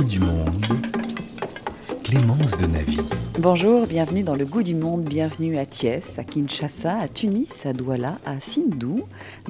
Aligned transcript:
Goût 0.00 0.06
du 0.06 0.18
monde. 0.18 0.64
Clémence 2.02 2.56
de 2.56 2.64
Navy. 2.64 3.00
Bonjour, 3.38 3.86
bienvenue 3.86 4.22
dans 4.22 4.34
le 4.34 4.46
goût 4.46 4.62
du 4.62 4.74
monde, 4.74 5.02
bienvenue 5.02 5.58
à 5.58 5.66
Thiès, 5.66 6.18
à 6.18 6.24
Kinshasa, 6.24 6.96
à 7.00 7.06
Tunis, 7.06 7.66
à 7.66 7.74
Douala, 7.74 8.16
à 8.24 8.40
Sindou. 8.40 9.00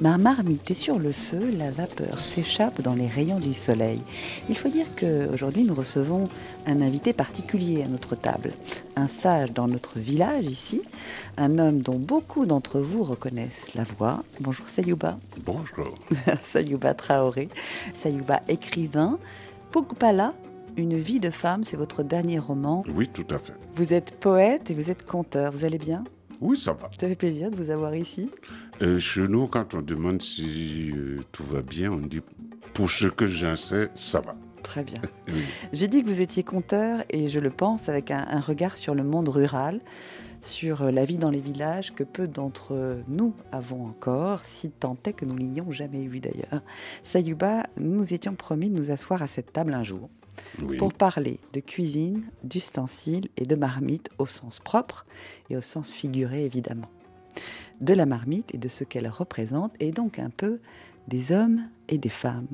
Ma 0.01 0.17
marmite 0.17 0.69
est 0.69 0.73
sur 0.73 0.99
le 0.99 1.13
feu, 1.13 1.39
la 1.57 1.71
vapeur 1.71 2.19
s'échappe 2.19 2.81
dans 2.81 2.95
les 2.95 3.07
rayons 3.07 3.39
du 3.39 3.53
soleil. 3.53 4.01
Il 4.49 4.57
faut 4.57 4.67
dire 4.67 4.87
qu'aujourd'hui 4.93 5.63
nous 5.63 5.73
recevons 5.73 6.25
un 6.67 6.81
invité 6.81 7.13
particulier 7.13 7.83
à 7.83 7.87
notre 7.87 8.15
table, 8.15 8.51
un 8.97 9.07
sage 9.07 9.53
dans 9.53 9.69
notre 9.69 9.99
village 9.99 10.47
ici, 10.47 10.81
un 11.37 11.59
homme 11.59 11.81
dont 11.81 11.97
beaucoup 11.97 12.45
d'entre 12.45 12.81
vous 12.81 13.03
reconnaissent 13.03 13.73
la 13.73 13.83
voix. 13.83 14.21
Bonjour 14.41 14.67
Sayouba. 14.67 15.17
Bonjour. 15.45 15.95
Sayouba 16.43 16.93
Traoré. 16.93 17.47
Sayouba 18.03 18.41
écrivain. 18.49 19.17
Pogpala, 19.71 20.33
une 20.75 20.97
vie 20.97 21.19
de 21.21 21.29
femme, 21.29 21.63
c'est 21.63 21.77
votre 21.77 22.03
dernier 22.03 22.39
roman. 22.39 22.83
Oui, 22.93 23.07
tout 23.07 23.25
à 23.29 23.37
fait. 23.37 23.53
Vous 23.75 23.93
êtes 23.93 24.19
poète 24.19 24.69
et 24.69 24.73
vous 24.73 24.89
êtes 24.89 25.05
conteur. 25.05 25.51
Vous 25.53 25.63
allez 25.63 25.77
bien? 25.77 26.03
Oui, 26.41 26.57
ça 26.57 26.73
va. 26.73 26.89
Ça 26.99 27.07
fait 27.07 27.15
plaisir 27.15 27.49
de 27.49 27.55
vous 27.55 27.69
avoir 27.69 27.95
ici. 27.95 28.29
Euh, 28.81 28.99
chez 28.99 29.21
nous, 29.27 29.47
quand 29.47 29.73
on 29.73 29.81
demande 29.81 30.21
si 30.21 30.91
euh, 30.93 31.19
tout 31.31 31.43
va 31.43 31.61
bien, 31.61 31.91
on 31.91 31.97
dit 32.05 32.19
pour 32.73 32.91
ce 32.91 33.05
que 33.07 33.27
j'en 33.27 33.55
sais, 33.55 33.89
ça 33.95 34.19
va. 34.19 34.35
Très 34.63 34.83
bien. 34.83 35.01
Oui. 35.27 35.43
J'ai 35.71 35.87
dit 35.87 36.01
que 36.03 36.07
vous 36.07 36.19
étiez 36.19 36.43
conteur 36.43 37.03
et 37.09 37.29
je 37.29 37.39
le 37.39 37.49
pense 37.49 37.87
avec 37.87 38.11
un, 38.11 38.25
un 38.29 38.41
regard 38.41 38.75
sur 38.75 38.93
le 38.93 39.03
monde 39.03 39.29
rural, 39.29 39.79
sur 40.41 40.81
euh, 40.83 40.91
la 40.91 41.05
vie 41.05 41.17
dans 41.17 41.29
les 41.29 41.39
villages 41.39 41.93
que 41.93 42.03
peu 42.03 42.27
d'entre 42.27 42.99
nous 43.07 43.33
avons 43.51 43.85
encore, 43.85 44.41
si 44.45 44.69
tant 44.71 44.97
est 45.05 45.13
que 45.13 45.25
nous 45.25 45.37
l'ayons 45.37 45.71
jamais 45.71 46.03
eu 46.03 46.19
d'ailleurs. 46.19 46.61
Sayuba, 47.03 47.63
nous 47.77 47.95
nous 47.99 48.13
étions 48.13 48.35
promis 48.35 48.69
de 48.69 48.77
nous 48.77 48.91
asseoir 48.91 49.21
à 49.21 49.27
cette 49.27 49.53
table 49.53 49.73
un 49.73 49.83
jour 49.83 50.09
Oui. 50.63 50.77
pour 50.77 50.93
parler 50.93 51.39
de 51.53 51.59
cuisine, 51.59 52.23
d'ustensiles 52.43 53.29
et 53.37 53.43
de 53.43 53.55
marmite 53.55 54.09
au 54.17 54.25
sens 54.25 54.59
propre 54.59 55.05
et 55.49 55.57
au 55.57 55.61
sens 55.61 55.91
figuré 55.91 56.45
évidemment. 56.45 56.89
De 57.79 57.93
la 57.93 58.05
marmite 58.05 58.53
et 58.53 58.57
de 58.57 58.67
ce 58.67 58.83
qu'elle 58.83 59.07
représente 59.07 59.73
et 59.79 59.91
donc 59.91 60.19
un 60.19 60.29
peu 60.29 60.59
des 61.07 61.31
hommes 61.31 61.61
et 61.87 61.97
des 61.97 62.09
femmes, 62.09 62.47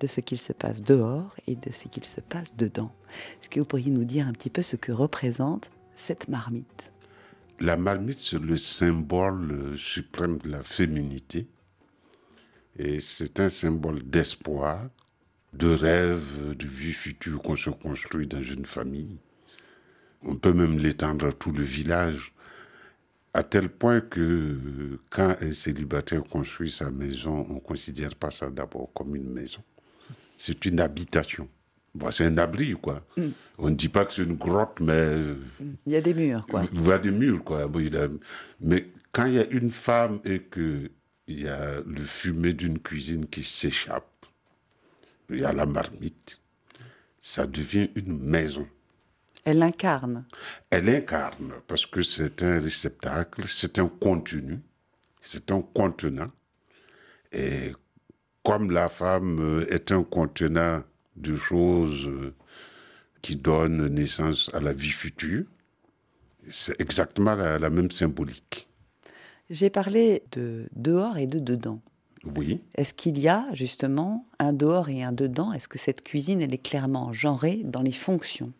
de 0.00 0.06
ce 0.06 0.20
qu'il 0.20 0.38
se 0.38 0.52
passe 0.52 0.82
dehors 0.82 1.34
et 1.46 1.56
de 1.56 1.72
ce 1.72 1.88
qu'il 1.88 2.04
se 2.04 2.20
passe 2.20 2.54
dedans. 2.56 2.92
Est-ce 3.40 3.48
que 3.48 3.58
vous 3.58 3.66
pourriez 3.66 3.90
nous 3.90 4.04
dire 4.04 4.28
un 4.28 4.32
petit 4.32 4.50
peu 4.50 4.62
ce 4.62 4.76
que 4.76 4.92
représente 4.92 5.70
cette 5.96 6.28
marmite? 6.28 6.92
La 7.60 7.76
marmite, 7.76 8.18
c'est 8.18 8.38
le 8.38 8.56
symbole 8.56 9.76
suprême 9.76 10.38
de 10.38 10.48
la 10.48 10.62
féminité. 10.62 11.48
Et 12.78 13.00
c'est 13.00 13.40
un 13.40 13.48
symbole 13.48 14.00
d'espoir, 14.02 14.88
de 15.52 15.66
rêve, 15.68 16.54
de 16.56 16.66
vie 16.66 16.92
future 16.92 17.42
qu'on 17.42 17.56
se 17.56 17.70
construit 17.70 18.28
dans 18.28 18.42
une 18.42 18.64
famille. 18.64 19.18
On 20.22 20.36
peut 20.36 20.52
même 20.52 20.78
l'étendre 20.78 21.26
à 21.26 21.32
tout 21.32 21.50
le 21.50 21.64
village, 21.64 22.32
à 23.34 23.42
tel 23.42 23.68
point 23.68 24.00
que 24.02 25.00
quand 25.10 25.36
un 25.40 25.52
célibataire 25.52 26.22
construit 26.22 26.70
sa 26.70 26.90
maison, 26.92 27.44
on 27.50 27.54
ne 27.54 27.60
considère 27.60 28.14
pas 28.14 28.30
ça 28.30 28.50
d'abord 28.50 28.92
comme 28.94 29.16
une 29.16 29.30
maison. 29.30 29.62
C'est 30.36 30.64
une 30.64 30.78
habitation. 30.78 31.48
Bon, 31.98 32.10
c'est 32.12 32.26
un 32.26 32.38
abri, 32.38 32.74
quoi. 32.80 33.04
On 33.58 33.70
ne 33.70 33.74
dit 33.74 33.88
pas 33.88 34.04
que 34.04 34.12
c'est 34.12 34.22
une 34.22 34.36
grotte, 34.36 34.78
mais 34.80 34.92
euh, 34.92 35.34
Il 35.84 35.92
y 35.92 35.96
a 35.96 36.00
des 36.00 36.14
murs, 36.14 36.46
quoi. 36.48 36.62
il 36.72 36.86
y 36.86 36.92
a 36.92 36.98
des 36.98 37.10
murs, 37.10 37.42
quoi. 37.42 37.68
Mais 38.60 38.86
quand 39.10 39.26
il 39.26 39.34
y 39.34 39.38
a 39.40 39.46
une 39.50 39.72
femme 39.72 40.20
et 40.24 40.38
que 40.40 40.90
il 41.26 41.42
y 41.42 41.48
a 41.48 41.80
le 41.84 42.02
fumet 42.02 42.52
d'une 42.54 42.78
cuisine 42.78 43.26
qui 43.26 43.42
s'échappe, 43.42 44.26
il 45.28 45.40
y 45.40 45.44
a 45.44 45.52
la 45.52 45.66
marmite, 45.66 46.40
ça 47.18 47.46
devient 47.46 47.90
une 47.96 48.18
maison. 48.22 48.66
Elle 49.44 49.62
incarne. 49.62 50.24
Elle 50.70 50.88
incarne, 50.88 51.52
parce 51.66 51.84
que 51.84 52.02
c'est 52.02 52.42
un 52.44 52.60
réceptacle, 52.60 53.44
c'est 53.48 53.78
un 53.80 53.88
contenu, 53.88 54.60
c'est 55.20 55.50
un 55.50 55.60
contenant. 55.62 56.30
Et 57.32 57.72
comme 58.44 58.70
la 58.70 58.88
femme 58.88 59.64
est 59.68 59.90
un 59.92 60.04
contenant 60.04 60.82
de 61.20 61.36
choses 61.36 62.06
euh, 62.06 62.34
qui 63.22 63.36
donnent 63.36 63.86
naissance 63.88 64.50
à 64.54 64.60
la 64.60 64.72
vie 64.72 64.90
future, 64.90 65.44
c'est 66.48 66.80
exactement 66.80 67.34
la, 67.34 67.58
la 67.58 67.70
même 67.70 67.90
symbolique. 67.90 68.68
J'ai 69.50 69.70
parlé 69.70 70.22
de 70.32 70.66
dehors 70.74 71.16
et 71.16 71.26
de 71.26 71.38
dedans. 71.38 71.80
Oui, 72.36 72.60
Est-ce 72.74 72.94
qu'il 72.94 73.18
y 73.18 73.28
a 73.28 73.46
justement 73.52 74.26
un 74.38 74.52
dehors 74.52 74.88
et 74.88 75.02
un 75.02 75.12
dedans? 75.12 75.52
Est-ce 75.52 75.68
que 75.68 75.78
cette 75.78 76.02
cuisine, 76.02 76.42
elle 76.42 76.52
est 76.52 76.62
clairement 76.62 77.12
genrée 77.12 77.62
dans 77.64 77.82
les 77.82 77.92
fonctions? 77.92 78.52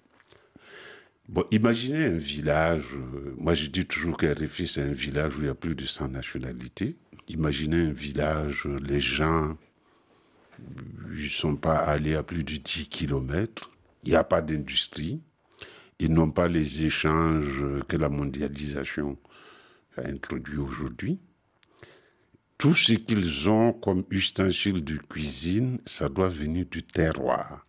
Bon, 1.28 1.44
imaginez 1.50 2.06
un 2.06 2.16
village, 2.16 2.84
euh, 2.94 3.34
moi 3.36 3.52
je 3.52 3.66
dis 3.66 3.84
toujours 3.84 4.16
qu'RFI 4.16 4.66
c'est 4.66 4.80
un 4.80 4.92
village 4.92 5.36
où 5.36 5.42
il 5.42 5.47
y 5.47 5.50
a 5.50 5.54
plus 5.54 5.74
de 5.74 5.84
100 5.84 6.08
nationalités. 6.08 6.97
Imaginez 7.28 7.82
un 7.82 7.92
village, 7.92 8.62
euh, 8.64 8.78
les 8.82 9.00
gens, 9.00 9.58
ils 11.14 11.24
ne 11.24 11.28
sont 11.28 11.56
pas 11.56 11.76
allés 11.76 12.14
à 12.14 12.22
plus 12.22 12.44
de 12.44 12.56
10 12.56 12.88
kilomètres, 12.88 13.70
il 14.04 14.10
n'y 14.10 14.16
a 14.16 14.24
pas 14.24 14.42
d'industrie, 14.42 15.20
ils 15.98 16.12
n'ont 16.12 16.30
pas 16.30 16.48
les 16.48 16.84
échanges 16.84 17.64
que 17.88 17.96
la 17.96 18.08
mondialisation 18.08 19.18
a 19.97 20.06
introduit 20.06 20.58
aujourd'hui. 20.58 21.18
Tout 22.56 22.74
ce 22.74 22.92
qu'ils 22.92 23.48
ont 23.48 23.72
comme 23.72 24.04
ustensiles 24.10 24.84
de 24.84 24.97
cuisine, 24.97 25.78
ça 25.86 26.08
doit 26.08 26.28
venir 26.28 26.66
du 26.66 26.82
terroir. 26.82 27.64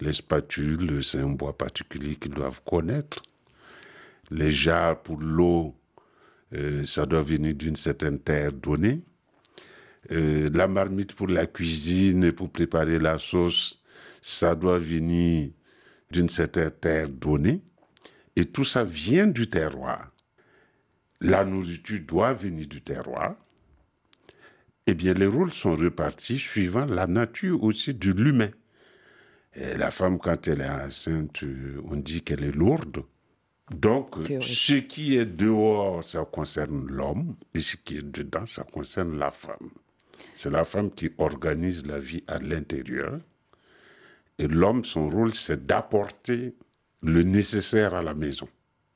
Les 0.00 0.12
spatules, 0.12 1.04
c'est 1.04 1.20
un 1.20 1.30
bois 1.30 1.56
particulier 1.56 2.16
qu'ils 2.16 2.32
doivent 2.32 2.62
connaître. 2.64 3.22
Les 4.30 4.50
jarres 4.50 5.02
pour 5.02 5.18
l'eau, 5.18 5.74
euh, 6.54 6.84
ça 6.84 7.06
doit 7.06 7.22
venir 7.22 7.54
d'une 7.54 7.76
certaine 7.76 8.18
terre 8.18 8.52
donnée. 8.52 9.02
Euh, 10.12 10.50
la 10.52 10.68
marmite 10.68 11.14
pour 11.14 11.28
la 11.28 11.46
cuisine 11.46 12.24
et 12.24 12.32
pour 12.32 12.50
préparer 12.50 12.98
la 12.98 13.18
sauce, 13.18 13.82
ça 14.20 14.54
doit 14.54 14.78
venir 14.78 15.50
d'une 16.10 16.28
certaine 16.28 16.70
terre 16.70 17.08
donnée. 17.08 17.62
Et 18.36 18.44
tout 18.44 18.64
ça 18.64 18.84
vient 18.84 19.26
du 19.26 19.48
terroir. 19.48 20.10
La 21.20 21.44
nourriture 21.44 22.00
doit 22.06 22.34
venir 22.34 22.66
du 22.66 22.82
terroir. 22.82 23.36
Eh 24.86 24.94
bien, 24.94 25.14
les 25.14 25.26
rôles 25.26 25.52
sont 25.52 25.76
repartis 25.76 26.38
suivant 26.38 26.84
la 26.84 27.06
nature 27.06 27.62
aussi 27.62 27.94
de 27.94 28.12
l'humain. 28.12 28.50
La 29.76 29.90
femme, 29.90 30.18
quand 30.18 30.48
elle 30.48 30.60
est 30.60 30.68
enceinte, 30.68 31.42
euh, 31.44 31.80
on 31.84 31.96
dit 31.96 32.22
qu'elle 32.22 32.42
est 32.42 32.52
lourde. 32.52 33.04
Donc, 33.70 34.22
Théorique. 34.24 34.48
ce 34.48 34.74
qui 34.74 35.16
est 35.16 35.24
dehors, 35.24 36.02
ça 36.04 36.24
concerne 36.30 36.86
l'homme, 36.86 37.36
et 37.54 37.60
ce 37.60 37.76
qui 37.76 37.98
est 37.98 38.02
dedans, 38.02 38.44
ça 38.46 38.64
concerne 38.64 39.16
la 39.16 39.30
femme. 39.30 39.70
C'est 40.34 40.50
la 40.50 40.64
femme 40.64 40.90
qui 40.90 41.10
organise 41.18 41.86
la 41.86 41.98
vie 41.98 42.22
à 42.26 42.38
l'intérieur. 42.38 43.18
Et 44.38 44.48
l'homme, 44.48 44.84
son 44.84 45.08
rôle, 45.08 45.34
c'est 45.34 45.66
d'apporter 45.66 46.54
le 47.02 47.22
nécessaire 47.22 47.94
à 47.94 48.02
la 48.02 48.14
maison. 48.14 48.48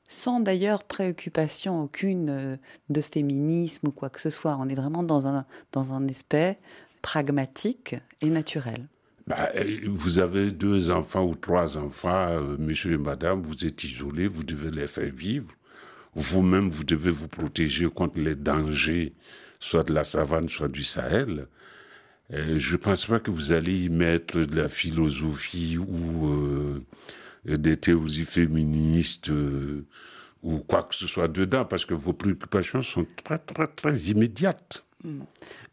Sans 0.07 0.39
d'ailleurs 0.39 0.83
préoccupation 0.83 1.83
aucune 1.83 2.29
euh, 2.29 2.57
de 2.89 3.01
féminisme 3.01 3.89
ou 3.89 3.91
quoi 3.91 4.09
que 4.09 4.19
ce 4.19 4.31
soit. 4.31 4.57
On 4.59 4.67
est 4.67 4.75
vraiment 4.75 5.03
dans 5.03 5.27
un, 5.27 5.45
dans 5.71 5.93
un 5.93 6.07
aspect 6.09 6.57
pragmatique 7.01 7.95
et 8.21 8.29
naturel. 8.29 8.87
Bah, 9.27 9.49
euh, 9.55 9.77
vous 9.87 10.17
avez 10.17 10.49
deux 10.49 10.89
enfants 10.89 11.23
ou 11.23 11.35
trois 11.35 11.77
enfants, 11.77 12.27
euh, 12.29 12.57
monsieur 12.57 12.93
et 12.93 12.97
madame, 12.97 13.43
vous 13.43 13.63
êtes 13.63 13.83
isolés, 13.83 14.27
vous 14.27 14.43
devez 14.43 14.71
les 14.71 14.87
faire 14.87 15.11
vivre. 15.11 15.53
Vous-même, 16.15 16.67
vous 16.67 16.83
devez 16.83 17.11
vous 17.11 17.27
protéger 17.27 17.87
contre 17.87 18.19
les 18.19 18.35
dangers, 18.35 19.13
soit 19.59 19.83
de 19.83 19.93
la 19.93 20.03
savane, 20.03 20.49
soit 20.49 20.67
du 20.69 20.83
Sahel. 20.83 21.47
Euh, 22.33 22.57
je 22.57 22.73
ne 22.73 22.77
pense 22.77 23.05
pas 23.05 23.19
que 23.19 23.31
vous 23.31 23.51
allez 23.51 23.85
y 23.85 23.89
mettre 23.89 24.39
de 24.39 24.55
la 24.55 24.67
philosophie 24.69 25.77
ou 25.77 26.27
euh, 26.27 26.83
des 27.45 27.75
théories 27.75 28.25
féministes 28.25 29.29
euh, 29.29 29.85
ou 30.43 30.59
quoi 30.59 30.83
que 30.83 30.95
ce 30.95 31.07
soit 31.07 31.27
dedans, 31.27 31.65
parce 31.65 31.85
que 31.85 31.93
vos 31.93 32.13
préoccupations 32.13 32.81
sont 32.83 33.05
très, 33.23 33.39
très, 33.39 33.67
très 33.67 33.97
immédiates. 33.97 34.85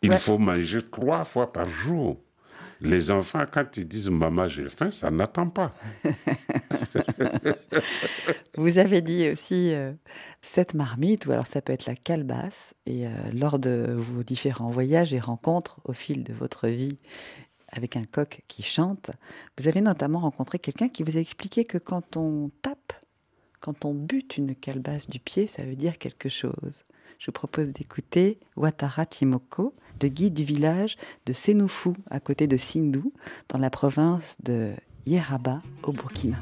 Il 0.02 0.10
Ouais. 0.10 0.18
faut 0.18 0.38
manger 0.38 0.80
trois 0.82 1.24
fois 1.24 1.52
par 1.52 1.68
jour. 1.68 2.20
Les 2.80 3.10
enfants, 3.10 3.44
quand 3.50 3.76
ils 3.76 3.86
disent 3.88 4.10
maman, 4.10 4.46
j'ai 4.48 4.68
faim, 4.68 4.90
ça 4.90 5.10
n'attend 5.10 5.48
pas. 5.48 5.74
Vous 8.56 8.78
avez 8.78 9.02
dit 9.02 9.28
aussi 9.28 9.72
euh, 9.72 9.92
cette 10.40 10.74
marmite, 10.74 11.26
ou 11.26 11.32
alors 11.32 11.46
ça 11.46 11.60
peut 11.60 11.72
être 11.72 11.86
la 11.86 11.94
calebasse. 11.94 12.74
Et 12.86 13.06
euh, 13.06 13.10
lors 13.32 13.58
de 13.58 13.94
vos 13.96 14.22
différents 14.22 14.70
voyages 14.70 15.12
et 15.12 15.20
rencontres 15.20 15.80
au 15.84 15.92
fil 15.92 16.24
de 16.24 16.32
votre 16.32 16.68
vie 16.68 16.98
avec 17.68 17.96
un 17.96 18.04
coq 18.04 18.42
qui 18.48 18.62
chante, 18.62 19.10
vous 19.58 19.68
avez 19.68 19.80
notamment 19.80 20.20
rencontré 20.20 20.58
quelqu'un 20.58 20.88
qui 20.88 21.02
vous 21.02 21.16
a 21.16 21.20
expliqué 21.20 21.64
que 21.64 21.78
quand 21.78 22.16
on 22.16 22.50
tape, 22.62 22.92
quand 23.60 23.84
on 23.84 23.92
bute 23.92 24.36
une 24.38 24.54
calebasse 24.54 25.08
du 25.08 25.18
pied, 25.18 25.46
ça 25.46 25.64
veut 25.64 25.74
dire 25.74 25.98
quelque 25.98 26.28
chose. 26.28 26.84
Je 27.18 27.26
vous 27.26 27.32
propose 27.32 27.68
d'écouter 27.68 28.38
Ouattara 28.56 29.06
Timoko, 29.06 29.74
le 30.02 30.08
guide 30.08 30.34
du 30.34 30.44
village 30.44 30.96
de 31.24 31.32
Sénoufou, 31.32 31.94
à 32.10 32.20
côté 32.20 32.46
de 32.46 32.56
Sindou, 32.56 33.12
dans 33.48 33.58
la 33.58 33.70
province 33.70 34.36
de 34.42 34.72
Yeraba 35.06 35.60
au 35.82 35.92
Burkina. 35.92 36.38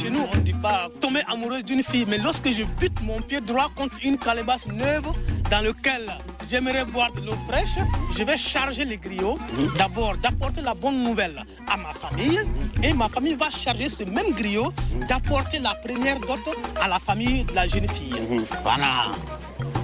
Chez 0.00 0.08
nous, 0.08 0.26
on 0.32 0.36
ne 0.36 0.40
dit 0.40 0.54
pas 0.54 0.88
tomber 0.98 1.20
amoureuse 1.28 1.62
d'une 1.62 1.82
fille, 1.82 2.06
mais 2.08 2.16
lorsque 2.16 2.50
je 2.50 2.62
bute 2.80 2.98
mon 3.02 3.20
pied 3.20 3.42
droit 3.42 3.70
contre 3.76 3.96
une 4.02 4.16
calebasse 4.16 4.66
neuve 4.66 5.04
dans 5.50 5.60
laquelle 5.60 6.10
j'aimerais 6.48 6.86
boire 6.86 7.12
de 7.12 7.20
l'eau 7.20 7.34
fraîche, 7.46 7.76
je 8.16 8.24
vais 8.24 8.38
charger 8.38 8.86
les 8.86 8.96
griots. 8.96 9.38
D'abord, 9.76 10.16
d'apporter 10.16 10.62
la 10.62 10.72
bonne 10.72 11.04
nouvelle 11.04 11.44
à 11.68 11.76
ma 11.76 11.92
famille. 11.92 12.40
Et 12.82 12.94
ma 12.94 13.10
famille 13.10 13.34
va 13.34 13.50
charger 13.50 13.90
ce 13.90 14.04
même 14.04 14.32
griot 14.32 14.72
d'apporter 15.06 15.58
la 15.58 15.74
première 15.74 16.18
dot 16.20 16.48
à 16.80 16.88
la 16.88 16.98
famille 16.98 17.44
de 17.44 17.52
la 17.52 17.66
jeune 17.66 17.88
fille. 17.90 18.46
Voilà. 18.62 19.08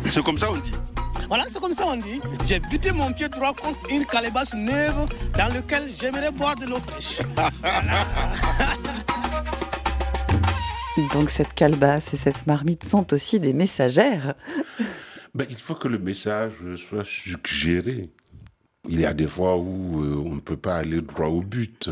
C'est 0.08 0.24
comme 0.24 0.38
ça 0.38 0.50
on 0.50 0.56
dit. 0.56 0.72
Voilà, 1.28 1.44
c'est 1.52 1.60
comme 1.60 1.74
ça 1.74 1.84
on 1.88 1.96
dit. 1.96 2.22
J'ai 2.46 2.60
buté 2.60 2.90
mon 2.90 3.12
pied 3.12 3.28
droit 3.28 3.52
contre 3.52 3.80
une 3.90 4.06
calebasse 4.06 4.54
neuve 4.54 5.08
dans 5.36 5.52
laquelle 5.52 5.90
j'aimerais 6.00 6.30
boire 6.30 6.56
de 6.56 6.64
l'eau 6.64 6.80
fraîche. 6.86 7.18
Donc 11.12 11.28
cette 11.28 11.52
calebasse 11.52 12.14
et 12.14 12.16
cette 12.16 12.46
marmite 12.46 12.84
sont 12.84 13.12
aussi 13.12 13.38
des 13.38 13.52
messagères. 13.52 14.34
Ben, 15.34 15.46
il 15.50 15.56
faut 15.56 15.74
que 15.74 15.88
le 15.88 15.98
message 15.98 16.54
soit 16.76 17.04
suggéré. 17.04 18.08
Il 18.88 19.00
y 19.00 19.04
a 19.04 19.12
des 19.12 19.26
fois 19.26 19.58
où 19.58 20.02
euh, 20.02 20.14
on 20.16 20.36
ne 20.36 20.40
peut 20.40 20.56
pas 20.56 20.76
aller 20.76 21.02
droit 21.02 21.26
au 21.26 21.42
but. 21.42 21.90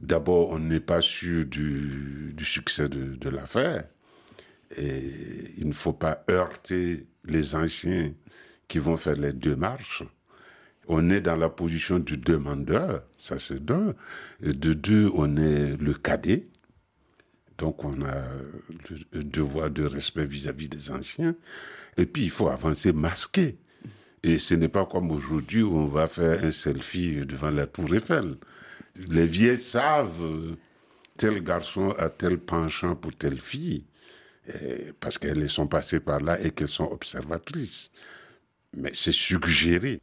D'abord, 0.00 0.50
on 0.50 0.58
n'est 0.58 0.80
pas 0.80 1.00
sûr 1.00 1.46
du, 1.46 2.34
succès 2.42 2.88
de, 2.88 3.28
l'affaire. 3.28 3.84
Et 4.76 5.00
il 5.58 5.68
ne 5.68 5.72
faut 5.72 5.92
pas 5.92 6.24
heurter 6.28 7.06
les 7.24 7.54
anciens 7.54 8.12
qui 8.66 8.78
vont 8.78 8.96
faire 8.96 9.14
les 9.14 9.32
démarches. 9.32 10.02
On 10.88 11.10
est 11.10 11.20
dans 11.20 11.36
la 11.36 11.48
position 11.48 12.00
du 12.00 12.16
demandeur, 12.16 13.02
ça 13.16 13.38
c'est 13.38 13.64
d'un. 13.64 13.94
De 14.40 14.72
deux, 14.72 15.10
on 15.14 15.36
est 15.36 15.76
le 15.76 15.94
cadet. 15.94 16.48
Donc 17.58 17.84
on 17.84 18.02
a 18.02 18.24
le 19.12 19.24
devoir 19.24 19.70
de 19.70 19.84
respect 19.84 20.26
vis-à-vis 20.26 20.68
des 20.68 20.90
anciens. 20.90 21.34
Et 21.96 22.06
puis 22.06 22.24
il 22.24 22.30
faut 22.30 22.48
avancer 22.48 22.92
masqué. 22.92 23.58
Et 24.22 24.38
ce 24.38 24.54
n'est 24.54 24.68
pas 24.68 24.86
comme 24.86 25.10
aujourd'hui 25.10 25.62
où 25.62 25.76
on 25.76 25.86
va 25.86 26.06
faire 26.08 26.44
un 26.44 26.50
selfie 26.50 27.24
devant 27.24 27.50
la 27.50 27.66
tour 27.66 27.94
Eiffel. 27.94 28.36
Les 28.96 29.26
vieilles 29.26 29.56
savent 29.56 30.22
euh, 30.22 30.56
tel 31.16 31.42
garçon 31.42 31.90
a 31.98 32.08
tel 32.08 32.38
penchant 32.38 32.96
pour 32.96 33.14
telle 33.14 33.40
fille, 33.40 33.84
euh, 34.54 34.92
parce 35.00 35.18
qu'elles 35.18 35.48
sont 35.48 35.66
passées 35.66 36.00
par 36.00 36.20
là 36.20 36.40
et 36.40 36.50
qu'elles 36.50 36.68
sont 36.68 36.90
observatrices. 36.90 37.90
Mais 38.72 38.90
c'est 38.94 39.12
suggéré. 39.12 40.00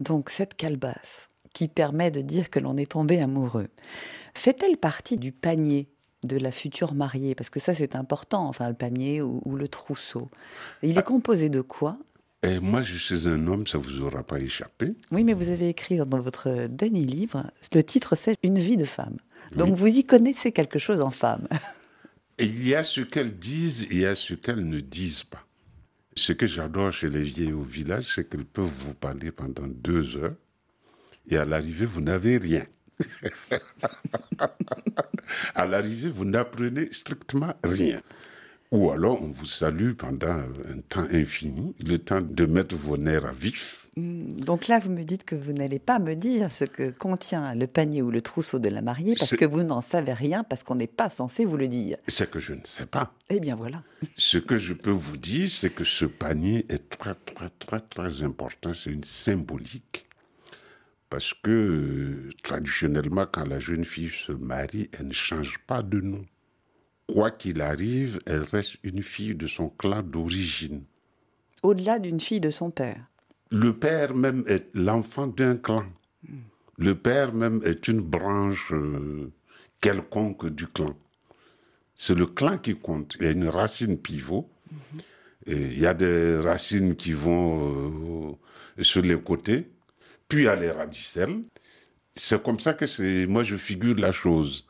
Donc 0.00 0.30
cette 0.30 0.54
calebasse 0.54 1.28
qui 1.54 1.68
permet 1.68 2.10
de 2.10 2.20
dire 2.20 2.50
que 2.50 2.60
l'on 2.60 2.76
est 2.76 2.92
tombé 2.92 3.20
amoureux, 3.20 3.68
fait-elle 4.34 4.76
partie 4.76 5.16
du 5.16 5.32
panier 5.32 5.88
de 6.24 6.36
la 6.38 6.52
future 6.52 6.94
mariée 6.94 7.34
Parce 7.34 7.50
que 7.50 7.60
ça 7.60 7.74
c'est 7.74 7.96
important, 7.96 8.46
enfin 8.48 8.68
le 8.68 8.74
panier 8.74 9.22
ou, 9.22 9.40
ou 9.44 9.56
le 9.56 9.68
trousseau. 9.68 10.22
Il 10.82 10.98
est 10.98 11.02
composé 11.02 11.48
de 11.48 11.60
quoi? 11.60 11.98
Et 12.44 12.58
moi, 12.58 12.82
je 12.82 12.98
suis 12.98 13.28
un 13.28 13.46
homme, 13.46 13.68
ça 13.68 13.78
vous 13.78 14.00
aura 14.00 14.24
pas 14.24 14.40
échappé. 14.40 14.94
Oui, 15.12 15.22
mais 15.22 15.32
vous 15.32 15.50
avez 15.50 15.68
écrit 15.68 15.98
dans 15.98 16.18
votre 16.20 16.66
dernier 16.66 17.04
livre, 17.04 17.44
le 17.72 17.84
titre 17.84 18.16
c'est 18.16 18.36
Une 18.42 18.58
vie 18.58 18.76
de 18.76 18.84
femme. 18.84 19.16
Donc 19.54 19.68
Oui. 19.68 19.74
vous 19.76 19.86
y 19.86 20.04
connaissez 20.04 20.50
quelque 20.50 20.80
chose 20.80 21.00
en 21.02 21.10
femme. 21.10 21.46
Il 22.40 22.66
y 22.66 22.74
a 22.74 22.82
ce 22.82 23.02
qu'elles 23.02 23.38
disent, 23.38 23.86
il 23.90 23.98
y 24.00 24.06
a 24.06 24.14
ce 24.16 24.34
qu'elles 24.34 24.66
ne 24.66 24.80
disent 24.80 25.22
pas. 25.22 25.44
Ce 26.16 26.32
que 26.32 26.46
j'adore 26.48 26.90
chez 26.90 27.10
les 27.10 27.22
vieilles 27.22 27.52
au 27.52 27.62
village, 27.62 28.12
c'est 28.14 28.28
qu'elles 28.28 28.46
peuvent 28.46 28.64
vous 28.66 28.94
parler 28.94 29.30
pendant 29.30 29.66
deux 29.68 30.16
heures 30.16 30.34
et 31.30 31.36
à 31.36 31.44
l'arrivée, 31.44 31.84
vous 31.86 32.00
n'avez 32.00 32.38
rien. 32.38 32.64
à 35.54 35.66
l'arrivée, 35.66 36.08
vous 36.08 36.24
n'apprenez 36.24 36.88
strictement 36.92 37.54
rien. 37.64 38.00
Ou 38.70 38.90
alors, 38.90 39.20
on 39.22 39.28
vous 39.28 39.44
salue 39.46 39.92
pendant 39.92 40.38
un 40.38 40.80
temps 40.88 41.06
infini, 41.12 41.74
le 41.86 41.98
temps 41.98 42.22
de 42.22 42.46
mettre 42.46 42.74
vos 42.74 42.96
nerfs 42.96 43.26
à 43.26 43.32
vif. 43.32 43.86
Hmm, 43.98 44.26
Donc 44.40 44.68
là, 44.68 44.78
vous 44.78 44.90
me 44.90 45.02
dites 45.02 45.24
que 45.24 45.34
vous 45.34 45.52
n'allez 45.52 45.78
pas 45.78 45.98
me 45.98 46.14
dire 46.14 46.50
ce 46.50 46.64
que 46.64 46.90
contient 46.90 47.54
le 47.54 47.66
panier 47.66 48.00
ou 48.00 48.10
le 48.10 48.22
trousseau 48.22 48.58
de 48.58 48.70
la 48.70 48.80
mariée 48.80 49.14
parce 49.18 49.36
que 49.36 49.44
vous 49.44 49.62
n'en 49.62 49.82
savez 49.82 50.14
rien, 50.14 50.42
parce 50.42 50.62
qu'on 50.62 50.76
n'est 50.76 50.86
pas 50.86 51.10
censé 51.10 51.44
vous 51.44 51.58
le 51.58 51.68
dire. 51.68 51.98
C'est 52.08 52.30
que 52.30 52.40
je 52.40 52.54
ne 52.54 52.60
sais 52.64 52.86
pas. 52.86 53.12
Eh 53.28 53.40
bien 53.40 53.56
voilà. 53.56 53.82
Ce 54.16 54.38
que 54.38 54.56
je 54.56 54.72
peux 54.72 54.90
vous 54.90 55.18
dire, 55.18 55.50
c'est 55.50 55.68
que 55.68 55.84
ce 55.84 56.06
panier 56.06 56.64
est 56.70 56.88
très, 56.88 57.14
très, 57.14 57.50
très, 57.50 57.80
très 57.80 58.22
important. 58.22 58.72
C'est 58.72 58.90
une 58.90 59.04
symbolique. 59.04 60.06
Parce 61.12 61.34
que 61.34 61.50
euh, 61.50 62.30
traditionnellement, 62.42 63.26
quand 63.30 63.46
la 63.46 63.58
jeune 63.58 63.84
fille 63.84 64.08
se 64.08 64.32
marie, 64.32 64.88
elle 64.98 65.08
ne 65.08 65.12
change 65.12 65.58
pas 65.66 65.82
de 65.82 66.00
nom. 66.00 66.24
Quoi 67.06 67.30
qu'il 67.30 67.60
arrive, 67.60 68.18
elle 68.24 68.40
reste 68.40 68.78
une 68.82 69.02
fille 69.02 69.34
de 69.34 69.46
son 69.46 69.68
clan 69.68 70.02
d'origine. 70.02 70.84
Au-delà 71.62 71.98
d'une 71.98 72.18
fille 72.18 72.40
de 72.40 72.48
son 72.48 72.70
père. 72.70 73.04
Le 73.50 73.74
père 73.74 74.14
même 74.14 74.42
est 74.46 74.74
l'enfant 74.74 75.26
d'un 75.26 75.58
clan. 75.58 75.84
Le 76.78 76.94
père 76.94 77.34
même 77.34 77.60
est 77.66 77.88
une 77.88 78.00
branche 78.00 78.72
euh, 78.72 79.30
quelconque 79.82 80.48
du 80.48 80.66
clan. 80.66 80.96
C'est 81.94 82.14
le 82.14 82.24
clan 82.24 82.56
qui 82.56 82.74
compte. 82.74 83.18
Il 83.20 83.26
y 83.26 83.28
a 83.28 83.32
une 83.32 83.50
racine 83.50 83.98
pivot. 83.98 84.48
Il 85.46 85.78
y 85.78 85.84
a 85.84 85.92
des 85.92 86.38
racines 86.38 86.96
qui 86.96 87.12
vont 87.12 88.38
euh, 88.78 88.82
sur 88.82 89.02
les 89.02 89.20
côtés. 89.20 89.71
Puis 90.32 90.44
il 90.44 90.44
y 90.46 90.48
a 90.48 90.56
les 90.56 90.70
radicelles. 90.70 91.42
C'est 92.14 92.42
comme 92.42 92.58
ça 92.58 92.72
que 92.72 92.86
c'est, 92.86 93.26
moi 93.26 93.42
je 93.42 93.56
figure 93.56 93.96
la 93.98 94.12
chose. 94.12 94.66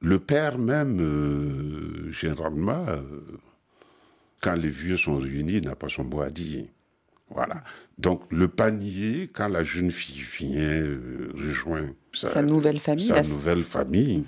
Le 0.00 0.20
père 0.20 0.56
même, 0.56 1.00
euh, 1.00 2.12
généralement, 2.12 2.86
euh, 2.86 3.02
quand 4.40 4.54
les 4.54 4.70
vieux 4.70 4.96
sont 4.96 5.16
réunis, 5.16 5.60
n'a 5.62 5.74
pas 5.74 5.88
son 5.88 6.04
mot 6.04 6.20
à 6.20 6.30
dire. 6.30 6.66
Voilà. 7.28 7.64
Donc 7.98 8.22
le 8.30 8.46
panier, 8.46 9.28
quand 9.32 9.48
la 9.48 9.64
jeune 9.64 9.90
fille 9.90 10.22
vient 10.22 10.60
euh, 10.60 11.32
rejoindre 11.34 11.94
sa, 12.12 12.28
Sa 12.28 12.42
nouvelle 12.42 12.78
famille, 12.78 13.06
sa 13.06 13.22
nouvelle 13.24 13.64
famille, 13.64 14.22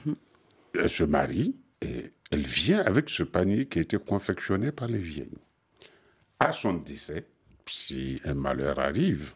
elle 0.74 0.90
se 0.90 1.04
marie 1.04 1.54
et 1.80 2.10
elle 2.32 2.44
vient 2.44 2.80
avec 2.80 3.08
ce 3.08 3.22
panier 3.22 3.66
qui 3.66 3.78
a 3.78 3.82
été 3.82 3.98
confectionné 3.98 4.72
par 4.72 4.88
les 4.88 4.98
vieilles. 4.98 5.38
À 6.40 6.50
son 6.50 6.72
décès, 6.72 7.24
si 7.68 8.20
un 8.24 8.34
malheur 8.34 8.80
arrive, 8.80 9.32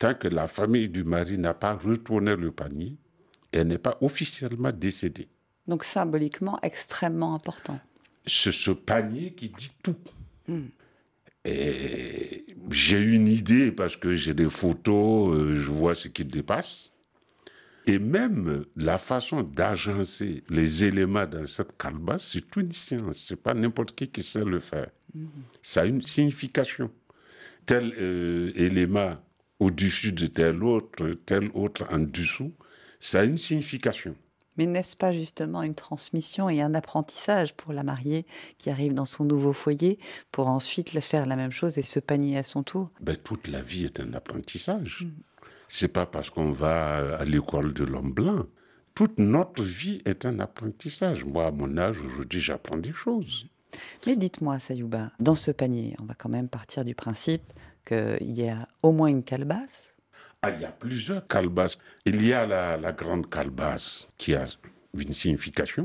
tant 0.00 0.14
que 0.14 0.26
la 0.26 0.48
famille 0.48 0.88
du 0.88 1.04
mari 1.04 1.38
n'a 1.38 1.54
pas 1.54 1.74
retourné 1.74 2.34
le 2.34 2.50
panier, 2.50 2.96
elle 3.52 3.68
n'est 3.68 3.78
pas 3.78 3.98
officiellement 4.00 4.72
décédée. 4.72 5.28
Donc 5.68 5.84
symboliquement 5.84 6.58
extrêmement 6.62 7.34
important. 7.34 7.78
c'est 8.26 8.50
ce 8.50 8.72
panier 8.72 9.32
qui 9.32 9.50
dit 9.50 9.72
tout. 9.82 9.96
Et 11.44 12.46
j'ai 12.70 13.00
une 13.00 13.28
idée 13.28 13.70
parce 13.72 13.96
que 13.96 14.16
j'ai 14.16 14.34
des 14.34 14.50
photos, 14.50 15.34
euh, 15.34 15.54
je 15.54 15.68
vois 15.68 15.94
ce 15.94 16.08
qui 16.08 16.24
dépasse. 16.24 16.92
Et 17.86 17.98
même 17.98 18.64
la 18.76 18.98
façon 18.98 19.42
d'agencer 19.42 20.44
les 20.50 20.84
éléments 20.84 21.26
dans 21.26 21.46
cette 21.46 21.76
calebasse, 21.76 22.32
c'est 22.32 22.56
une 22.56 22.72
science. 22.72 23.24
C'est 23.28 23.40
pas 23.40 23.54
n'importe 23.54 23.94
qui 23.94 24.08
qui 24.08 24.22
sait 24.22 24.44
le 24.44 24.60
faire. 24.60 24.90
Ça 25.62 25.82
a 25.82 25.86
une 25.86 26.02
signification. 26.02 26.90
Tel 27.66 27.92
euh, 27.98 28.52
élément 28.54 29.16
au-dessus 29.60 30.12
de 30.12 30.26
tel 30.26 30.64
autre, 30.64 31.10
tel 31.26 31.50
autre 31.54 31.86
en 31.90 31.98
dessous, 31.98 32.52
ça 32.98 33.20
a 33.20 33.24
une 33.24 33.38
signification. 33.38 34.16
Mais 34.56 34.66
n'est-ce 34.66 34.96
pas 34.96 35.12
justement 35.12 35.62
une 35.62 35.74
transmission 35.74 36.50
et 36.50 36.60
un 36.60 36.74
apprentissage 36.74 37.54
pour 37.54 37.72
la 37.72 37.82
mariée 37.82 38.26
qui 38.58 38.68
arrive 38.68 38.94
dans 38.94 39.04
son 39.04 39.24
nouveau 39.24 39.52
foyer 39.52 39.98
pour 40.32 40.48
ensuite 40.48 40.98
faire 41.00 41.24
la 41.26 41.36
même 41.36 41.52
chose 41.52 41.78
et 41.78 41.82
se 41.82 42.00
panier 42.00 42.36
à 42.36 42.42
son 42.42 42.62
tour? 42.62 42.90
Ben, 43.00 43.16
toute 43.16 43.48
la 43.48 43.62
vie 43.62 43.84
est 43.84 44.00
un 44.00 44.12
apprentissage. 44.12 45.06
C'est 45.68 45.88
pas 45.88 46.04
parce 46.04 46.30
qu'on 46.30 46.50
va 46.50 47.16
à 47.18 47.24
l'école 47.24 47.72
de 47.72 47.84
l'homme 47.84 48.12
blanc. 48.12 48.36
Toute 48.94 49.18
notre 49.18 49.62
vie 49.62 50.02
est 50.04 50.26
un 50.26 50.40
apprentissage. 50.40 51.24
Moi, 51.24 51.46
à 51.46 51.50
mon 51.52 51.78
âge, 51.78 52.00
aujourd'hui, 52.00 52.40
j'apprends 52.40 52.76
des 52.76 52.92
choses. 52.92 53.46
Mais 54.06 54.16
dites-moi, 54.16 54.58
Sayouba, 54.58 55.12
dans 55.20 55.36
ce 55.36 55.52
panier, 55.52 55.94
on 56.00 56.04
va 56.04 56.14
quand 56.14 56.28
même 56.28 56.48
partir 56.48 56.84
du 56.84 56.94
principe 56.94 57.52
qu'il 57.84 58.38
y 58.38 58.48
a 58.48 58.68
au 58.82 58.92
moins 58.92 59.08
une 59.08 59.22
calebasse. 59.22 59.94
Ah, 60.42 60.50
il 60.50 60.60
y 60.60 60.64
a 60.64 60.72
plusieurs 60.72 61.26
calebasses. 61.26 61.78
Il 62.06 62.24
y 62.24 62.32
a 62.32 62.46
la, 62.46 62.76
la 62.76 62.92
grande 62.92 63.28
calebasse 63.28 64.08
qui 64.16 64.34
a 64.34 64.44
une 64.94 65.12
signification, 65.12 65.84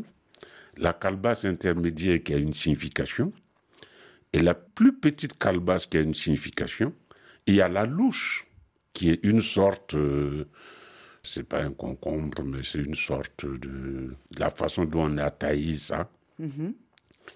la 0.77 0.93
calebasse 0.93 1.45
intermédiaire 1.45 2.23
qui 2.23 2.33
a 2.33 2.37
une 2.37 2.53
signification, 2.53 3.33
et 4.31 4.39
la 4.39 4.53
plus 4.53 4.93
petite 4.93 5.37
calebasse 5.37 5.85
qui 5.85 5.97
a 5.97 6.01
une 6.01 6.13
signification. 6.13 6.93
Et 7.47 7.51
il 7.51 7.55
y 7.55 7.61
a 7.61 7.67
la 7.67 7.85
louche 7.85 8.47
qui 8.93 9.09
est 9.09 9.19
une 9.23 9.41
sorte, 9.41 9.93
euh, 9.95 10.45
c'est 11.21 11.43
pas 11.43 11.61
un 11.61 11.71
concombre, 11.71 12.43
mais 12.43 12.63
c'est 12.63 12.79
une 12.79 12.95
sorte 12.95 13.45
de, 13.45 13.57
de 13.57 14.39
la 14.39 14.49
façon 14.49 14.85
dont 14.85 15.11
on 15.11 15.17
a 15.17 15.29
taillé 15.29 15.75
ça. 15.77 16.09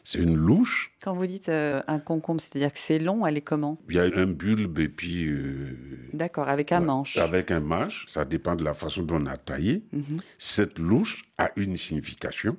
C'est 0.04 0.20
une 0.20 0.36
louche. 0.36 0.92
Quand 1.02 1.14
vous 1.14 1.26
dites 1.28 1.50
euh, 1.50 1.82
un 1.88 2.00
concombre, 2.00 2.42
c'est-à-dire 2.42 2.72
que 2.74 2.80
c'est 2.80 3.00
long, 3.00 3.26
elle 3.26 3.38
est 3.38 3.42
comment? 3.42 3.78
Il 3.90 3.96
y 3.96 4.00
a 4.00 4.04
un 4.04 4.28
bulbe 4.28 4.80
et 4.80 4.90
puis. 4.90 5.26
euh, 5.28 5.78
D'accord, 6.14 6.48
avec 6.48 6.72
un 6.72 6.80
ouais, 6.80 6.86
manche. 6.86 7.18
Avec 7.18 7.52
un 7.52 7.60
manche, 7.60 8.06
ça 8.08 8.26
dépend 8.26 8.56
de 8.56 8.64
la 8.64 8.74
façon 8.74 9.04
dont 9.04 9.22
on 9.22 9.26
a 9.26 9.38
taillé. 9.38 9.84
Mhm. 9.92 10.20
Cette 10.38 10.80
louche 10.80 11.24
a 11.38 11.52
une 11.56 11.76
signification 11.78 12.58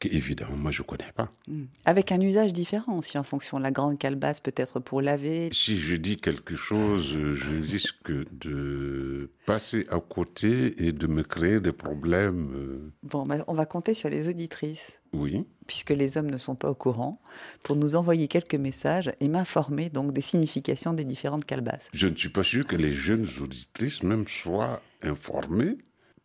que, 0.00 0.08
évidemment, 0.08 0.56
moi, 0.56 0.70
je 0.70 0.82
ne 0.82 0.86
connais 0.86 1.12
pas. 1.14 1.30
Mm. 1.46 1.64
Avec 1.84 2.10
un 2.10 2.20
usage 2.20 2.52
différent 2.52 2.98
aussi 2.98 3.18
en 3.18 3.22
fonction. 3.22 3.58
La 3.58 3.70
grande 3.70 3.98
calebasse 3.98 4.40
peut-être 4.40 4.80
pour 4.80 5.00
laver. 5.02 5.50
Si 5.52 5.78
je 5.78 5.94
dis 5.94 6.16
quelque 6.16 6.56
chose, 6.56 7.06
je 7.12 7.60
risque 7.70 8.10
de 8.10 9.30
passer 9.46 9.86
à 9.90 10.00
côté 10.00 10.84
et 10.84 10.92
de 10.92 11.06
me 11.06 11.22
créer 11.22 11.60
des 11.60 11.72
problèmes. 11.72 12.50
euh, 12.54 12.92
Bon, 13.02 13.24
bah, 13.24 13.44
on 13.46 13.54
va 13.54 13.66
compter 13.66 13.94
sur 13.94 14.08
les 14.08 14.28
auditrices, 14.28 14.98
oui. 15.12 15.44
puisque 15.66 15.90
les 15.90 16.16
hommes 16.16 16.30
ne 16.30 16.36
sont 16.36 16.54
pas 16.54 16.70
au 16.70 16.74
courant, 16.74 17.20
pour 17.62 17.76
nous 17.76 17.94
envoyer 17.96 18.26
quelques 18.28 18.54
messages 18.54 19.12
et 19.20 19.28
m'informer 19.28 19.90
donc 19.90 20.12
des 20.12 20.20
significations 20.20 20.92
des 20.92 21.04
différentes 21.04 21.44
calebasses. 21.44 21.88
Je 21.92 22.06
ne 22.08 22.16
suis 22.16 22.28
pas 22.28 22.42
sûr 22.42 22.66
que 22.66 22.76
les 22.76 22.92
jeunes 22.92 23.26
auditrices 23.40 24.02
même 24.02 24.26
soient 24.26 24.80
informées, 25.02 25.76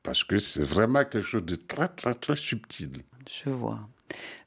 parce 0.06 0.24
que 0.24 0.38
c'est 0.40 0.64
vraiment 0.64 1.04
quelque 1.04 1.22
chose 1.22 1.44
de 1.46 1.56
très, 1.56 1.88
très, 1.90 2.14
très 2.14 2.36
subtil. 2.36 2.92
Je 3.30 3.50
vois. 3.50 3.90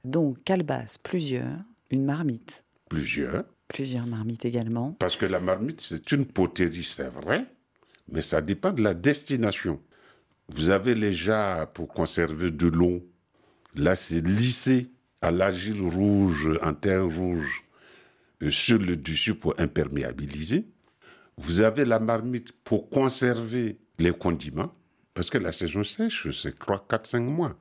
Donc, 0.05 0.43
calebasse, 0.45 0.99
plusieurs, 0.99 1.59
une 1.91 2.05
marmite, 2.05 2.65
Plusieurs. 2.89 3.45
plusieurs 3.67 4.07
marmites 4.07 4.45
également. 4.45 4.93
Parce 4.93 5.17
que 5.17 5.27
la 5.27 5.41
marmite, 5.41 5.81
c'est 5.81 6.13
une 6.13 6.25
poterie, 6.25 6.85
c'est 6.85 7.09
vrai, 7.09 7.45
mais 8.11 8.21
ça 8.23 8.41
dépend 8.41 8.73
de 8.73 8.83
la 8.83 8.95
destination. 8.95 9.81
Vous 10.49 10.71
avez 10.71 10.95
les 10.95 11.13
jarres 11.13 11.71
pour 11.73 11.89
conserver 11.89 12.51
de 12.51 12.67
l'eau. 12.69 13.05
Là, 13.75 13.97
c'est 13.97 14.27
lissé 14.27 14.91
à 15.21 15.31
l'argile 15.31 15.83
rouge, 15.83 16.49
en 16.63 16.73
terre 16.73 17.05
rouge, 17.05 17.65
euh, 18.43 18.51
sur 18.51 18.79
le 18.79 18.97
dessus 18.97 19.35
pour 19.35 19.55
imperméabiliser. 19.59 20.67
Vous 21.37 21.61
avez 21.61 21.85
la 21.85 21.99
marmite 21.99 22.53
pour 22.65 22.89
conserver 22.89 23.79
les 23.99 24.13
condiments, 24.13 24.73
parce 25.19 25.31
que 25.31 25.39
la 25.39 25.51
saison 25.51 25.83
sèche, 25.83 26.31
c'est 26.31 26.57
3, 26.57 26.87
4, 26.89 27.09
5 27.09 27.21
mois. 27.23 27.57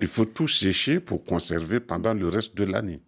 Il 0.00 0.06
faut 0.06 0.24
tout 0.24 0.48
sécher 0.48 1.00
pour 1.00 1.22
conserver 1.22 1.78
pendant 1.78 2.14
le 2.14 2.30
reste 2.30 2.56
de 2.56 2.64
l'année. 2.64 2.98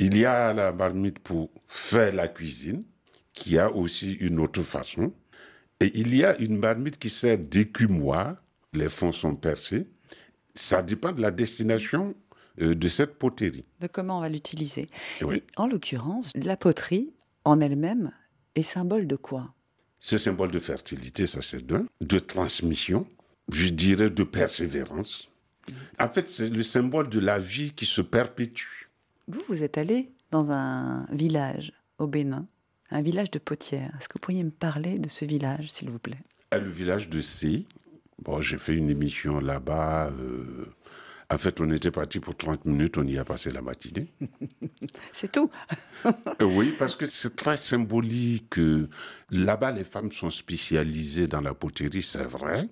Il 0.00 0.18
y 0.18 0.24
a 0.24 0.52
la 0.52 0.72
marmite 0.72 1.20
pour 1.20 1.48
faire 1.68 2.12
la 2.12 2.26
cuisine, 2.26 2.82
qui 3.32 3.56
a 3.56 3.70
aussi 3.70 4.14
une 4.14 4.40
autre 4.40 4.64
façon. 4.64 5.12
Et 5.78 5.92
il 5.96 6.16
y 6.16 6.24
a 6.24 6.36
une 6.38 6.58
marmite 6.58 6.98
qui 6.98 7.08
sert 7.08 7.38
d'écumoire. 7.38 8.34
Les 8.72 8.88
fonds 8.88 9.12
sont 9.12 9.36
percés. 9.36 9.86
Ça 10.56 10.82
dépend 10.82 11.12
de 11.12 11.22
la 11.22 11.30
destination 11.30 12.16
euh, 12.60 12.74
de 12.74 12.88
cette 12.88 13.16
poterie. 13.16 13.64
De 13.78 13.86
comment 13.86 14.18
on 14.18 14.22
va 14.22 14.28
l'utiliser. 14.28 14.88
Oui. 15.22 15.40
En 15.56 15.68
l'occurrence, 15.68 16.32
la 16.34 16.56
poterie 16.56 17.14
en 17.44 17.60
elle-même 17.60 18.10
est 18.56 18.64
symbole 18.64 19.06
de 19.06 19.14
quoi? 19.14 19.54
Ce 20.06 20.18
symbole 20.18 20.50
de 20.50 20.58
fertilité, 20.60 21.26
ça 21.26 21.40
c'est 21.40 21.64
d'un, 21.64 21.86
de 22.02 22.18
transmission, 22.18 23.04
je 23.50 23.70
dirais 23.70 24.10
de 24.10 24.22
persévérance. 24.22 25.30
En 25.98 26.10
fait, 26.10 26.28
c'est 26.28 26.50
le 26.50 26.62
symbole 26.62 27.08
de 27.08 27.18
la 27.20 27.38
vie 27.38 27.72
qui 27.72 27.86
se 27.86 28.02
perpétue. 28.02 28.90
Vous, 29.28 29.40
vous 29.48 29.62
êtes 29.62 29.78
allé 29.78 30.10
dans 30.30 30.52
un 30.52 31.06
village 31.10 31.72
au 31.96 32.06
Bénin, 32.06 32.46
un 32.90 33.00
village 33.00 33.30
de 33.30 33.38
potières. 33.38 33.94
Est-ce 33.98 34.10
que 34.10 34.18
vous 34.18 34.20
pourriez 34.20 34.44
me 34.44 34.50
parler 34.50 34.98
de 34.98 35.08
ce 35.08 35.24
village, 35.24 35.72
s'il 35.72 35.88
vous 35.88 35.98
plaît? 35.98 36.20
À 36.50 36.58
le 36.58 36.70
village 36.70 37.08
de 37.08 37.22
C, 37.22 37.64
bon, 38.22 38.42
j'ai 38.42 38.58
fait 38.58 38.76
une 38.76 38.90
émission 38.90 39.40
là-bas. 39.40 40.10
euh, 40.10 40.66
en 41.34 41.38
fait, 41.38 41.60
on 41.60 41.70
était 41.70 41.90
parti 41.90 42.20
pour 42.20 42.36
30 42.36 42.64
minutes, 42.64 42.96
on 42.98 43.06
y 43.06 43.18
a 43.18 43.24
passé 43.24 43.50
la 43.50 43.60
matinée. 43.60 44.12
C'est 45.12 45.32
tout. 45.32 45.50
Euh, 46.06 46.44
Oui, 46.44 46.72
parce 46.78 46.94
que 46.94 47.06
c'est 47.06 47.34
très 47.36 47.56
symbolique. 47.56 48.58
Là-bas, 49.30 49.72
les 49.72 49.84
femmes 49.84 50.12
sont 50.12 50.30
spécialisées 50.30 51.26
dans 51.26 51.40
la 51.40 51.54
poterie, 51.54 52.02
c'est 52.02 52.24
vrai. 52.24 52.68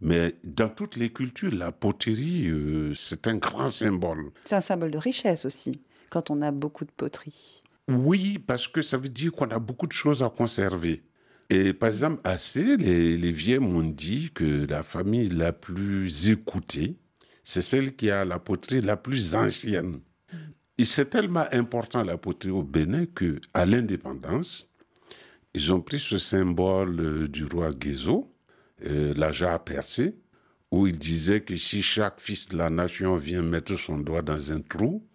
Mais 0.00 0.34
dans 0.44 0.68
toutes 0.68 0.96
les 0.96 1.12
cultures, 1.12 1.54
la 1.54 1.70
poterie, 1.70 2.48
euh, 2.48 2.92
c'est 2.94 3.28
un 3.28 3.36
grand 3.36 3.70
symbole. 3.70 4.30
C'est 4.44 4.56
un 4.56 4.60
symbole 4.60 4.90
de 4.90 4.98
richesse 4.98 5.44
aussi, 5.44 5.80
quand 6.10 6.30
on 6.30 6.42
a 6.42 6.50
beaucoup 6.50 6.84
de 6.84 6.90
poterie. 6.90 7.62
Oui, 7.88 8.38
parce 8.38 8.66
que 8.68 8.82
ça 8.82 8.98
veut 8.98 9.08
dire 9.08 9.32
qu'on 9.32 9.50
a 9.50 9.58
beaucoup 9.58 9.86
de 9.86 9.92
choses 9.92 10.22
à 10.22 10.28
conserver. 10.28 11.02
Et 11.50 11.72
par 11.72 11.88
exemple, 11.90 12.20
C, 12.36 12.76
les, 12.78 13.16
les 13.16 13.32
vieilles 13.32 13.58
m'ont 13.58 13.82
dit 13.82 14.30
que 14.34 14.66
la 14.66 14.82
famille 14.82 15.28
la 15.28 15.52
plus 15.52 16.30
écoutée, 16.30 16.96
c'est 17.42 17.62
celle 17.62 17.94
qui 17.96 18.10
a 18.10 18.24
la 18.24 18.38
poterie 18.38 18.80
la 18.80 18.96
plus 18.96 19.34
ancienne. 19.34 20.00
Et 20.78 20.84
c'est 20.84 21.06
tellement 21.10 21.44
important 21.52 22.02
la 22.02 22.16
poterie 22.16 22.50
au 22.50 22.62
Bénin 22.62 23.06
que, 23.06 23.40
à 23.54 23.66
l'indépendance, 23.66 24.68
ils 25.54 25.72
ont 25.72 25.80
pris 25.80 26.00
ce 26.00 26.18
symbole 26.18 26.98
euh, 27.00 27.28
du 27.28 27.44
roi 27.44 27.72
Guézo, 27.72 28.32
euh, 28.86 29.12
la 29.16 29.32
jarre 29.32 29.62
percée, 29.62 30.16
où 30.70 30.86
il 30.86 30.98
disait 30.98 31.42
que 31.42 31.56
si 31.56 31.82
chaque 31.82 32.20
fils 32.20 32.48
de 32.48 32.56
la 32.56 32.70
nation 32.70 33.16
vient 33.16 33.42
mettre 33.42 33.76
son 33.76 33.98
doigt 33.98 34.22
dans 34.22 34.50
un 34.52 34.60
trou, 34.62 35.06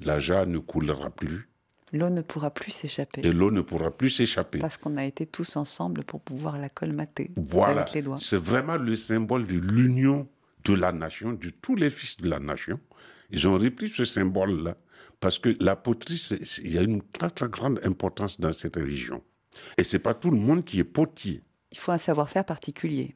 la 0.00 0.18
jarre 0.18 0.46
ne 0.46 0.58
coulera 0.58 1.10
plus 1.10 1.48
L'eau 1.92 2.10
ne 2.10 2.22
pourra 2.22 2.50
plus 2.50 2.72
s'échapper. 2.72 3.20
et 3.24 3.30
l'eau 3.30 3.52
ne 3.52 3.60
pourra 3.60 3.92
plus 3.96 4.10
s'échapper. 4.10 4.58
Parce 4.58 4.76
qu'on 4.76 4.96
a 4.96 5.04
été 5.04 5.26
tous 5.26 5.56
ensemble 5.56 6.02
pour 6.02 6.20
pouvoir 6.20 6.58
la 6.58 6.68
colmater 6.68 7.30
Voilà, 7.36 7.82
avec 7.82 7.94
les 7.94 8.02
doigts. 8.02 8.16
c'est 8.20 8.36
vraiment 8.36 8.76
le 8.76 8.96
symbole 8.96 9.46
de 9.46 9.54
l'union 9.54 10.26
de 10.64 10.74
la 10.74 10.92
nation, 10.92 11.32
de 11.32 11.50
tous 11.50 11.76
les 11.76 11.90
fils 11.90 12.16
de 12.18 12.28
la 12.28 12.38
nation. 12.38 12.80
Ils 13.30 13.46
ont 13.48 13.54
repris 13.58 13.88
ce 13.88 14.04
symbole-là 14.04 14.76
parce 15.20 15.38
que 15.38 15.56
la 15.60 15.76
poterie, 15.76 16.20
il 16.62 16.72
y 16.74 16.78
a 16.78 16.82
une 16.82 17.02
très 17.02 17.30
très 17.30 17.48
grande 17.48 17.80
importance 17.84 18.40
dans 18.40 18.52
cette 18.52 18.76
région. 18.76 19.22
Et 19.78 19.84
c'est 19.84 19.98
pas 19.98 20.14
tout 20.14 20.30
le 20.30 20.36
monde 20.38 20.64
qui 20.64 20.80
est 20.80 20.84
potier. 20.84 21.42
Il 21.72 21.78
faut 21.78 21.92
un 21.92 21.98
savoir-faire 21.98 22.44
particulier. 22.44 23.14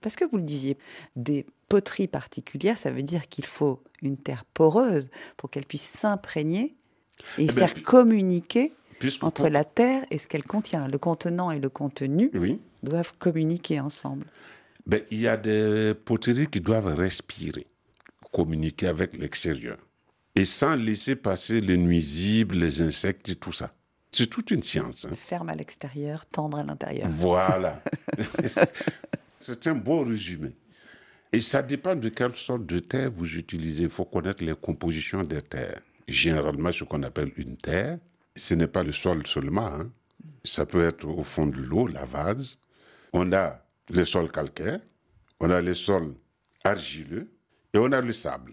Parce 0.00 0.14
que 0.16 0.24
vous 0.24 0.36
le 0.36 0.44
disiez, 0.44 0.78
des 1.16 1.44
poteries 1.68 2.06
particulières, 2.06 2.78
ça 2.78 2.90
veut 2.90 3.02
dire 3.02 3.28
qu'il 3.28 3.44
faut 3.44 3.82
une 4.02 4.16
terre 4.16 4.44
poreuse 4.44 5.10
pour 5.36 5.50
qu'elle 5.50 5.66
puisse 5.66 5.82
s'imprégner 5.82 6.76
et 7.36 7.44
Eh 7.44 7.46
ben, 7.46 7.54
faire 7.66 7.82
communiquer 7.82 8.72
entre 9.22 9.48
la 9.48 9.64
terre 9.64 10.04
et 10.10 10.18
ce 10.18 10.28
qu'elle 10.28 10.44
contient. 10.44 10.86
Le 10.88 10.98
contenant 10.98 11.50
et 11.50 11.58
le 11.58 11.68
contenu 11.68 12.30
Oui. 12.34 12.60
doivent 12.84 13.12
communiquer 13.18 13.80
ensemble. 13.80 14.26
Ben, 14.88 15.02
il 15.10 15.20
y 15.20 15.28
a 15.28 15.36
des 15.36 15.92
poteries 15.94 16.46
qui 16.46 16.60
doivent 16.60 16.94
respirer, 16.94 17.66
communiquer 18.32 18.86
avec 18.88 19.12
l'extérieur. 19.16 19.76
Et 20.34 20.44
sans 20.44 20.76
laisser 20.76 21.14
passer 21.16 21.60
les 21.60 21.76
nuisibles, 21.76 22.56
les 22.56 22.80
insectes 22.80 23.28
et 23.28 23.34
tout 23.36 23.52
ça. 23.52 23.74
C'est 24.12 24.28
toute 24.28 24.50
une 24.50 24.62
science. 24.62 25.04
hein. 25.04 25.14
Ferme 25.14 25.50
à 25.50 25.54
l'extérieur, 25.54 26.24
tendre 26.26 26.58
à 26.58 26.62
l'intérieur. 26.62 27.08
Voilà. 27.10 27.82
C'est 29.40 29.66
un 29.66 29.74
beau 29.74 30.04
résumé. 30.04 30.52
Et 31.32 31.40
ça 31.42 31.62
dépend 31.62 31.94
de 31.94 32.08
quelle 32.08 32.34
sorte 32.34 32.64
de 32.66 32.78
terre 32.78 33.10
vous 33.14 33.36
utilisez. 33.36 33.82
Il 33.84 33.88
faut 33.90 34.06
connaître 34.06 34.42
les 34.42 34.54
compositions 34.54 35.22
des 35.22 35.42
terres. 35.42 35.82
Généralement, 36.06 36.72
ce 36.72 36.84
qu'on 36.84 37.02
appelle 37.02 37.32
une 37.36 37.56
terre, 37.58 37.98
ce 38.34 38.54
n'est 38.54 38.66
pas 38.66 38.82
le 38.82 38.92
sol 38.92 39.26
seulement. 39.26 39.66
hein. 39.66 39.90
Ça 40.44 40.64
peut 40.64 40.86
être 40.86 41.06
au 41.06 41.22
fond 41.22 41.46
de 41.46 41.58
l'eau, 41.60 41.86
la 41.86 42.06
vase. 42.06 42.58
On 43.12 43.30
a 43.32 43.62
les 43.90 44.04
sols 44.04 44.30
calcaires, 44.30 44.80
on 45.40 45.50
a 45.50 45.60
les 45.60 45.74
sols 45.74 46.14
argileux 46.64 47.28
et 47.72 47.78
on 47.78 47.92
a 47.92 48.00
le 48.00 48.12
sable. 48.12 48.52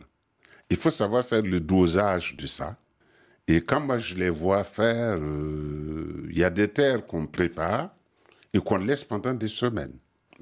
Il 0.70 0.78
faut 0.78 0.92
savoir 0.92 1.26
faire 1.26 1.42
le 1.42 1.60
dosage 1.60 2.36
de 2.36 2.48
ça. 2.48 2.78
Et 3.48 3.62
quand 3.62 3.80
moi 3.80 3.98
je 4.00 4.16
les 4.16 4.30
vois 4.30 4.64
faire, 4.64 5.18
euh, 5.20 6.28
il 6.30 6.38
y 6.38 6.44
a 6.44 6.50
des 6.50 6.68
terres 6.68 7.06
qu'on 7.06 7.28
prépare 7.28 7.96
et 8.54 8.60
qu'on 8.60 8.78
laisse 8.78 9.04
pendant 9.04 9.34
des 9.34 9.48
semaines 9.48 9.94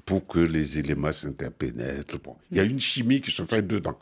pour 0.06 0.26
que 0.26 0.38
les 0.38 0.78
éléments 0.78 1.12
s'interpénètrent. 1.12 2.18
Bon. 2.18 2.36
Il 2.50 2.56
y 2.56 2.60
a 2.60 2.64
une 2.64 2.80
chimie 2.80 3.20
qui 3.20 3.30
se 3.30 3.44
fait 3.44 3.66
dedans 3.66 3.98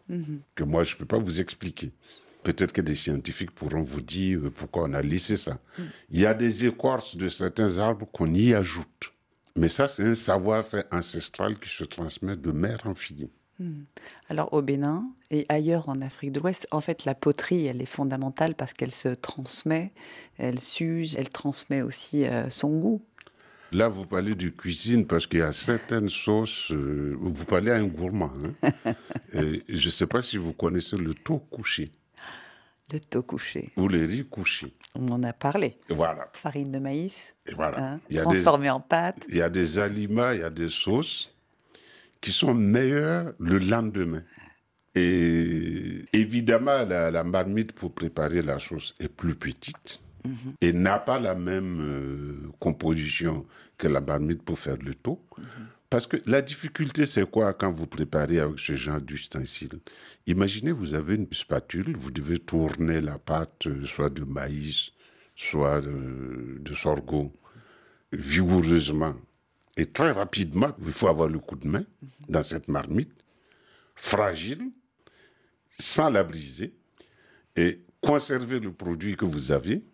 que 0.55 0.65
moi 0.65 0.85
je 0.85 0.95
ne 0.95 0.99
peux 0.99 1.07
pas 1.07 1.19
vous 1.19 1.41
expliquer. 1.41 1.93
Peut-être 2.43 2.73
que 2.73 2.81
des 2.81 2.97
scientifiques 2.97 3.53
pourront 3.53 3.83
vous 3.83 4.01
dire 4.01 4.41
pourquoi 4.57 4.85
on 4.85 4.93
a 4.95 5.03
laissé 5.03 5.37
ça. 5.37 5.59
Il 6.11 6.21
y 6.21 6.27
a 6.27 6.35
des 6.35 6.67
écorces 6.67 7.17
de 7.17 7.29
certains 7.29 7.79
arbres 7.79 8.07
qu'on 8.13 8.33
y 8.35 8.53
ajoute. 8.53 9.12
Mais 9.57 9.69
ça, 9.69 9.87
c'est 9.89 10.05
un 10.05 10.15
savoir-faire 10.15 10.85
ancestral 10.91 11.59
qui 11.59 11.69
se 11.69 11.85
transmet 11.85 12.37
de 12.37 12.53
mère 12.53 12.79
en 12.85 12.95
fille. 12.95 13.29
Alors 14.29 14.53
au 14.53 14.63
Bénin 14.63 15.05
et 15.31 15.47
ailleurs 15.49 15.89
en 15.89 16.01
Afrique 16.01 16.33
de 16.33 16.41
l'Ouest, 16.41 16.67
en 16.73 16.81
fait 16.81 17.05
la 17.05 17.15
poterie, 17.15 17.67
elle 17.67 17.81
est 17.81 17.87
fondamentale 17.87 18.57
parce 18.57 18.73
qu'elle 18.73 18.91
se 18.91 19.09
transmet, 19.09 19.93
elle 20.39 20.59
s'use, 20.59 21.15
elle 21.17 21.29
transmet 21.29 21.83
aussi 21.83 22.25
euh, 22.25 22.51
son 22.51 22.77
goût. 22.81 23.03
Là, 23.71 23.89
vous 23.89 24.05
parlez 24.05 24.35
de 24.35 24.49
cuisine 24.49 25.07
parce 25.07 25.27
qu'il 25.27 25.39
y 25.39 25.43
a 25.43 25.53
certaines 25.53 26.09
sauces. 26.09 26.73
euh, 26.73 27.17
vous 27.21 27.45
parlez 27.45 27.71
à 27.71 27.77
un 27.77 27.87
gourmand. 27.87 28.33
hein. 28.65 28.95
Et 29.33 29.63
je 29.69 29.87
ne 29.87 29.91
sais 29.91 30.07
pas 30.07 30.23
si 30.23 30.37
vous 30.37 30.53
connaissez 30.53 30.97
le 30.97 31.15
taux 31.15 31.39
couché 31.39 31.93
Le 32.93 33.01
taux 33.01 33.23
couché, 33.23 33.71
ou 33.77 33.89
le 33.89 34.01
riz 34.01 34.25
couché. 34.29 34.75
on 34.95 35.09
en 35.09 35.23
a 35.23 35.33
parlé. 35.33 35.79
Voilà. 35.89 36.29
Farine 36.35 36.71
de 36.73 36.79
maïs, 36.79 37.35
Et 37.47 37.55
voilà. 37.55 37.79
hein, 37.95 38.01
il, 38.11 38.17
y 38.17 38.19
a 38.19 38.23
des, 38.23 38.31
transformée 38.31 38.69
en 38.71 38.81
pâte. 38.81 39.25
il 39.31 39.37
y 39.37 39.43
a 39.43 39.49
des 39.49 39.79
aliments, 39.79 40.31
il 40.33 40.41
y 40.41 40.43
a 40.43 40.51
des 40.51 40.69
sauces 40.69 41.35
qui 42.21 42.33
sont 42.33 42.53
meilleures 42.55 43.33
le 43.39 43.59
lendemain. 43.59 44.23
Et 44.95 46.03
évidemment, 46.13 46.85
la, 46.87 47.11
la 47.11 47.25
marmite 47.25 47.73
pour 47.73 47.95
préparer 47.95 48.43
la 48.43 48.59
sauce 48.59 48.95
est 49.01 49.09
plus 49.09 49.35
petite 49.35 50.01
et 50.61 50.73
n'a 50.73 50.99
pas 50.99 51.19
la 51.19 51.35
même 51.35 51.81
euh, 51.81 52.51
composition 52.61 53.45
que 53.79 53.89
la 53.89 54.01
marmite 54.01 54.43
pour 54.43 54.59
faire 54.59 54.77
le 54.81 54.95
taux. 54.95 55.21
Parce 55.93 56.07
que 56.07 56.17
la 56.25 56.41
difficulté, 56.41 57.05
c'est 57.05 57.31
quoi 57.31 57.53
quand 57.53 57.71
vous 57.71 57.87
préparez 57.87 58.41
avec 58.41 58.59
ce 58.59 58.77
genre 58.77 58.99
d'ustensile? 58.99 59.79
Imaginez, 60.27 60.73
vous 60.73 60.95
avez 60.95 61.17
une 61.17 61.31
spatule, 61.31 61.95
vous 61.99 62.11
devez 62.11 62.39
tourner 62.39 63.03
la 63.03 63.19
pâte, 63.19 63.67
euh, 63.67 63.85
soit 63.85 64.09
de 64.09 64.25
maïs, 64.25 64.93
soit 65.37 65.83
de, 65.83 66.57
de 66.61 66.75
sorgho, 66.75 67.31
vigoureusement 68.11 69.15
et 69.77 69.85
très 69.85 70.13
rapidement. 70.13 70.75
Il 70.83 70.95
faut 70.95 71.09
avoir 71.09 71.29
le 71.29 71.39
coup 71.39 71.57
de 71.57 71.69
main 71.69 71.85
dans 72.27 72.43
cette 72.43 72.69
marmite, 72.69 73.13
fragile, 73.95 74.71
sans 75.79 76.09
la 76.09 76.25
briser, 76.25 76.73
et 77.55 77.83
conserver 78.01 78.61
le 78.61 78.73
produit 78.73 79.15
que 79.15 79.27
vous 79.27 79.53
avez 79.53 79.85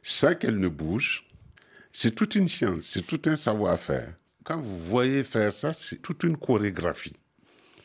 sans 0.00 0.36
qu'elle 0.36 0.60
ne 0.60 0.68
bouge. 0.68 1.28
C'est 1.90 2.14
toute 2.14 2.36
une 2.36 2.46
science, 2.46 2.84
c'est 2.84 3.04
tout 3.04 3.28
un 3.28 3.34
savoir-faire. 3.34 4.14
Quand 4.44 4.60
vous 4.60 4.76
voyez 4.76 5.24
faire 5.24 5.52
ça, 5.52 5.72
c'est 5.72 6.02
toute 6.02 6.22
une 6.22 6.36
chorégraphie. 6.36 7.16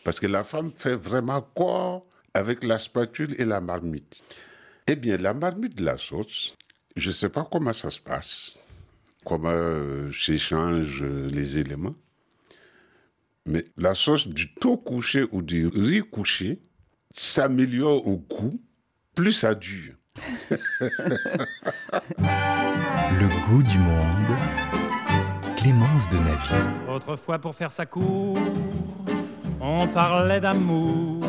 Parce 0.03 0.19
que 0.19 0.27
la 0.27 0.43
femme 0.43 0.71
fait 0.75 0.97
vraiment 0.97 1.41
corps 1.41 2.05
avec 2.33 2.65
la 2.65 2.77
spatule 2.77 3.33
et 3.39 3.45
la 3.45 3.61
marmite. 3.61 4.21
Eh 4.87 4.97
bien, 4.97 5.15
la 5.17 5.33
marmite 5.33 5.75
de 5.75 5.85
la 5.85 5.97
sauce, 5.97 6.55
je 6.97 7.07
ne 7.07 7.13
sais 7.13 7.29
pas 7.29 7.47
comment 7.49 7.71
ça 7.71 7.89
se 7.89 7.99
passe, 7.99 8.59
comment 9.25 9.49
euh, 9.51 10.11
s'échangent 10.11 11.03
euh, 11.03 11.29
les 11.29 11.57
éléments, 11.57 11.95
mais 13.45 13.63
la 13.77 13.93
sauce 13.95 14.27
du 14.27 14.53
taux 14.53 14.77
couché 14.77 15.25
ou 15.31 15.41
du 15.41 15.67
riz 15.67 16.01
couché 16.01 16.59
s'améliore 17.11 18.05
au 18.05 18.17
goût, 18.17 18.61
plus 19.15 19.31
ça 19.31 19.55
dure. 19.55 19.95
Le 22.19 23.47
goût 23.47 23.63
du 23.63 23.79
monde. 23.79 24.58
Clémence 25.59 26.07
de 26.07 26.15
Navy. 26.15 26.53
Autrefois, 26.89 27.37
pour 27.37 27.53
faire 27.53 27.73
sa 27.73 27.85
cour, 27.85 28.37
on 29.59 29.87
parlait 29.87 30.39
d'amour. 30.39 31.19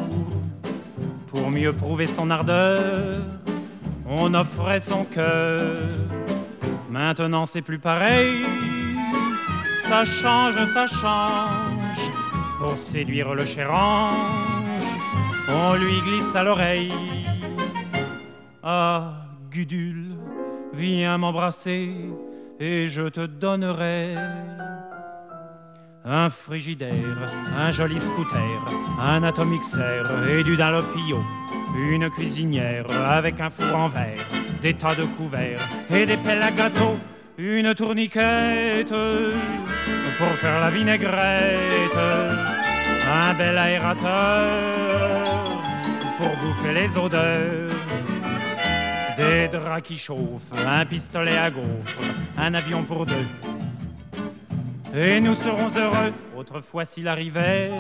Pour 1.27 1.51
mieux 1.51 1.73
prouver 1.73 2.07
son 2.07 2.31
ardeur, 2.31 3.19
on 4.07 4.33
offrait 4.35 4.79
son 4.79 5.05
cœur. 5.05 5.77
Maintenant, 6.89 7.45
c'est 7.45 7.61
plus 7.61 7.81
pareil. 7.81 8.45
Ça 9.89 10.05
change, 10.05 10.55
ça 10.75 10.87
change. 10.87 12.01
Pour 12.61 12.79
séduire 12.79 13.35
le 13.35 13.45
cher 13.45 13.73
ange, 13.73 14.85
on 15.49 15.75
lui 15.75 16.01
glisse 16.03 16.37
à 16.37 16.45
l'oreille. 16.45 16.95
Ah, 18.63 19.25
Gudule, 19.51 20.15
viens 20.73 21.19
m'embrasser 21.19 21.97
et 22.61 22.89
je 22.89 23.09
te 23.09 23.25
donnerai 23.25 24.15
un 26.05 26.29
frigidaire, 26.29 27.33
un 27.59 27.73
joli 27.73 27.99
scooter, 27.99 28.39
un 29.01 29.23
atomixer 29.23 30.03
et 30.29 30.45
du 30.45 30.57
Dunlopio, 30.57 31.25
une 31.91 32.11
cuisinière 32.11 32.85
avec 32.91 33.41
un 33.41 33.49
four 33.49 33.75
en 33.75 33.89
verre, 33.89 34.27
des 34.61 34.75
tas 34.75 34.95
de 34.95 35.05
couverts 35.05 35.67
et 35.89 36.05
des 36.05 36.19
pelles 36.19 36.43
à 36.43 36.51
gâteau, 36.51 36.99
une 37.39 37.75
tourniquette 37.75 38.91
pour 38.91 40.33
faire 40.37 40.61
la 40.61 40.71
vinaigrette, 40.71 41.97
un 43.11 43.35
bel 43.35 43.57
aérateur 43.57 45.01
pour 46.19 46.37
bouffer 46.37 46.75
les 46.75 46.99
odeurs. 46.99 47.80
Des 49.21 49.49
draps 49.49 49.83
qui 49.83 49.99
chauffent, 49.99 50.51
un 50.67 50.87
pistolet 50.87 51.37
à 51.37 51.51
gaufres, 51.51 52.03
un 52.39 52.55
avion 52.55 52.85
pour 52.85 53.05
deux. 53.05 53.27
Et 54.95 55.21
nous 55.21 55.35
serons 55.35 55.69
heureux, 55.77 56.13
autrefois 56.35 56.87
s'il 56.87 57.07
arrivait 57.07 57.71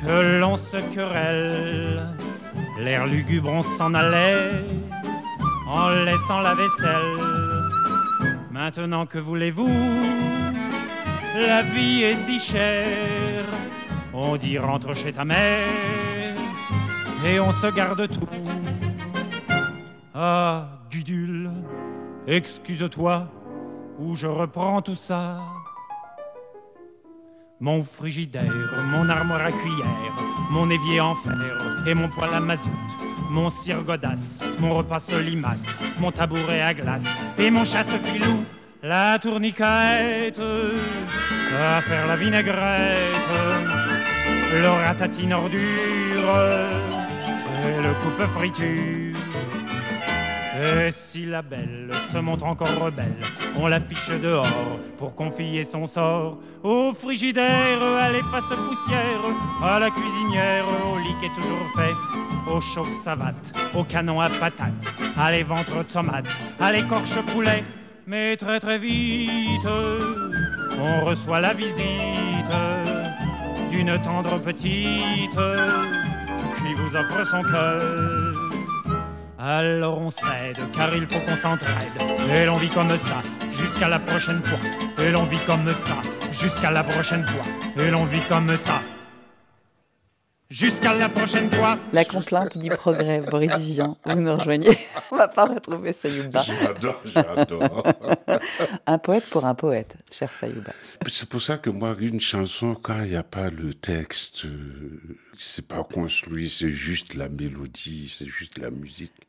que 0.00 0.38
l'on 0.38 0.56
se 0.56 0.76
querelle. 0.94 2.02
L'air 2.78 3.06
lugubre, 3.06 3.50
on 3.50 3.62
s'en 3.64 3.94
allait 3.94 4.50
en 5.68 5.88
laissant 5.88 6.38
la 6.38 6.54
vaisselle. 6.54 7.18
Maintenant 8.52 9.06
que 9.06 9.18
voulez-vous? 9.18 9.68
La 11.48 11.62
vie 11.62 12.04
est 12.04 12.14
si 12.14 12.38
chère. 12.38 13.46
On 14.14 14.36
dit 14.36 14.56
rentre 14.56 14.94
chez 14.94 15.12
ta 15.12 15.24
mère 15.24 15.66
et 17.26 17.40
on 17.40 17.50
se 17.50 17.66
garde 17.66 18.08
tout. 18.08 18.28
Ah, 20.18 20.68
Gudule, 20.90 21.50
excuse-toi, 22.26 23.28
ou 23.98 24.14
je 24.14 24.26
reprends 24.26 24.80
tout 24.80 24.94
ça. 24.94 25.42
Mon 27.60 27.84
frigidaire, 27.84 28.50
mon 28.86 29.10
armoire 29.10 29.42
à 29.42 29.52
cuillère, 29.52 30.16
mon 30.50 30.70
évier 30.70 31.02
en 31.02 31.14
fer 31.16 31.84
et 31.86 31.92
mon 31.92 32.08
poêle 32.08 32.32
à 32.32 32.40
mazout, 32.40 32.70
mon 33.30 33.50
cire 33.50 33.82
godasse, 33.82 34.38
mon 34.58 34.72
repas 34.72 35.00
solimace, 35.00 35.66
mon 36.00 36.10
tabouret 36.10 36.62
à 36.62 36.72
glace 36.72 37.04
et 37.36 37.50
mon 37.50 37.66
chasse-filou, 37.66 38.42
la 38.82 39.18
tourniquette 39.18 40.40
à 40.40 41.82
faire 41.82 42.06
la 42.06 42.16
vinaigrette, 42.16 43.34
le 44.50 44.68
ratatine 44.86 45.34
ordure 45.34 45.60
et 47.66 47.82
le 47.82 47.92
coupe 48.02 48.26
friture. 48.30 49.05
Et 50.58 50.90
si 50.90 51.26
la 51.26 51.42
belle 51.42 51.90
se 52.10 52.18
montre 52.18 52.46
encore 52.46 52.74
rebelle, 52.80 53.16
on 53.56 53.66
l'affiche 53.66 54.08
dehors 54.22 54.46
pour 54.96 55.14
confier 55.14 55.64
son 55.64 55.86
sort 55.86 56.38
au 56.62 56.94
frigidaire, 56.94 57.82
à 58.00 58.10
l'efface 58.10 58.56
poussière, 58.56 59.20
à 59.62 59.78
la 59.78 59.90
cuisinière, 59.90 60.64
au 60.90 60.98
lit 60.98 61.14
qui 61.20 61.26
est 61.26 61.34
toujours 61.34 61.66
fait, 61.76 62.50
au 62.50 62.60
chauffe 62.60 63.02
savate, 63.04 63.52
au 63.74 63.84
canon 63.84 64.20
à 64.20 64.30
patates, 64.30 64.72
à 65.18 65.30
les 65.30 65.42
ventres 65.42 65.84
tomates, 65.92 66.38
à 66.58 66.72
l'écorche 66.72 67.20
poulet. 67.34 67.62
Mais 68.06 68.36
très 68.36 68.58
très 68.60 68.78
vite, 68.78 69.66
on 69.66 71.04
reçoit 71.04 71.40
la 71.40 71.52
visite 71.52 72.52
d'une 73.70 74.00
tendre 74.02 74.38
petite 74.38 75.38
qui 76.56 76.72
vous 76.74 76.96
offre 76.96 77.26
son 77.26 77.42
cœur. 77.42 78.35
Alors 79.38 79.98
on 80.00 80.08
cède, 80.08 80.58
car 80.72 80.96
il 80.96 81.06
faut 81.06 81.20
qu'on 81.20 81.36
s'entraide. 81.36 81.92
Et 82.34 82.46
l'on 82.46 82.56
vit 82.56 82.70
comme 82.70 82.88
ça, 82.88 83.22
jusqu'à 83.52 83.86
la 83.86 83.98
prochaine 83.98 84.42
fois. 84.42 84.58
Et 85.04 85.10
l'on 85.10 85.24
vit 85.24 85.38
comme 85.44 85.68
ça, 85.68 86.00
jusqu'à 86.32 86.70
la 86.70 86.82
prochaine 86.82 87.26
fois. 87.26 87.44
Et 87.84 87.90
l'on 87.90 88.06
vit 88.06 88.22
comme 88.30 88.56
ça. 88.56 88.80
Jusqu'à 90.48 90.94
la 90.94 91.10
prochaine 91.10 91.50
fois. 91.50 91.76
La 91.92 92.06
complainte 92.06 92.56
du 92.56 92.70
progrès, 92.70 93.20
Boris 93.20 93.58
Vian, 93.58 93.98
vous 94.06 94.20
nous 94.20 94.36
rejoignez. 94.36 94.78
On 95.10 95.16
va 95.16 95.28
pas 95.28 95.44
retrouver 95.44 95.92
Sayouba. 95.92 96.42
J'adore, 96.42 97.02
j'adore. 97.04 97.86
Un 98.86 98.98
poète 98.98 99.28
pour 99.28 99.44
un 99.44 99.54
poète, 99.54 99.96
cher 100.12 100.30
Sayouba. 100.40 100.72
C'est 101.08 101.28
pour 101.28 101.42
ça 101.42 101.58
que 101.58 101.68
moi, 101.68 101.94
une 101.98 102.20
chanson, 102.20 102.74
quand 102.74 103.02
il 103.02 103.10
n'y 103.10 103.16
a 103.16 103.22
pas 103.22 103.50
le 103.50 103.74
texte, 103.74 104.46
euh, 104.46 105.18
c'est 105.36 105.66
pas 105.66 105.82
construit, 105.82 106.48
c'est 106.48 106.70
juste 106.70 107.14
la 107.14 107.28
mélodie, 107.28 108.12
c'est 108.16 108.28
juste 108.28 108.58
la 108.58 108.70
musique. 108.70 109.25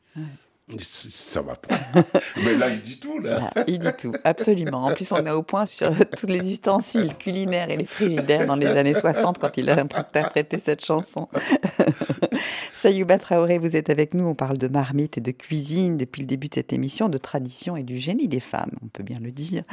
Ça 0.78 1.40
va 1.40 1.54
pas. 1.56 1.78
Mais 2.44 2.54
là, 2.54 2.68
il 2.68 2.82
dit 2.82 3.00
tout, 3.00 3.18
là. 3.20 3.50
Il 3.66 3.78
dit 3.78 3.88
tout, 3.98 4.12
absolument. 4.24 4.84
En 4.84 4.94
plus, 4.94 5.10
on 5.12 5.24
est 5.24 5.30
au 5.30 5.42
point 5.42 5.64
sur 5.64 5.90
tous 6.16 6.26
les 6.26 6.50
ustensiles 6.50 7.16
culinaires 7.16 7.70
et 7.70 7.76
les 7.78 7.86
frigidaires 7.86 8.46
dans 8.46 8.54
les 8.54 8.66
années 8.66 8.92
60 8.92 9.38
quand 9.38 9.56
il 9.56 9.70
a 9.70 9.80
interprété 9.80 10.58
cette 10.58 10.84
chanson. 10.84 11.28
Sayouba 12.74 13.18
Traoré, 13.18 13.56
vous 13.58 13.76
êtes 13.76 13.88
avec 13.88 14.12
nous. 14.12 14.26
On 14.26 14.34
parle 14.34 14.58
de 14.58 14.68
marmite 14.68 15.16
et 15.16 15.20
de 15.22 15.30
cuisine 15.30 15.96
depuis 15.96 16.20
le 16.20 16.26
début 16.26 16.48
de 16.48 16.54
cette 16.56 16.72
émission, 16.74 17.08
de 17.08 17.18
tradition 17.18 17.74
et 17.76 17.82
du 17.82 17.96
génie 17.96 18.28
des 18.28 18.40
femmes, 18.40 18.72
on 18.84 18.88
peut 18.88 19.02
bien 19.02 19.18
le 19.22 19.30
dire. 19.30 19.64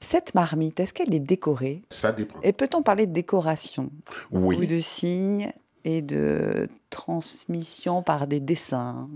Cette 0.00 0.34
marmite, 0.34 0.80
est-ce 0.80 0.92
qu'elle 0.92 1.14
est 1.14 1.20
décorée? 1.20 1.82
Ça 1.88 2.10
dépend. 2.10 2.40
Et 2.42 2.52
peut-on 2.52 2.82
parler 2.82 3.06
de 3.06 3.12
décoration? 3.12 3.90
Ou 4.32 4.48
Oui. 4.48 4.66
de 4.66 4.80
signes? 4.80 5.52
Et 5.84 6.02
de 6.02 6.68
transmission 6.90 8.02
par 8.02 8.26
des 8.26 8.40
dessins 8.40 9.08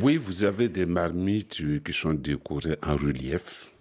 Oui, 0.00 0.16
vous 0.16 0.44
avez 0.44 0.68
des 0.68 0.86
marmites 0.86 1.62
qui 1.84 1.92
sont 1.92 2.14
décorées 2.14 2.78
en 2.82 2.96
relief, 2.96 3.72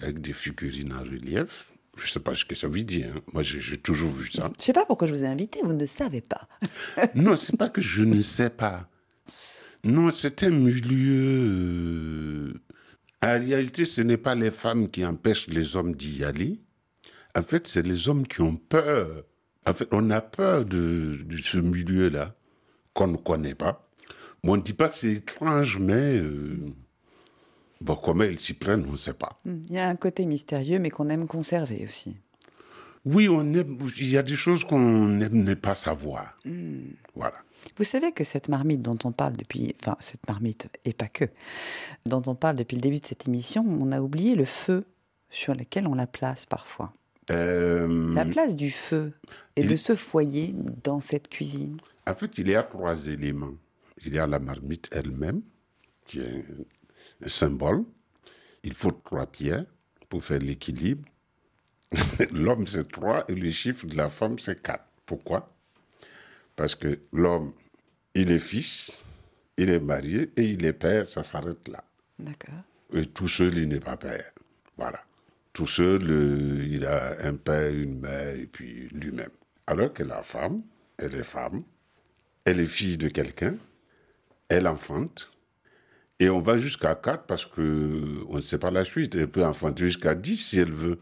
avec 0.00 0.20
des 0.20 0.32
figurines 0.32 0.92
en 0.92 1.00
relief. 1.00 1.72
Je 1.96 2.04
ne 2.04 2.08
sais 2.08 2.20
pas 2.20 2.34
ce 2.34 2.44
que 2.44 2.54
ça 2.54 2.68
veut 2.68 2.82
dire. 2.82 3.10
hein. 3.16 3.20
Moi, 3.32 3.42
j'ai 3.42 3.78
toujours 3.78 4.12
vu 4.12 4.30
ça. 4.30 4.50
Je 4.54 4.58
ne 4.58 4.62
sais 4.62 4.72
pas 4.74 4.84
pourquoi 4.84 5.08
je 5.08 5.14
vous 5.14 5.24
ai 5.24 5.28
invité, 5.28 5.60
vous 5.64 5.72
ne 5.72 5.86
savez 5.86 6.20
pas. 6.20 6.46
Non, 7.14 7.36
c'est 7.36 7.56
pas 7.56 7.70
que 7.70 7.80
je 7.80 8.02
ne 8.02 8.20
sais 8.20 8.50
pas. 8.50 8.88
Non, 9.82 10.10
c'est 10.10 10.42
un 10.42 10.50
milieu. 10.50 12.52
En 13.22 13.38
réalité, 13.38 13.84
ce 13.84 14.02
n'est 14.02 14.16
pas 14.18 14.34
les 14.34 14.50
femmes 14.50 14.88
qui 14.90 15.04
empêchent 15.04 15.46
les 15.48 15.76
hommes 15.76 15.94
d'y 15.94 16.22
aller. 16.24 16.60
En 17.34 17.42
fait, 17.42 17.66
c'est 17.66 17.86
les 17.86 18.08
hommes 18.08 18.26
qui 18.26 18.40
ont 18.42 18.56
peur 18.56 19.24
En 19.66 19.72
fait, 19.72 19.88
on 19.92 20.10
a 20.10 20.20
peur 20.20 20.64
de, 20.64 21.20
de 21.24 21.36
ce 21.38 21.58
milieu-là 21.58 22.34
qu'on 22.94 23.08
ne 23.08 23.16
connaît 23.16 23.54
pas. 23.54 23.88
Mais 24.42 24.50
on 24.50 24.56
ne 24.56 24.62
dit 24.62 24.72
pas 24.72 24.88
que 24.88 24.94
c'est 24.94 25.12
étrange, 25.12 25.78
mais 25.78 26.18
euh, 26.18 26.72
bon, 27.80 27.96
comment 27.96 28.24
ils 28.24 28.38
s'y 28.38 28.54
prennent, 28.54 28.84
on 28.88 28.92
ne 28.92 28.96
sait 28.96 29.14
pas. 29.14 29.40
Hmm. 29.44 29.62
Il 29.68 29.74
y 29.74 29.78
a 29.78 29.88
un 29.88 29.96
côté 29.96 30.24
mystérieux, 30.24 30.78
mais 30.78 30.90
qu'on 30.90 31.08
aime 31.08 31.26
conserver 31.26 31.84
aussi. 31.84 32.16
Oui, 33.04 33.28
on 33.28 33.54
aime, 33.54 33.78
il 33.98 34.08
y 34.08 34.16
a 34.16 34.22
des 34.22 34.36
choses 34.36 34.64
qu'on 34.64 35.20
aime 35.20 35.42
ne 35.42 35.54
pas 35.54 35.74
savoir. 35.74 36.36
Hmm. 36.44 36.90
Voilà. 37.14 37.36
Vous 37.76 37.84
savez 37.84 38.12
que 38.12 38.24
cette 38.24 38.48
marmite 38.48 38.82
dont 38.82 38.98
on 39.04 39.12
parle 39.12 39.36
depuis, 39.36 39.74
enfin 39.80 39.96
cette 39.98 40.26
marmite 40.28 40.68
et 40.84 40.92
pas 40.92 41.08
que, 41.08 41.24
dont 42.04 42.22
on 42.26 42.34
parle 42.34 42.56
depuis 42.56 42.76
le 42.76 42.80
début 42.80 43.00
de 43.00 43.06
cette 43.06 43.26
émission, 43.26 43.64
on 43.66 43.90
a 43.90 44.00
oublié 44.00 44.36
le 44.36 44.44
feu 44.44 44.84
sur 45.30 45.54
lequel 45.54 45.88
on 45.88 45.94
la 45.94 46.06
place 46.06 46.46
parfois. 46.46 46.92
Euh, 47.30 48.14
La 48.14 48.24
place 48.24 48.54
du 48.54 48.70
feu 48.70 49.12
et 49.56 49.62
il- 49.62 49.68
de 49.68 49.76
ce 49.76 49.94
foyer 49.96 50.54
dans 50.84 51.00
cette 51.00 51.28
cuisine. 51.28 51.78
En 52.06 52.14
fait, 52.14 52.38
il 52.38 52.48
y 52.48 52.54
a 52.54 52.62
trois 52.62 53.06
éléments. 53.08 53.54
Il 54.04 54.14
y 54.14 54.18
a 54.18 54.26
la 54.26 54.38
marmite 54.38 54.88
elle-même, 54.92 55.42
qui 56.06 56.20
est 56.20 56.44
un 57.24 57.28
symbole. 57.28 57.84
Il 58.62 58.74
faut 58.74 58.92
trois 58.92 59.26
pierres 59.26 59.64
pour 60.08 60.24
faire 60.24 60.38
l'équilibre. 60.38 61.04
L'homme, 62.32 62.66
c'est 62.66 62.88
trois 62.90 63.24
et 63.28 63.34
le 63.34 63.50
chiffre 63.50 63.86
de 63.86 63.96
la 63.96 64.08
femme, 64.08 64.38
c'est 64.38 64.62
quatre. 64.62 64.84
Pourquoi? 65.04 65.52
Parce 66.54 66.74
que 66.74 66.88
l'homme, 67.12 67.52
il 68.14 68.30
est 68.30 68.38
fils, 68.38 69.04
il 69.56 69.68
est 69.70 69.80
marié 69.80 70.30
et 70.36 70.42
il 70.44 70.64
est 70.64 70.72
père, 70.72 71.06
ça 71.06 71.22
s'arrête 71.22 71.66
là. 71.68 71.82
D'accord. 72.18 72.62
Et 72.92 73.06
tout 73.06 73.28
seul, 73.28 73.56
il 73.56 73.68
n'est 73.68 73.80
pas 73.80 73.96
père. 73.96 74.30
Voilà. 74.76 75.02
Tout 75.56 75.66
seul, 75.66 76.02
euh, 76.10 76.68
il 76.70 76.84
a 76.84 77.16
un 77.26 77.34
père, 77.34 77.72
une 77.72 77.98
mère, 77.98 78.36
et 78.36 78.44
puis 78.44 78.90
lui-même. 78.92 79.30
Alors 79.66 79.90
que 79.90 80.02
la 80.02 80.20
femme, 80.20 80.60
elle 80.98 81.14
est 81.14 81.22
femme, 81.22 81.62
elle 82.44 82.60
est 82.60 82.66
fille 82.66 82.98
de 82.98 83.08
quelqu'un, 83.08 83.56
elle 84.50 84.66
enfante, 84.66 85.32
et 86.20 86.28
on 86.28 86.42
va 86.42 86.58
jusqu'à 86.58 86.94
4 86.94 87.24
parce 87.24 87.46
que 87.46 88.22
on 88.28 88.36
ne 88.36 88.42
sait 88.42 88.58
pas 88.58 88.70
la 88.70 88.84
suite. 88.84 89.14
Elle 89.14 89.30
peut 89.30 89.46
enfanter 89.46 89.86
jusqu'à 89.86 90.14
10 90.14 90.36
si 90.36 90.58
elle 90.58 90.74
veut. 90.74 90.98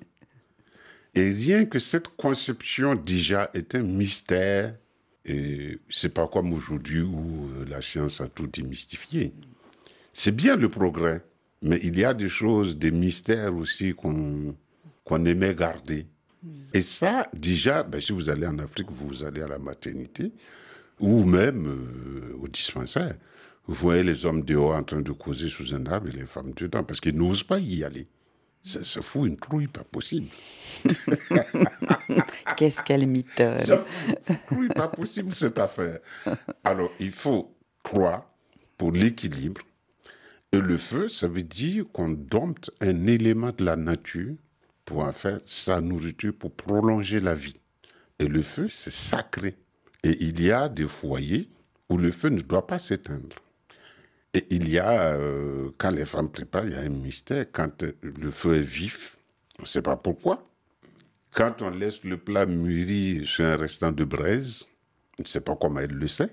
Et 1.16 1.32
rien 1.32 1.64
que 1.64 1.80
cette 1.80 2.06
conception 2.06 2.94
déjà 2.94 3.50
est 3.54 3.74
un 3.74 3.82
mystère. 3.82 4.76
Et 5.24 5.80
c'est 5.90 6.14
pas 6.14 6.28
comme 6.28 6.52
aujourd'hui 6.52 7.00
où 7.00 7.50
euh, 7.56 7.64
la 7.68 7.82
science 7.82 8.20
a 8.20 8.28
tout 8.28 8.46
démystifié. 8.46 9.32
C'est 10.12 10.36
bien 10.36 10.54
le 10.54 10.68
progrès, 10.68 11.24
mais 11.64 11.81
il 11.83 11.98
y 11.98 12.05
a 12.05 12.14
des 12.14 12.29
choses, 12.29 12.79
des 12.79 12.90
mystères 12.90 13.57
aussi 13.57 13.94
qu'on 13.94 14.55
qu'on 15.05 15.24
aimait 15.27 15.55
garder. 15.55 16.07
Et 16.72 16.81
ça, 16.81 17.29
déjà, 17.35 17.83
ben, 17.83 18.00
si 18.00 18.12
vous 18.12 18.31
allez 18.31 18.46
en 18.46 18.59
Afrique, 18.59 18.90
vous 18.90 19.22
allez 19.22 19.42
à 19.42 19.48
la 19.48 19.59
maternité 19.59 20.33
ou 20.98 21.24
même 21.24 21.66
euh, 21.66 22.37
au 22.40 22.48
dispensaire. 22.48 23.14
Vous 23.66 23.74
voyez 23.74 24.03
les 24.03 24.27
hommes 24.27 24.42
dehors 24.42 24.74
en 24.74 24.83
train 24.83 25.00
de 25.00 25.12
causer 25.12 25.48
sous 25.48 25.74
un 25.74 25.87
arbre 25.87 26.09
et 26.09 26.12
les 26.12 26.27
femmes 26.27 26.53
dedans 26.55 26.85
parce 26.85 27.00
qu'ils 27.00 27.16
n'osent 27.16 27.42
pas 27.42 27.59
y 27.59 27.83
aller. 27.83 28.07
Ça, 28.62 28.83
ça 28.83 29.03
fout 29.03 29.29
une 29.29 29.37
trouille 29.37 29.66
pas 29.66 29.85
possible. 29.85 30.27
Qu'est-ce 32.57 32.83
qu'elle 32.83 33.07
mitonne 33.07 33.59
Ça 33.59 33.79
fout 33.79 34.18
une 34.29 34.37
trouille 34.46 34.68
pas 34.68 34.88
possible 34.88 35.35
cette 35.35 35.59
affaire. 35.59 35.98
Alors, 36.62 36.90
il 36.98 37.11
faut 37.11 37.55
croire 37.83 38.31
pour 38.77 38.92
l'équilibre. 38.92 39.61
Et 40.54 40.60
le 40.60 40.76
feu, 40.76 41.08
ça 41.08 41.26
veut 41.26 41.42
dire 41.42 41.84
qu'on 41.92 42.10
dompte 42.10 42.70
un 42.80 43.08
élément 43.08 43.50
de 43.50 43.64
la 43.64 43.74
nature 43.74 44.36
pour 44.84 45.00
en 45.00 45.12
faire 45.12 45.40
sa 45.44 45.80
nourriture, 45.80 46.32
pour 46.32 46.52
prolonger 46.52 47.18
la 47.18 47.34
vie. 47.34 47.56
Et 48.20 48.28
le 48.28 48.40
feu, 48.40 48.68
c'est 48.68 48.92
sacré. 48.92 49.56
Et 50.04 50.16
il 50.22 50.40
y 50.40 50.52
a 50.52 50.68
des 50.68 50.86
foyers 50.86 51.50
où 51.88 51.98
le 51.98 52.12
feu 52.12 52.28
ne 52.28 52.40
doit 52.40 52.68
pas 52.68 52.78
s'éteindre. 52.78 53.34
Et 54.32 54.46
il 54.50 54.68
y 54.70 54.78
a, 54.78 55.14
euh, 55.14 55.70
quand 55.76 55.90
les 55.90 56.04
femmes 56.04 56.30
préparent, 56.30 56.66
il 56.66 56.72
y 56.74 56.76
a 56.76 56.82
un 56.82 56.88
mystère. 56.88 57.46
Quand 57.50 57.82
euh, 57.82 57.92
le 58.02 58.30
feu 58.30 58.54
est 58.54 58.60
vif, 58.60 59.16
on 59.58 59.62
ne 59.62 59.66
sait 59.66 59.82
pas 59.82 59.96
pourquoi. 59.96 60.48
Quand 61.32 61.62
on 61.62 61.70
laisse 61.70 62.04
le 62.04 62.16
plat 62.16 62.46
mûrir 62.46 63.26
sur 63.26 63.44
un 63.44 63.56
restant 63.56 63.90
de 63.90 64.04
braise, 64.04 64.66
on 65.18 65.22
ne 65.22 65.26
sait 65.26 65.40
pas 65.40 65.56
comment 65.60 65.80
elle 65.80 65.94
le 65.94 66.06
sait. 66.06 66.32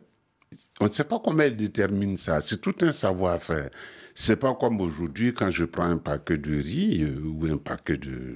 On 0.82 0.88
ne 0.88 0.91
sait 0.91 1.04
pas 1.04 1.20
comment 1.24 1.44
elle 1.44 1.56
détermine 1.56 2.17
ça. 2.17 2.41
C'est 2.41 2.60
tout 2.60 2.76
un 2.82 2.91
savoir-faire. 2.91 3.70
C'est 4.13 4.36
pas 4.36 4.54
comme 4.56 4.82
aujourd'hui 4.82 5.34
quand 5.34 5.50
je 5.52 5.63
prends 5.63 5.86
un 5.86 5.98
paquet 5.98 6.38
de 6.38 6.60
riz 6.60 7.04
euh, 7.04 7.22
ou 7.24 7.46
un 7.46 7.58
paquet 7.58 7.98
de, 7.98 8.36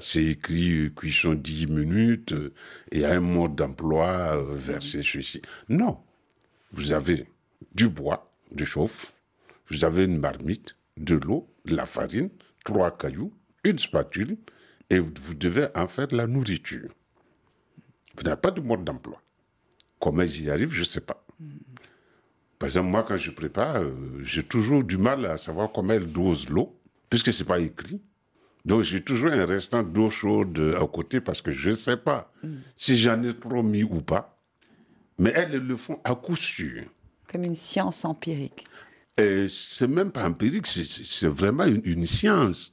c'est 0.00 0.24
écrit 0.24 0.86
euh, 0.86 0.90
cuisson 0.90 1.34
10 1.34 1.66
minutes 1.66 2.32
euh, 2.32 2.54
et 2.92 3.04
un 3.04 3.20
mode 3.20 3.54
d'emploi 3.56 4.36
euh, 4.36 4.54
versé 4.54 5.02
ceci. 5.02 5.42
Non. 5.68 5.98
Vous 6.72 6.92
avez 6.92 7.26
du 7.74 7.88
bois, 7.88 8.32
du 8.50 8.66
chauffe, 8.66 9.12
vous 9.70 9.84
avez 9.84 10.04
une 10.04 10.18
marmite, 10.18 10.76
de 10.96 11.16
l'eau, 11.16 11.48
de 11.64 11.76
la 11.76 11.86
farine, 11.86 12.30
trois 12.64 12.96
cailloux, 12.96 13.32
une 13.64 13.78
spatule, 13.78 14.38
et 14.90 14.98
vous 14.98 15.34
devez 15.34 15.66
en 15.74 15.86
faire 15.86 16.08
la 16.12 16.26
nourriture. 16.26 16.88
Vous 18.16 18.24
n'avez 18.24 18.40
pas 18.40 18.50
de 18.50 18.60
mode 18.60 18.84
d'emploi. 18.84 19.20
Comment 20.00 20.24
j'y 20.26 20.50
arrive, 20.50 20.72
je 20.72 20.80
ne 20.80 20.84
sais 20.84 21.00
pas. 21.00 21.24
Par 22.58 22.68
exemple, 22.68 22.88
moi, 22.88 23.04
quand 23.06 23.16
je 23.16 23.30
prépare, 23.30 23.76
euh, 23.82 23.92
j'ai 24.22 24.42
toujours 24.42 24.82
du 24.82 24.96
mal 24.96 25.24
à 25.26 25.38
savoir 25.38 25.70
comment 25.72 25.92
elle 25.92 26.10
dose 26.10 26.48
l'eau, 26.48 26.76
puisque 27.08 27.32
ce 27.32 27.42
n'est 27.42 27.46
pas 27.48 27.60
écrit. 27.60 28.00
Donc, 28.64 28.82
j'ai 28.82 29.02
toujours 29.02 29.30
un 29.30 29.46
restant 29.46 29.82
d'eau 29.82 30.10
chaude 30.10 30.76
à 30.80 30.86
côté 30.86 31.20
parce 31.20 31.40
que 31.40 31.50
je 31.52 31.70
ne 31.70 31.74
sais 31.76 31.96
pas 31.96 32.32
si 32.74 32.96
j'en 32.98 33.22
ai 33.22 33.32
trop 33.34 33.62
mis 33.62 33.84
ou 33.84 34.00
pas. 34.00 34.36
Mais 35.18 35.32
elles 35.34 35.58
le 35.58 35.76
font 35.76 36.00
à 36.04 36.14
coup 36.14 36.36
sûr. 36.36 36.82
Comme 37.28 37.44
une 37.44 37.54
science 37.54 38.04
empirique. 38.04 38.66
C'est 39.48 39.88
même 39.88 40.10
pas 40.12 40.24
empirique, 40.28 40.66
c'est- 40.66 41.26
vraiment 41.26 41.64
une, 41.64 41.80
une 41.84 42.06
science. 42.06 42.72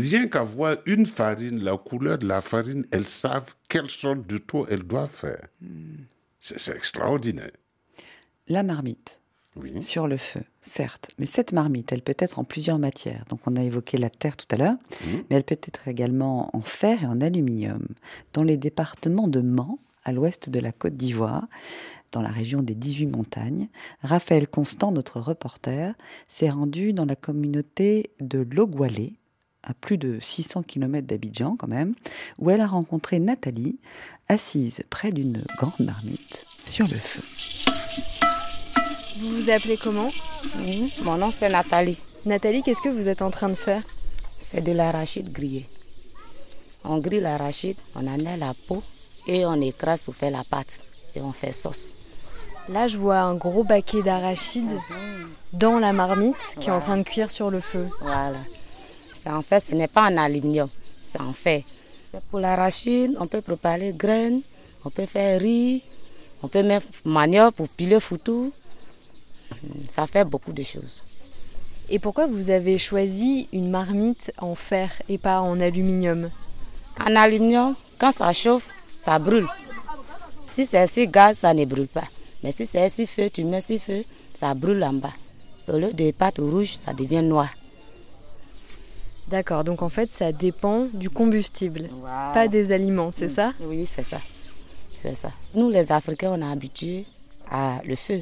Rien 0.00 0.28
qu'à 0.28 0.42
voir 0.42 0.76
une 0.86 1.06
farine, 1.06 1.62
la 1.62 1.76
couleur 1.76 2.18
de 2.18 2.26
la 2.26 2.40
farine, 2.40 2.86
elles 2.90 3.08
savent 3.08 3.54
quelle 3.68 3.90
sorte 3.90 4.26
de 4.26 4.38
taux 4.38 4.66
elles 4.68 4.82
doivent 4.82 5.10
faire. 5.10 5.46
C'est 6.40 6.58
c'est 6.58 6.76
extraordinaire. 6.76 7.50
La 8.48 8.62
marmite 8.62 9.18
Oui. 9.56 9.82
sur 9.82 10.06
le 10.06 10.16
feu, 10.18 10.42
certes, 10.60 11.10
mais 11.18 11.26
cette 11.26 11.52
marmite, 11.52 11.92
elle 11.92 12.02
peut 12.02 12.16
être 12.18 12.38
en 12.38 12.44
plusieurs 12.44 12.78
matières. 12.78 13.24
Donc 13.30 13.40
on 13.46 13.56
a 13.56 13.62
évoqué 13.62 13.96
la 13.96 14.10
terre 14.10 14.36
tout 14.36 14.46
à 14.50 14.56
l'heure, 14.56 14.76
mais 15.06 15.36
elle 15.36 15.44
peut 15.44 15.58
être 15.62 15.88
également 15.88 16.50
en 16.54 16.60
fer 16.60 17.02
et 17.02 17.06
en 17.06 17.20
aluminium. 17.20 17.86
Dans 18.34 18.42
les 18.42 18.56
départements 18.58 19.28
de 19.28 19.40
Mans, 19.40 19.78
à 20.04 20.12
l'ouest 20.12 20.50
de 20.50 20.60
la 20.60 20.72
Côte 20.72 20.96
d'Ivoire, 20.96 21.46
dans 22.12 22.20
la 22.20 22.28
région 22.28 22.62
des 22.62 22.74
18 22.74 23.06
montagnes, 23.06 23.68
Raphaël 24.02 24.46
Constant, 24.46 24.92
notre 24.92 25.18
reporter, 25.20 25.94
s'est 26.28 26.50
rendu 26.50 26.92
dans 26.92 27.06
la 27.06 27.16
communauté 27.16 28.10
de 28.20 28.46
Logwalé, 28.50 29.14
à 29.64 29.74
plus 29.74 29.98
de 29.98 30.18
600 30.20 30.62
km 30.62 31.06
d'Abidjan 31.06 31.56
quand 31.58 31.68
même, 31.68 31.94
où 32.38 32.50
elle 32.50 32.60
a 32.60 32.66
rencontré 32.66 33.18
Nathalie, 33.18 33.78
assise 34.28 34.82
près 34.90 35.10
d'une 35.10 35.42
grande 35.56 35.80
marmite 35.80 36.44
sur 36.64 36.86
le 36.86 36.96
feu. 36.96 37.22
Vous 39.18 39.42
vous 39.42 39.50
appelez 39.50 39.76
comment? 39.76 40.10
Oui, 40.58 40.92
mon 41.02 41.16
nom 41.16 41.32
c'est 41.36 41.48
Nathalie. 41.48 41.98
Nathalie, 42.26 42.62
qu'est-ce 42.62 42.82
que 42.82 42.88
vous 42.88 43.08
êtes 43.08 43.22
en 43.22 43.30
train 43.30 43.48
de 43.48 43.54
faire? 43.54 43.82
C'est 44.38 44.62
de 44.62 44.72
l'arachide 44.72 45.32
grillé. 45.32 45.66
On 46.84 46.98
grille 46.98 47.20
l'arachide, 47.20 47.76
on 47.94 48.06
enlève 48.06 48.38
la 48.38 48.52
peau 48.68 48.82
et 49.26 49.46
on 49.46 49.54
écrase 49.54 50.02
pour 50.02 50.14
faire 50.14 50.30
la 50.30 50.44
pâte 50.44 50.80
et 51.14 51.20
on 51.20 51.32
fait 51.32 51.52
sauce. 51.52 51.94
Là, 52.68 52.88
je 52.88 52.96
vois 52.96 53.20
un 53.20 53.34
gros 53.34 53.62
baquet 53.62 54.02
d'arachide 54.02 54.78
dans 55.52 55.78
la 55.78 55.92
marmite 55.92 56.36
qui 56.60 56.68
est 56.68 56.72
en 56.72 56.80
train 56.80 56.96
de 56.96 57.02
cuire 57.02 57.30
sur 57.30 57.50
le 57.50 57.60
feu. 57.60 57.88
Voilà. 58.00 58.38
C'est 59.24 59.30
en 59.30 59.40
fait, 59.40 59.60
ce 59.60 59.74
n'est 59.74 59.88
pas 59.88 60.02
en 60.02 60.18
aluminium, 60.18 60.68
c'est 61.02 61.20
en 61.20 61.32
fait. 61.32 61.64
C'est 62.10 62.22
pour 62.24 62.40
l'arachide, 62.40 63.16
on 63.18 63.26
peut 63.26 63.40
préparer 63.40 63.94
graines, 63.96 64.42
on 64.84 64.90
peut 64.90 65.06
faire 65.06 65.40
riz, 65.40 65.82
on 66.42 66.48
peut 66.48 66.62
mettre 66.62 66.86
manioc 67.06 67.54
pour 67.54 67.66
piler 67.70 68.00
foutou. 68.00 68.52
Ça 69.90 70.06
fait 70.06 70.26
beaucoup 70.26 70.52
de 70.52 70.62
choses. 70.62 71.02
Et 71.88 71.98
pourquoi 71.98 72.26
vous 72.26 72.50
avez 72.50 72.76
choisi 72.76 73.48
une 73.50 73.70
marmite 73.70 74.30
en 74.36 74.54
fer 74.54 74.90
et 75.08 75.16
pas 75.16 75.40
en 75.40 75.58
aluminium? 75.58 76.28
En 77.00 77.16
aluminium, 77.16 77.74
quand 77.98 78.12
ça 78.12 78.30
chauffe, 78.34 78.70
ça 78.98 79.18
brûle. 79.18 79.48
Si 80.48 80.66
c'est 80.66 80.86
si 80.86 81.08
gaz, 81.08 81.38
ça 81.38 81.54
ne 81.54 81.64
brûle 81.64 81.88
pas. 81.88 82.08
Mais 82.42 82.52
si 82.52 82.66
c'est 82.66 82.90
si 82.90 83.06
feu, 83.06 83.30
tu 83.30 83.44
mets 83.44 83.62
si 83.62 83.78
feu, 83.78 84.04
ça 84.34 84.52
brûle 84.52 84.84
en 84.84 84.92
bas. 84.92 85.14
Au 85.66 85.78
lieu 85.78 85.94
des 85.94 86.12
pâtes 86.12 86.38
rouges, 86.38 86.76
ça 86.84 86.92
devient 86.92 87.22
noir. 87.22 87.48
D'accord, 89.28 89.64
donc 89.64 89.82
en 89.82 89.88
fait, 89.88 90.10
ça 90.10 90.32
dépend 90.32 90.86
du 90.92 91.08
combustible, 91.10 91.88
Voilà. 92.00 92.30
pas 92.34 92.46
des 92.48 92.72
aliments, 92.72 93.10
c'est 93.10 93.28
ça? 93.30 93.52
Oui, 93.60 93.86
c'est 93.86 94.02
ça. 94.02 94.20
C'est 95.02 95.14
ça. 95.14 95.30
Nous, 95.54 95.70
les 95.70 95.90
Africains, 95.92 96.30
on 96.32 96.40
est 96.40 96.52
habitués 96.52 97.04
à 97.50 97.80
le 97.86 97.96
feu. 97.96 98.20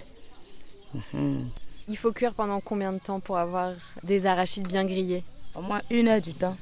Mhm. 1.13 1.47
Il 1.89 1.97
faut 1.97 2.13
cuire 2.13 2.35
pendant 2.35 2.61
combien 2.61 2.93
de 2.93 2.99
temps 2.99 3.19
pour 3.21 3.37
avoir 3.39 3.73
des 4.05 4.27
arachides 4.27 4.69
bien 4.69 4.85
grillés 4.85 5.25
Au 5.57 5.63
moins 5.63 5.81
une 5.91 6.07
heure 6.09 6.21
du 6.21 6.33
temps. 6.35 6.57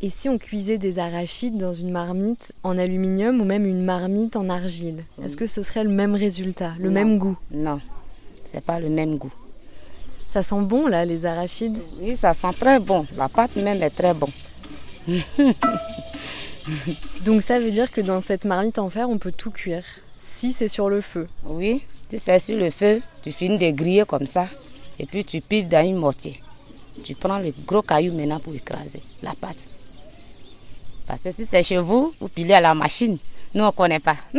Et 0.00 0.10
si 0.10 0.28
on 0.28 0.38
cuisait 0.38 0.78
des 0.78 1.00
arachides 1.00 1.56
dans 1.58 1.74
une 1.74 1.90
marmite 1.90 2.52
en 2.62 2.78
aluminium 2.78 3.40
ou 3.40 3.44
même 3.44 3.66
une 3.66 3.84
marmite 3.84 4.36
en 4.36 4.48
argile, 4.48 5.04
est-ce 5.24 5.36
que 5.36 5.48
ce 5.48 5.64
serait 5.64 5.82
le 5.82 5.90
même 5.90 6.14
résultat, 6.14 6.74
le 6.78 6.88
Non. 6.88 6.94
même 6.94 7.18
goût? 7.18 7.36
Non, 7.50 7.80
c'est 8.44 8.60
pas 8.60 8.78
le 8.78 8.88
même 8.88 9.18
goût. 9.18 9.32
Ça 10.38 10.44
sent 10.44 10.60
bon 10.60 10.86
là, 10.86 11.04
les 11.04 11.26
arachides 11.26 11.76
Oui, 12.00 12.14
ça 12.14 12.32
sent 12.32 12.52
très 12.60 12.78
bon. 12.78 13.04
La 13.16 13.28
pâte 13.28 13.56
même 13.56 13.82
est 13.82 13.90
très 13.90 14.14
bonne. 14.14 14.30
Donc 17.24 17.42
ça 17.42 17.58
veut 17.58 17.72
dire 17.72 17.90
que 17.90 18.00
dans 18.00 18.20
cette 18.20 18.44
marmite 18.44 18.78
en 18.78 18.88
fer, 18.88 19.10
on 19.10 19.18
peut 19.18 19.32
tout 19.32 19.50
cuire, 19.50 19.82
si 20.32 20.52
c'est 20.52 20.68
sur 20.68 20.90
le 20.90 21.00
feu. 21.00 21.26
Oui, 21.42 21.82
tu 22.08 22.20
sais 22.20 22.38
sur 22.38 22.56
le 22.56 22.70
feu, 22.70 23.02
tu 23.20 23.32
finis 23.32 23.58
de 23.58 23.76
griller 23.76 24.04
comme 24.06 24.26
ça. 24.26 24.46
Et 25.00 25.06
puis 25.06 25.24
tu 25.24 25.40
piles 25.40 25.66
dans 25.66 25.84
une 25.84 25.96
mortier. 25.96 26.40
Tu 27.02 27.16
prends 27.16 27.40
le 27.40 27.52
gros 27.66 27.82
caillou 27.82 28.14
maintenant 28.14 28.38
pour 28.38 28.54
écraser 28.54 29.02
la 29.24 29.34
pâte. 29.34 29.68
Parce 31.08 31.22
que 31.22 31.32
si 31.32 31.46
c'est 31.46 31.64
chez 31.64 31.78
vous, 31.78 32.14
vous 32.20 32.28
pilez 32.28 32.54
à 32.54 32.60
la 32.60 32.74
machine. 32.74 33.18
Nous, 33.54 33.64
on 33.64 33.66
ne 33.66 33.72
connaît 33.72 33.98
pas. 33.98 34.18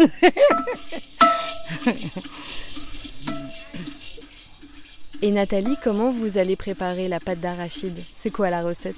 Et 5.21 5.31
Nathalie, 5.31 5.75
comment 5.83 6.11
vous 6.11 6.37
allez 6.37 6.55
préparer 6.55 7.09
la 7.09 7.19
pâte 7.19 7.41
d'arachide? 7.41 7.99
C'est 8.15 8.29
quoi 8.29 8.49
la 8.49 8.61
recette? 8.61 8.95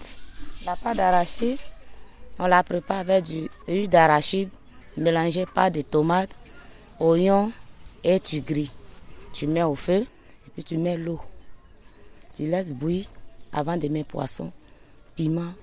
La 0.67 0.75
pâte 0.75 0.97
d'arachide, 0.97 1.57
on 2.37 2.45
la 2.45 2.61
prépare 2.61 2.99
avec 2.99 3.23
du 3.23 3.49
huile 3.67 3.89
d'arachide 3.89 4.49
mélangée 4.97 5.47
par 5.47 5.71
des 5.71 5.83
tomates, 5.83 6.37
oignons 6.99 7.51
et 8.03 8.19
tu 8.19 8.41
grilles. 8.41 8.69
Tu 9.33 9.47
mets 9.47 9.63
au 9.63 9.73
feu 9.73 10.05
et 10.45 10.49
puis 10.53 10.63
tu 10.63 10.77
mets 10.77 10.95
l'eau. 10.95 11.19
Tu 12.35 12.43
laisses 12.43 12.71
bouillir 12.71 13.07
avant 13.51 13.77
de 13.77 13.87
mettre 13.87 14.09
poisson, 14.09 14.51
piment. 15.15 15.53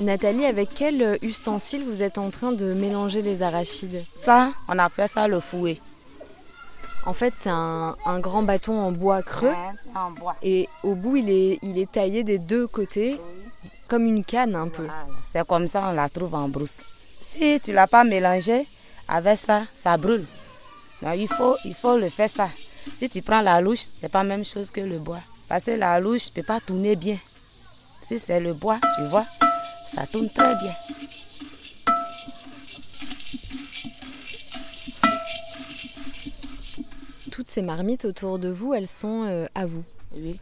Nathalie, 0.00 0.46
avec 0.46 0.70
quel 0.74 1.18
ustensile 1.20 1.84
vous 1.84 2.02
êtes 2.02 2.16
en 2.16 2.30
train 2.30 2.52
de 2.52 2.72
mélanger 2.72 3.20
les 3.20 3.42
arachides? 3.42 4.02
Ça, 4.24 4.52
on 4.66 4.78
appelle 4.78 5.08
ça 5.08 5.28
le 5.28 5.40
fouet. 5.40 5.78
En 7.04 7.12
fait, 7.12 7.34
c'est 7.36 7.50
un, 7.50 7.96
un 8.06 8.20
grand 8.20 8.42
bâton 8.44 8.78
en 8.78 8.92
bois 8.92 9.22
creux. 9.22 9.52
c'est 9.74 9.96
en 9.98 10.10
bois. 10.12 10.36
Et 10.42 10.68
au 10.84 10.94
bout, 10.94 11.16
il 11.16 11.30
est, 11.30 11.58
il 11.62 11.78
est 11.78 11.90
taillé 11.90 12.22
des 12.22 12.38
deux 12.38 12.66
côtés, 12.68 13.20
comme 13.88 14.06
une 14.06 14.24
canne 14.24 14.54
un 14.54 14.68
peu. 14.68 14.84
Voilà, 14.84 15.06
C'est 15.24 15.46
comme 15.46 15.66
ça 15.66 15.88
on 15.88 15.92
la 15.92 16.08
trouve 16.08 16.34
en 16.34 16.48
brousse. 16.48 16.82
Si 17.20 17.60
tu 17.60 17.70
ne 17.70 17.76
l'as 17.76 17.86
pas 17.88 18.04
mélangé 18.04 18.66
avec 19.08 19.38
ça, 19.38 19.62
ça 19.74 19.96
brûle. 19.96 20.24
Il, 21.16 21.26
faut, 21.26 21.56
il 21.64 21.74
faut 21.74 21.96
le 21.98 22.08
faire 22.08 22.30
ça. 22.30 22.48
Si 22.96 23.08
tu 23.08 23.20
prends 23.22 23.40
la 23.42 23.60
louche, 23.60 23.86
c'est 24.00 24.08
pas 24.10 24.22
la 24.22 24.28
même 24.28 24.44
chose 24.44 24.70
que 24.70 24.80
le 24.80 24.98
bois. 24.98 25.20
Parce 25.48 25.64
que 25.64 25.72
la 25.72 25.98
louche 25.98 26.28
ne 26.28 26.34
peut 26.40 26.46
pas 26.46 26.60
tourner 26.60 26.94
bien. 26.94 27.18
Si 28.06 28.18
c'est 28.20 28.38
le 28.40 28.54
bois, 28.54 28.78
tu 28.96 29.04
vois, 29.06 29.26
ça 29.94 30.06
tourne 30.06 30.30
très 30.30 30.54
bien. 30.56 30.74
Ces 37.52 37.62
marmites 37.62 38.06
autour 38.06 38.38
de 38.38 38.48
vous, 38.48 38.72
elles 38.72 38.88
sont 38.88 39.24
euh, 39.26 39.46
à 39.54 39.66
vous. 39.66 39.84
Oui. 40.16 40.40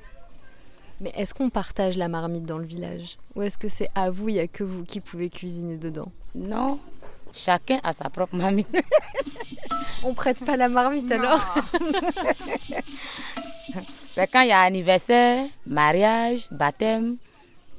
Mais 1.00 1.12
est-ce 1.16 1.34
qu'on 1.34 1.50
partage 1.50 1.96
la 1.96 2.06
marmite 2.08 2.44
dans 2.44 2.58
le 2.58 2.64
village? 2.64 3.18
Ou 3.34 3.42
est-ce 3.42 3.58
que 3.58 3.68
c'est 3.68 3.88
à 3.96 4.10
vous, 4.10 4.28
il 4.28 4.34
n'y 4.34 4.40
a 4.40 4.46
que 4.46 4.62
vous 4.62 4.84
qui 4.84 5.00
pouvez 5.00 5.28
cuisiner 5.28 5.76
dedans? 5.76 6.12
Non, 6.36 6.78
chacun 7.32 7.80
a 7.82 7.92
sa 7.92 8.10
propre 8.10 8.36
mamie. 8.36 8.66
On 10.04 10.14
prête 10.14 10.44
pas 10.44 10.56
la 10.56 10.68
marmite 10.68 11.10
alors? 11.10 11.44
C'est 14.12 14.26
quand 14.26 14.40
il 14.40 14.48
y 14.48 14.52
a 14.52 14.60
anniversaire, 14.60 15.46
mariage, 15.66 16.48
baptême, 16.50 17.16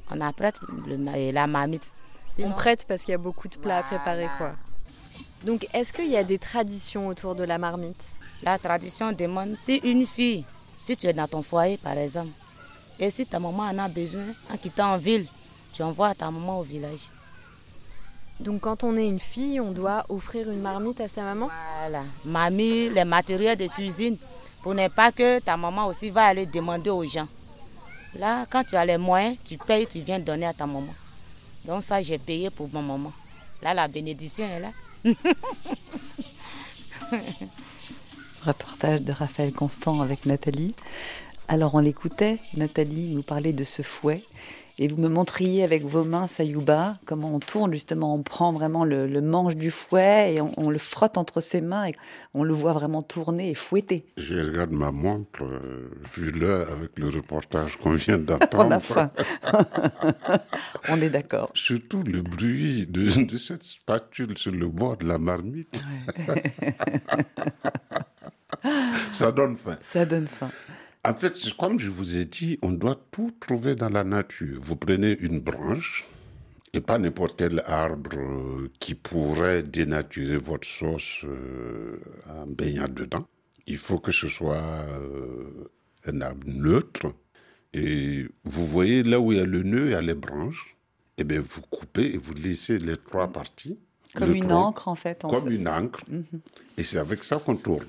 on 0.10 0.22
apprête 0.22 0.56
la 0.88 1.48
marmite. 1.48 1.91
On 2.39 2.52
prête 2.52 2.86
parce 2.88 3.04
qu'il 3.04 3.12
y 3.12 3.15
a 3.15 3.17
beaucoup 3.17 3.50
de 3.50 3.58
plats 3.58 3.80
à 3.80 3.84
préparer 3.84 4.30
quoi. 4.38 4.54
Donc 5.44 5.67
est-ce 5.74 5.91
qu'il 5.91 6.08
y 6.08 6.15
a 6.15 6.24
des 6.24 6.38
traditions 6.38 7.08
autour 7.08 7.36
de 7.36 7.44
la 7.44 7.58
marmite? 7.58 8.11
La 8.43 8.58
tradition 8.58 9.12
demande, 9.12 9.56
si 9.56 9.77
une 9.84 10.08
fille, 10.08 10.45
si 10.80 10.97
tu 10.97 11.08
es 11.08 11.13
dans 11.13 11.27
ton 11.27 11.43
foyer 11.43 11.77
par 11.77 11.97
exemple, 11.97 12.32
et 12.99 13.10
si 13.12 13.25
ta 13.25 13.39
maman 13.39 13.63
en 13.63 13.77
a 13.77 13.88
besoin, 13.88 14.25
en 14.51 14.58
quittant 14.58 14.93
en 14.93 14.97
ville, 14.97 15.27
tu 15.73 15.84
envoies 15.84 16.15
ta 16.15 16.32
maman 16.32 16.60
au 16.60 16.63
village. 16.63 17.10
Donc 18.39 18.62
quand 18.62 18.84
on 18.84 18.97
est 18.97 19.08
une 19.08 19.19
fille, 19.19 19.60
on 19.60 19.71
doit 19.71 20.06
offrir 20.10 20.49
une 20.49 20.62
marmite 20.62 20.99
à 21.01 21.08
sa 21.08 21.21
maman? 21.23 21.49
Voilà. 21.80 22.04
Mamie, 22.25 22.89
les 22.89 23.04
matériels 23.04 23.58
de 23.58 23.67
cuisine, 23.67 24.17
pour 24.63 24.73
ne 24.73 24.88
pas 24.88 25.12
que 25.12 25.39
ta 25.39 25.56
maman 25.56 25.88
aussi 25.88 26.10
va 26.10 26.25
aller 26.25 26.47
demander 26.47 26.89
aux 26.89 27.06
gens. 27.06 27.27
Là, 28.15 28.45
quand 28.49 28.63
tu 28.63 28.75
as 28.75 28.86
les 28.86 28.97
moyens, 28.97 29.38
tu 29.45 29.58
payes, 29.58 29.86
tu 29.86 29.99
viens 29.99 30.19
donner 30.19 30.47
à 30.47 30.54
ta 30.54 30.65
maman. 30.65 30.93
Donc 31.65 31.84
ça, 31.84 32.01
j'ai 32.01 32.17
payé 32.17 32.49
pour 32.49 32.67
ma 32.73 32.82
maman. 32.82 33.13
Là, 33.62 33.75
la 33.75 33.88
bénédiction 33.88 34.45
est 34.45 34.60
là. 34.60 34.71
Reportage 38.45 39.01
de 39.04 39.12
Raphaël 39.12 39.51
Constant 39.54 40.01
avec 40.01 40.25
Nathalie. 40.25 40.73
Alors 41.47 41.75
on 41.75 41.80
l'écoutait, 41.80 42.39
Nathalie 42.56 43.13
nous 43.13 43.23
parlait 43.23 43.54
de 43.54 43.63
ce 43.63 43.82
fouet 43.82 44.23
et 44.80 44.88
vous 44.88 44.95
me 44.95 45.10
montriez 45.10 45.63
avec 45.63 45.84
vos 45.84 46.04
mains, 46.06 46.27
Sayouba, 46.27 46.93
comment 47.06 47.36
on 47.36 47.39
tourne 47.39 47.73
justement, 47.73 48.15
on 48.15 48.23
prend 48.23 48.51
vraiment 48.54 48.86
le, 48.86 49.06
le 49.06 49.21
manche 49.21 49.56
du 49.56 49.69
fouet 49.69 50.34
et 50.34 50.41
on, 50.41 50.51
on 50.58 50.69
le 50.69 50.77
frotte 50.77 51.17
entre 51.17 51.41
ses 51.41 51.60
mains 51.62 51.88
et 51.88 51.91
on 52.34 52.43
le 52.43 52.54
voit 52.54 52.71
vraiment 52.73 53.04
tourner 53.04 53.51
et 53.51 53.54
fouetter. 53.54 54.06
Je 54.17 54.36
regarde 54.38 54.71
ma 54.71 54.91
montre, 54.91 55.43
euh, 55.43 55.91
vu 56.15 56.32
l'heure 56.32 56.71
avec 56.71 56.97
le 56.97 57.10
reportage 57.10 57.75
qu'on 57.75 57.91
vient 57.95 58.15
On 58.19 58.21
d'entendre. 58.21 58.73
a 58.73 58.80
faim. 58.80 59.12
on 60.89 61.01
est 61.01 61.10
d'accord. 61.10 61.51
Surtout 61.54 62.01
le 62.04 62.21
bruit 62.21 62.88
de, 62.88 63.23
de 63.23 63.38
cette 63.38 63.63
spatule 63.63 64.38
sur 64.38 64.54
le 64.54 64.67
bord 64.69 64.95
de 64.97 65.06
la 65.06 65.17
marmite. 65.17 65.84
Ça 69.12 69.32
donne 69.32 69.56
faim. 69.56 69.78
Ça 69.82 70.06
donne 70.06 70.28
faim. 70.28 70.52
En 71.04 71.13
fait, 71.15 71.36
comme 71.58 71.80
je 71.80 71.89
vous 71.89 72.17
ai 72.17 72.26
dit, 72.26 72.60
on 72.62 72.71
doit 72.71 73.00
tout 73.12 73.32
trouver 73.39 73.76
dans 73.76 73.89
la 73.89 74.04
nature. 74.04 74.60
Vous 74.62 74.76
prenez 74.76 75.17
une 75.19 75.39
branche 75.39 76.06
et 76.74 76.80
pas 76.80 77.00
n'importe 77.00 77.36
quel 77.38 77.63
arbre 77.65 78.12
euh, 78.15 78.69
qui 78.80 78.93
pourrait 78.95 79.63
dénaturer 79.63 80.38
votre 80.38 80.67
sauce 80.67 81.21
euh, 81.24 82.00
en 82.30 82.45
baignant 82.47 82.88
dedans. 82.88 83.26
Il 83.67 83.78
faut 83.78 83.97
que 83.97 84.12
ce 84.12 84.28
soit 84.28 84.56
euh, 84.56 85.69
un 86.06 86.21
arbre 86.21 86.47
neutre. 86.47 87.13
Et 87.74 88.28
vous 88.43 88.65
voyez 88.67 89.04
là 89.04 89.19
où 89.19 89.32
il 89.32 89.38
y 89.38 89.41
a 89.41 89.45
le 89.45 89.63
nœud, 89.63 89.86
il 89.88 89.91
y 89.91 89.95
a 89.95 90.02
les 90.02 90.13
branches. 90.13 90.76
Et 91.17 91.24
bien, 91.24 91.41
vous 91.41 91.62
coupez 91.62 92.13
et 92.13 92.17
vous 92.17 92.34
laissez 92.34 92.78
les 92.78 92.97
trois 92.97 93.28
parties. 93.28 93.80
Comme 94.13 94.30
Le 94.30 94.36
une 94.36 94.47
tronc, 94.47 94.67
encre 94.67 94.88
en 94.88 94.95
fait. 94.95 95.24
en 95.26 95.30
Comme 95.30 95.52
une 95.52 95.67
encre. 95.67 96.02
Et 96.78 96.84
c'est 96.84 96.97
avec 97.00 97.24
ça 97.24 97.38
qu'on 97.38 97.56
tourne. 97.56 97.86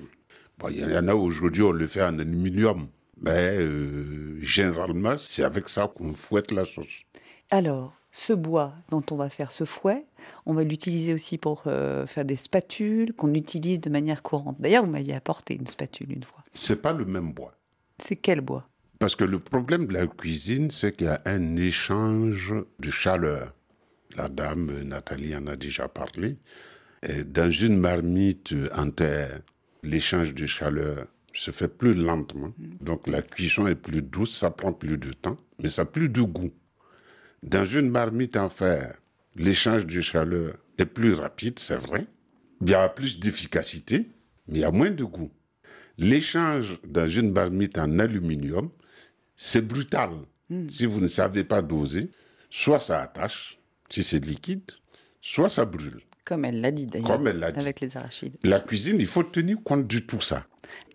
Bon, 0.59 0.69
Il 0.69 0.79
y 0.79 0.97
en 0.97 1.07
a 1.07 1.15
aujourd'hui, 1.15 1.63
on 1.63 1.71
le 1.71 1.87
fait 1.87 2.03
en 2.03 2.19
aluminium. 2.19 2.87
Mais 3.21 3.57
euh, 3.57 4.37
généralement, 4.41 5.15
c'est 5.17 5.43
avec 5.43 5.69
ça 5.69 5.89
qu'on 5.93 6.13
fouette 6.13 6.51
la 6.51 6.65
sauce. 6.65 7.03
Alors, 7.51 7.93
ce 8.11 8.33
bois 8.33 8.73
dont 8.89 9.03
on 9.11 9.15
va 9.15 9.29
faire 9.29 9.51
ce 9.51 9.63
fouet, 9.63 10.05
on 10.45 10.53
va 10.53 10.63
l'utiliser 10.63 11.13
aussi 11.13 11.37
pour 11.37 11.63
euh, 11.67 12.05
faire 12.05 12.25
des 12.25 12.35
spatules 12.35 13.13
qu'on 13.13 13.33
utilise 13.33 13.79
de 13.79 13.89
manière 13.89 14.21
courante. 14.21 14.57
D'ailleurs, 14.59 14.83
vous 14.83 14.91
m'aviez 14.91 15.15
apporté 15.15 15.55
une 15.55 15.67
spatule 15.67 16.11
une 16.11 16.23
fois. 16.23 16.43
C'est 16.53 16.81
pas 16.81 16.91
le 16.91 17.05
même 17.05 17.31
bois. 17.31 17.55
C'est 17.97 18.17
quel 18.17 18.41
bois? 18.41 18.67
Parce 18.99 19.15
que 19.15 19.23
le 19.23 19.39
problème 19.39 19.87
de 19.87 19.93
la 19.93 20.07
cuisine, 20.07 20.69
c'est 20.69 20.95
qu'il 20.95 21.07
y 21.07 21.09
a 21.09 21.21
un 21.25 21.55
échange 21.55 22.53
de 22.79 22.89
chaleur. 22.91 23.53
La 24.15 24.29
dame 24.29 24.83
Nathalie 24.83 25.35
en 25.35 25.47
a 25.47 25.55
déjà 25.55 25.87
parlé. 25.87 26.37
Et 27.01 27.23
dans 27.23 27.51
une 27.51 27.77
marmite 27.77 28.53
en 28.75 28.89
terre, 28.91 29.41
l'échange 29.83 30.33
de 30.33 30.45
chaleur 30.45 31.07
se 31.33 31.51
fait 31.51 31.67
plus 31.67 31.93
lentement. 31.93 32.53
Donc 32.81 33.07
la 33.07 33.21
cuisson 33.21 33.67
est 33.67 33.75
plus 33.75 34.01
douce, 34.01 34.35
ça 34.35 34.49
prend 34.49 34.73
plus 34.73 34.97
de 34.97 35.11
temps, 35.11 35.37
mais 35.61 35.69
ça 35.69 35.83
a 35.83 35.85
plus 35.85 36.09
de 36.09 36.21
goût. 36.21 36.53
Dans 37.41 37.65
une 37.65 37.89
marmite 37.89 38.37
en 38.37 38.49
fer, 38.49 38.97
l'échange 39.35 39.85
de 39.85 40.01
chaleur 40.01 40.55
est 40.77 40.85
plus 40.85 41.13
rapide, 41.13 41.59
c'est 41.59 41.75
vrai. 41.75 42.07
Il 42.61 42.69
y 42.69 42.73
a 42.73 42.87
plus 42.87 43.19
d'efficacité, 43.19 44.07
mais 44.47 44.59
il 44.59 44.61
y 44.61 44.63
a 44.63 44.71
moins 44.71 44.91
de 44.91 45.03
goût. 45.03 45.31
L'échange 45.97 46.79
dans 46.87 47.07
une 47.07 47.31
marmite 47.31 47.77
en 47.77 47.99
aluminium, 47.99 48.69
c'est 49.35 49.65
brutal. 49.67 50.11
Si 50.69 50.85
vous 50.85 51.01
ne 51.01 51.07
savez 51.07 51.43
pas 51.43 51.61
doser, 51.61 52.11
soit 52.49 52.79
ça 52.79 53.01
attache, 53.01 53.59
si 53.89 54.03
c'est 54.03 54.23
liquide, 54.23 54.71
soit 55.21 55.49
ça 55.49 55.65
brûle. 55.65 56.01
Comme 56.25 56.45
elle 56.45 56.61
l'a 56.61 56.71
dit 56.71 56.87
d'ailleurs. 56.87 57.21
Avec 57.55 57.79
les 57.81 57.97
arachides. 57.97 58.37
La 58.43 58.59
cuisine, 58.59 58.97
il 58.99 59.07
faut 59.07 59.23
tenir 59.23 59.57
compte 59.63 59.87
de 59.87 59.99
tout 59.99 60.21
ça. 60.21 60.45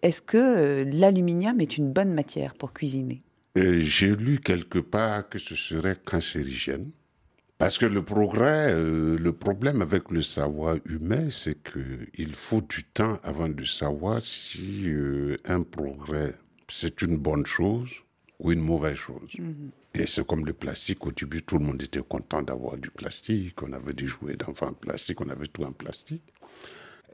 Est-ce 0.03 0.23
que 0.23 0.37
euh, 0.39 0.85
l'aluminium 0.91 1.61
est 1.61 1.77
une 1.77 1.93
bonne 1.93 2.15
matière 2.15 2.55
pour 2.55 2.73
cuisiner? 2.73 3.23
Euh, 3.59 3.81
J'ai 3.81 4.15
lu 4.15 4.39
quelque 4.39 4.79
part 4.79 5.29
que 5.29 5.39
ce 5.39 5.55
serait 5.55 5.97
cancérigène. 6.03 6.91
Parce 7.59 7.77
que 7.77 7.87
le 7.87 8.05
progrès, 8.05 8.73
euh, 8.73 9.19
le 9.19 9.33
problème 9.33 9.83
avec 9.83 10.11
le 10.13 10.23
savoir 10.23 10.77
humain, 10.87 11.29
c'est 11.29 11.57
qu'il 11.61 12.35
faut 12.35 12.61
du 12.61 12.85
temps 12.85 13.19
avant 13.25 13.49
de 13.49 13.65
savoir 13.65 14.23
si 14.23 14.85
euh, 14.87 15.37
un 15.45 15.63
progrès, 15.63 16.35
c'est 16.69 17.03
une 17.03 17.17
bonne 17.17 17.45
chose 17.45 17.91
ou 18.39 18.53
une 18.53 18.61
mauvaise 18.61 18.95
chose. 18.97 19.33
Et 19.95 20.07
c'est 20.07 20.27
comme 20.27 20.45
le 20.45 20.53
plastique. 20.53 21.05
Au 21.07 21.13
début, 21.13 21.43
tout 21.43 21.59
le 21.59 21.65
monde 21.65 21.83
était 21.83 22.03
content 22.03 22.43
d'avoir 22.43 22.77
du 22.77 22.91
plastique. 22.91 23.63
On 23.63 23.73
avait 23.73 23.95
des 23.95 24.07
jouets 24.07 24.37
d'enfants 24.37 24.69
en 24.69 24.73
plastique, 24.75 25.21
on 25.21 25.29
avait 25.29 25.47
tout 25.47 25.65
en 25.65 25.73
plastique. 25.73 26.23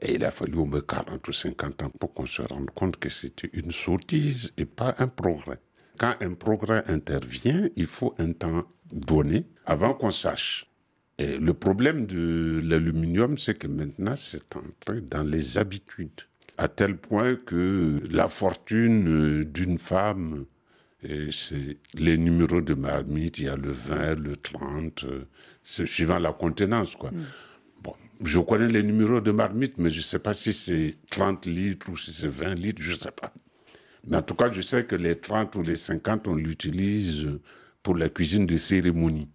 Et 0.01 0.15
il 0.15 0.25
a 0.25 0.31
fallu 0.31 0.57
au 0.57 0.65
moins 0.65 0.81
40 0.81 1.25
ou 1.27 1.33
50 1.33 1.83
ans 1.83 1.91
pour 1.99 2.13
qu'on 2.13 2.25
se 2.25 2.41
rende 2.41 2.69
compte 2.71 2.97
que 2.97 3.09
c'était 3.09 3.49
une 3.53 3.71
sottise 3.71 4.53
et 4.57 4.65
pas 4.65 4.93
un 4.99 5.07
progrès. 5.07 5.59
Quand 5.97 6.13
un 6.19 6.33
progrès 6.33 6.83
intervient, 6.87 7.69
il 7.77 7.85
faut 7.85 8.13
un 8.19 8.33
temps 8.33 8.65
donné 8.91 9.45
avant 9.65 9.93
qu'on 9.93 10.11
sache. 10.11 10.69
Et 11.17 11.37
le 11.37 11.53
problème 11.53 12.05
de 12.05 12.59
l'aluminium, 12.63 13.37
c'est 13.37 13.57
que 13.57 13.67
maintenant, 13.67 14.15
c'est 14.17 14.53
entré 14.57 14.99
dans 14.99 15.23
les 15.23 15.57
habitudes, 15.57 16.21
à 16.57 16.67
tel 16.67 16.97
point 16.97 17.35
que 17.35 18.01
la 18.09 18.27
fortune 18.27 19.07
euh, 19.07 19.45
d'une 19.45 19.77
femme, 19.77 20.45
c'est 21.31 21.77
les 21.93 22.17
numéros 22.17 22.61
de 22.61 22.73
marmite, 22.73 23.39
il 23.39 23.45
y 23.45 23.49
a 23.49 23.55
le 23.55 23.71
20, 23.71 24.15
le 24.15 24.35
30, 24.35 25.03
euh, 25.03 25.25
c'est 25.63 25.85
suivant 25.87 26.19
la 26.19 26.31
contenance, 26.31 26.95
quoi. 26.95 27.11
Bon, 27.81 27.93
je 28.23 28.39
connais 28.39 28.67
les 28.67 28.83
numéros 28.83 29.21
de 29.21 29.31
marmite, 29.31 29.77
mais 29.77 29.89
je 29.89 29.97
ne 29.97 30.03
sais 30.03 30.19
pas 30.19 30.33
si 30.33 30.53
c'est 30.53 30.95
30 31.09 31.45
litres 31.45 31.89
ou 31.89 31.97
si 31.97 32.13
c'est 32.13 32.27
20 32.27 32.55
litres, 32.55 32.81
je 32.81 32.93
ne 32.93 32.97
sais 32.97 33.11
pas. 33.11 33.33
Mais 34.07 34.17
en 34.17 34.21
tout 34.21 34.35
cas, 34.35 34.51
je 34.51 34.61
sais 34.61 34.85
que 34.85 34.95
les 34.95 35.15
30 35.15 35.55
ou 35.55 35.63
les 35.63 35.75
50, 35.75 36.27
on 36.27 36.35
l'utilise 36.35 37.27
pour 37.81 37.95
la 37.95 38.09
cuisine 38.09 38.45
de 38.45 38.57
cérémonie. 38.57 39.29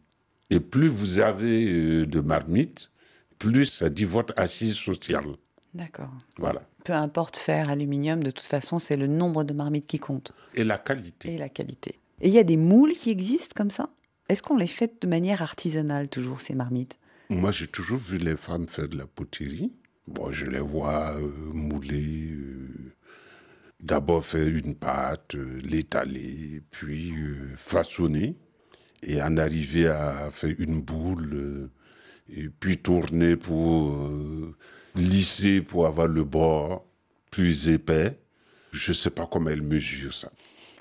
Et 0.51 0.61
plus 0.61 0.89
vous 0.89 1.21
avez 1.21 1.73
euh, 1.73 2.07
de 2.07 2.21
marmites, 2.21 2.91
plus 3.39 3.67
ça 3.67 3.89
dit 3.89 4.05
votre 4.05 4.35
assise 4.37 4.75
sociale. 4.75 5.37
D'accord. 5.75 6.11
Voilà. 6.37 6.63
Peu 6.85 6.93
importe 6.95 7.37
fer, 7.37 7.69
aluminium, 7.71 8.23
de 8.23 8.31
toute 8.31 8.47
façon, 8.47 8.79
c'est 8.79 8.97
le 8.97 9.07
nombre 9.07 9.45
de 9.45 9.53
marmites 9.53 9.87
qui 9.87 9.99
compte 9.99 10.33
Et 10.55 10.65
la 10.65 10.79
qualité. 10.79 11.35
et 11.35 11.39
la 11.39 11.49
qualité. 11.49 11.99
Et 12.21 12.29
il 12.29 12.35
y 12.35 12.39
a 12.39 12.45
des 12.45 12.57
moules 12.57 12.93
qui 12.93 13.11
existent 13.11 13.55
comme 13.57 13.71
ça? 13.71 13.91
Est-ce 14.29 14.43
qu'on 14.43 14.57
les 14.57 14.67
fait 14.67 15.03
de 15.03 15.09
manière 15.09 15.43
artisanale 15.43 16.09
toujours, 16.09 16.41
ces 16.41 16.55
marmites? 16.55 16.97
Moi, 17.29 17.51
j'ai 17.51 17.67
toujours 17.67 17.99
vu 17.99 18.19
les 18.19 18.37
femmes 18.37 18.69
faire 18.69 18.89
de 18.89 18.97
la 18.97 19.07
poterie. 19.07 19.73
Bon, 20.07 20.33
je 20.33 20.47
les 20.47 20.59
vois 20.61 21.17
euh, 21.19 21.31
mouler, 21.53 22.31
euh, 22.33 22.93
d'abord 23.81 24.25
faire 24.25 24.49
une 24.49 24.75
pâte, 24.75 25.35
euh, 25.35 25.61
l'étaler, 25.63 26.63
puis 26.71 27.13
euh, 27.17 27.53
façonner, 27.57 28.37
et 29.03 29.23
en 29.23 29.37
arriver 29.37 29.87
à 29.89 30.31
faire 30.33 30.55
une 30.59 30.81
boule, 30.81 31.71
et 32.29 32.49
puis 32.49 32.79
tourner 32.79 33.37
pour 33.37 33.97
lisser, 34.95 35.61
pour 35.61 35.87
avoir 35.87 36.07
le 36.07 36.25
bord 36.25 36.85
plus 37.31 37.69
épais. 37.69 38.19
Je 38.73 38.91
ne 38.91 38.95
sais 38.95 39.11
pas 39.11 39.27
comment 39.31 39.51
elles 39.51 39.63
mesurent 39.63 40.15
ça. 40.15 40.31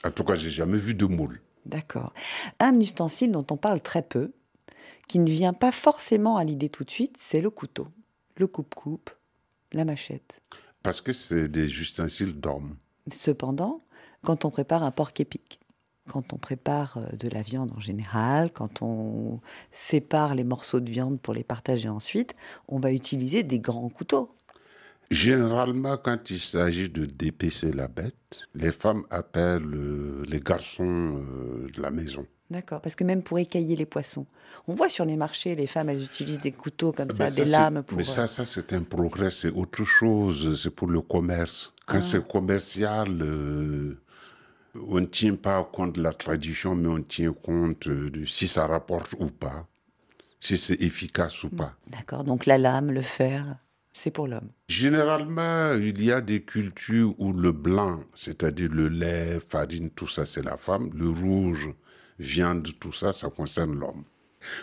En 0.03 0.11
tout 0.11 0.23
cas, 0.23 0.35
j'ai 0.35 0.49
jamais 0.49 0.77
vu 0.77 0.93
de 0.93 1.05
moule. 1.05 1.41
D'accord. 1.65 2.13
Un 2.59 2.79
ustensile 2.79 3.31
dont 3.31 3.45
on 3.51 3.57
parle 3.57 3.81
très 3.81 4.01
peu, 4.01 4.31
qui 5.07 5.19
ne 5.19 5.29
vient 5.29 5.53
pas 5.53 5.71
forcément 5.71 6.37
à 6.37 6.43
l'idée 6.43 6.69
tout 6.69 6.83
de 6.83 6.91
suite, 6.91 7.17
c'est 7.19 7.41
le 7.41 7.49
couteau. 7.49 7.87
Le 8.37 8.47
coupe-coupe, 8.47 9.09
la 9.73 9.85
machette. 9.85 10.41
Parce 10.83 11.01
que 11.01 11.13
c'est 11.13 11.47
des 11.49 11.65
ustensiles 11.65 12.39
d'hommes. 12.39 12.77
Cependant, 13.11 13.83
quand 14.23 14.45
on 14.45 14.51
prépare 14.51 14.83
un 14.83 14.91
porc 14.91 15.11
épic, 15.19 15.59
quand 16.11 16.33
on 16.33 16.37
prépare 16.37 16.97
euh, 16.97 17.15
de 17.15 17.29
la 17.29 17.41
viande 17.41 17.71
en 17.75 17.79
général, 17.79 18.51
quand 18.51 18.81
on 18.81 19.39
sépare 19.71 20.35
les 20.35 20.43
morceaux 20.43 20.79
de 20.79 20.89
viande 20.89 21.19
pour 21.19 21.33
les 21.33 21.43
partager 21.43 21.89
ensuite, 21.89 22.35
on 22.67 22.79
va 22.79 22.91
utiliser 22.91 23.43
des 23.43 23.59
grands 23.59 23.89
couteaux. 23.89 24.35
Généralement, 25.11 25.97
quand 25.97 26.29
il 26.29 26.39
s'agit 26.39 26.89
de 26.89 27.05
dépecer 27.05 27.71
la 27.73 27.87
bête, 27.87 28.41
les 28.53 28.71
femmes 28.71 29.03
appellent 29.09 29.73
euh, 29.73 30.23
les 30.27 30.39
garçons 30.39 30.83
euh, 31.17 31.67
de 31.75 31.81
la 31.81 31.89
maison. 31.89 32.25
D'accord, 32.51 32.81
parce 32.81 32.95
que 32.95 33.03
même 33.03 33.21
pour 33.23 33.37
écailler 33.39 33.75
les 33.75 33.85
poissons, 33.85 34.25
on 34.67 34.73
voit 34.75 34.89
sur 34.89 35.05
les 35.05 35.15
marchés, 35.15 35.55
les 35.55 35.67
femmes, 35.67 35.89
elles 35.89 36.03
utilisent 36.03 36.39
des 36.39 36.51
couteaux 36.51 36.91
comme 36.91 37.11
ça, 37.11 37.25
Ben, 37.25 37.33
des 37.33 37.45
lames 37.45 37.83
pour... 37.83 37.97
Mais 37.97 38.03
ça, 38.03 38.25
ça 38.27 38.43
c'est 38.45 38.73
un 38.73 38.81
progrès, 38.83 39.29
c'est 39.31 39.51
autre 39.51 39.83
chose, 39.83 40.59
c'est 40.61 40.71
pour 40.71 40.87
le 40.87 41.01
commerce. 41.01 41.73
Quand 41.85 41.97
Ah. 41.97 42.01
c'est 42.01 42.27
commercial, 42.27 43.09
euh, 43.21 43.99
on 44.75 44.99
ne 44.99 45.05
tient 45.05 45.35
pas 45.35 45.63
compte 45.63 45.95
de 45.95 46.03
la 46.03 46.13
tradition, 46.13 46.75
mais 46.75 46.87
on 46.87 47.01
tient 47.01 47.33
compte 47.33 47.87
euh, 47.87 48.09
de 48.09 48.25
si 48.25 48.47
ça 48.47 48.67
rapporte 48.67 49.15
ou 49.19 49.27
pas, 49.27 49.67
si 50.39 50.57
c'est 50.57 50.81
efficace 50.81 51.43
ou 51.43 51.49
pas. 51.49 51.75
D'accord, 51.87 52.23
donc 52.23 52.45
la 52.45 52.57
lame, 52.57 52.91
le 52.91 53.01
fer, 53.01 53.57
c'est 53.93 54.11
pour 54.11 54.27
l'homme. 54.27 54.49
Généralement, 54.67 55.73
il 55.73 56.01
y 56.03 56.11
a 56.11 56.21
des 56.21 56.41
cultures 56.41 57.13
où 57.17 57.33
le 57.33 57.51
blanc, 57.51 58.03
c'est-à-dire 58.15 58.69
le 58.71 58.87
lait, 58.87 59.39
farine, 59.45 59.89
tout 59.89 60.07
ça, 60.07 60.25
c'est 60.25 60.43
la 60.43 60.57
femme. 60.57 60.91
Le 60.93 61.09
rouge, 61.09 61.69
viande, 62.19 62.67
tout 62.79 62.93
ça, 62.93 63.13
ça 63.13 63.29
concerne 63.29 63.77
l'homme. 63.77 64.03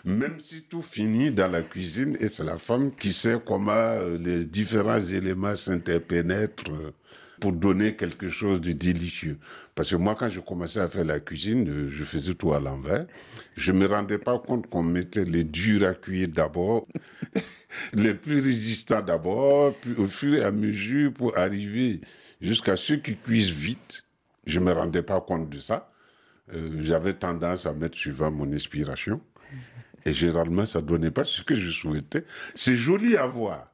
Même 0.04 0.40
si 0.40 0.62
tout 0.62 0.80
finit 0.80 1.30
dans 1.30 1.50
la 1.50 1.60
cuisine 1.60 2.16
et 2.20 2.28
c'est 2.28 2.44
la 2.44 2.56
femme 2.56 2.94
qui 2.94 3.12
sait 3.12 3.38
comment 3.44 3.72
euh, 3.72 4.16
les 4.16 4.46
différents 4.46 5.00
éléments 5.00 5.54
s'interpénètrent 5.54 6.70
euh, 6.70 6.92
pour 7.40 7.52
donner 7.52 7.96
quelque 7.96 8.28
chose 8.28 8.60
de 8.60 8.72
délicieux. 8.72 9.38
Parce 9.74 9.90
que 9.90 9.96
moi, 9.96 10.14
quand 10.14 10.28
je 10.28 10.40
commençais 10.40 10.80
à 10.80 10.88
faire 10.88 11.04
la 11.04 11.20
cuisine, 11.20 11.68
euh, 11.68 11.90
je 11.90 12.04
faisais 12.04 12.34
tout 12.34 12.52
à 12.52 12.60
l'envers. 12.60 13.06
Je 13.56 13.72
me 13.72 13.86
rendais 13.86 14.18
pas 14.18 14.38
compte 14.38 14.68
qu'on 14.68 14.82
mettait 14.82 15.24
les 15.24 15.44
durs 15.44 15.86
à 15.86 15.94
cuire 15.94 16.28
d'abord, 16.28 16.86
les 17.92 18.14
plus 18.14 18.36
résistants 18.40 19.02
d'abord, 19.02 19.74
puis 19.74 19.94
au 19.98 20.06
fur 20.06 20.34
et 20.34 20.42
à 20.44 20.50
mesure 20.50 21.12
pour 21.12 21.36
arriver 21.36 22.00
jusqu'à 22.40 22.76
ceux 22.76 22.96
qui 22.96 23.16
cuisent 23.16 23.50
vite. 23.50 24.04
Je 24.46 24.60
me 24.60 24.72
rendais 24.72 25.02
pas 25.02 25.20
compte 25.20 25.50
de 25.50 25.58
ça. 25.58 25.92
Euh, 26.54 26.78
J'avais 26.80 27.12
tendance 27.12 27.66
à 27.66 27.74
mettre 27.74 27.98
suivant 27.98 28.30
mon 28.30 28.50
inspiration. 28.52 29.20
Et 30.04 30.12
généralement, 30.12 30.64
ça 30.64 30.80
donnait 30.80 31.10
pas 31.10 31.24
ce 31.24 31.42
que 31.42 31.56
je 31.56 31.70
souhaitais. 31.70 32.24
C'est 32.54 32.76
joli 32.76 33.16
à 33.16 33.26
voir. 33.26 33.72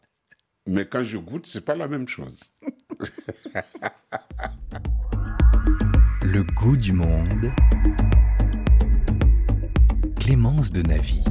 Mais 0.67 0.87
quand 0.87 1.03
je 1.03 1.19
goûte, 1.19 1.47
c'est 1.47 1.65
pas 1.65 1.75
la 1.75 1.89
même 1.89 2.09
chose. 2.09 2.41
Le 6.23 6.43
goût 6.55 6.77
du 6.77 6.93
monde. 6.93 7.51
Clémence 10.19 10.73
de 10.73 10.83
Navy. 10.83 11.23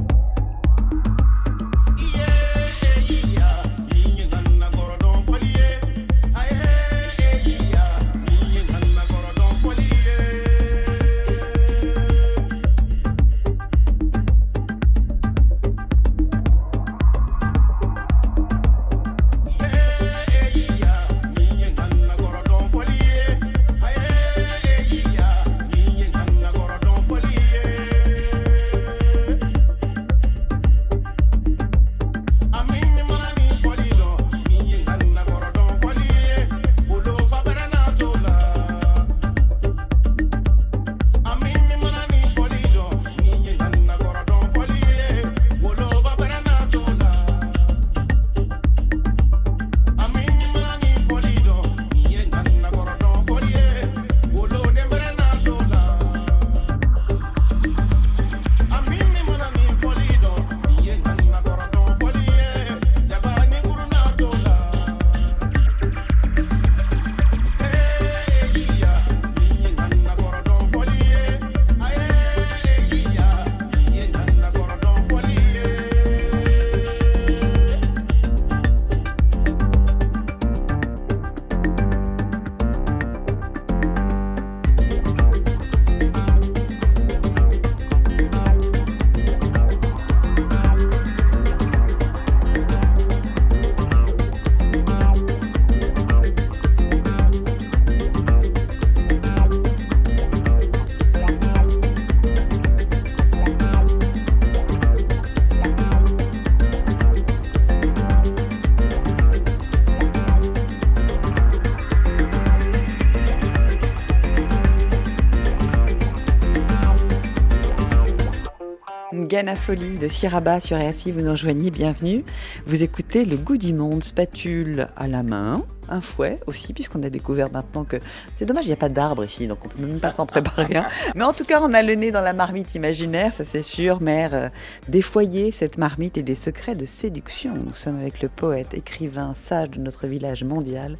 Diana 119.42 119.58
Folie 119.58 119.98
de 119.98 120.06
Siraba 120.06 120.60
sur 120.60 120.76
RFI, 120.76 121.10
vous 121.10 121.20
nous 121.20 121.32
rejoignez, 121.32 121.72
bienvenue. 121.72 122.24
Vous 122.64 122.84
écoutez 122.84 123.24
Le 123.24 123.36
goût 123.36 123.56
du 123.56 123.72
monde, 123.72 124.04
spatule 124.04 124.86
à 124.96 125.08
la 125.08 125.24
main, 125.24 125.64
un 125.88 126.00
fouet 126.00 126.38
aussi, 126.46 126.72
puisqu'on 126.72 127.02
a 127.02 127.10
découvert 127.10 127.50
maintenant 127.50 127.82
que 127.82 127.96
c'est 128.34 128.44
dommage, 128.44 128.66
il 128.66 128.68
n'y 128.68 128.74
a 128.74 128.76
pas 128.76 128.88
d'arbre 128.88 129.24
ici, 129.24 129.48
donc 129.48 129.58
on 129.64 129.68
peut 129.68 129.84
même 129.84 129.98
pas 129.98 130.12
s'en 130.12 130.26
préparer. 130.26 130.76
un. 130.76 130.84
Mais 131.16 131.24
en 131.24 131.32
tout 131.32 131.44
cas, 131.44 131.60
on 131.60 131.74
a 131.74 131.82
le 131.82 131.94
nez 131.94 132.12
dans 132.12 132.20
la 132.20 132.34
marmite 132.34 132.76
imaginaire, 132.76 133.32
ça 133.32 133.44
c'est 133.44 133.62
sûr. 133.62 134.00
Mère, 134.00 134.32
euh, 134.32 134.48
des 134.86 135.02
foyers, 135.02 135.50
cette 135.50 135.76
marmite 135.76 136.16
et 136.18 136.22
des 136.22 136.36
secrets 136.36 136.76
de 136.76 136.84
séduction. 136.84 137.54
Nous 137.66 137.74
sommes 137.74 137.98
avec 137.98 138.22
le 138.22 138.28
poète, 138.28 138.74
écrivain, 138.74 139.32
sage 139.34 139.70
de 139.70 139.80
notre 139.80 140.06
village 140.06 140.44
mondial, 140.44 140.98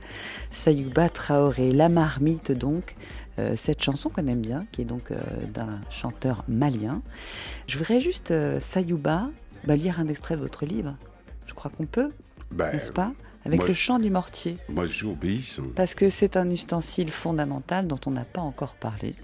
Sayouba 0.51 1.09
Traoré. 1.11 1.71
La 1.71 1.89
marmite 1.89 2.51
donc, 2.51 2.97
euh, 3.39 3.55
cette 3.57 3.83
chanson 3.83 4.09
qu'on 4.11 4.27
aime 4.27 4.41
bien, 4.43 4.67
qui 4.73 4.83
est 4.83 4.85
donc 4.87 5.11
euh, 5.11 5.17
d'un 5.53 5.81
chanteur 5.91 6.45
malien. 6.49 7.03
Je 7.67 7.79
voudrais 7.79 8.01
juste, 8.01 8.31
euh, 8.31 8.61
Sayouba, 8.61 9.31
bah, 9.65 9.77
lire 9.77 10.01
un 10.01 10.09
extrait 10.09 10.37
de 10.37 10.41
votre 10.41 10.67
livre. 10.67 10.97
Je 11.47 11.55
crois 11.55 11.71
qu'on 11.71 11.87
peut, 11.87 12.11
Ben, 12.51 12.73
n'est-ce 12.73 12.93
pas? 12.93 13.13
Avec 13.45 13.59
moi, 13.61 13.69
le 13.69 13.75
je- 13.75 13.79
chant 13.79 13.99
du 13.99 14.11
mortier. 14.11 14.57
Moi, 14.69 14.87
j'obéis. 14.87 15.57
hein. 15.59 15.65
Parce 15.75 15.95
que 15.95 16.11
c'est 16.11 16.37
un 16.37 16.49
ustensile 16.51 17.11
fondamental 17.11 17.89
dont 17.89 17.99
on 18.07 18.11
n'a 18.13 18.25
pas 18.25 18.41
encore 18.41 18.75
parlé. 18.75 19.15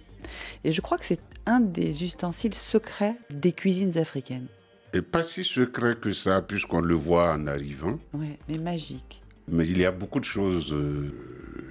Et 0.64 0.72
je 0.72 0.80
crois 0.80 0.98
que 0.98 1.06
c'est 1.06 1.20
un 1.46 1.60
des 1.60 2.02
ustensiles 2.04 2.54
secrets 2.54 3.14
des 3.30 3.52
cuisines 3.52 3.96
africaines. 3.96 4.46
Et 4.92 5.02
pas 5.02 5.22
si 5.22 5.44
secret 5.44 5.96
que 6.00 6.12
ça, 6.12 6.42
puisqu'on 6.42 6.80
le 6.80 6.94
voit 6.94 7.32
en 7.34 7.46
arrivant. 7.46 7.98
Ouais, 8.14 8.38
mais 8.48 8.58
magique. 8.58 9.22
Mais 9.46 9.66
il 9.68 9.78
y 9.78 9.84
a 9.86 9.92
beaucoup 9.92 10.18
de 10.20 10.24
choses. 10.24 10.74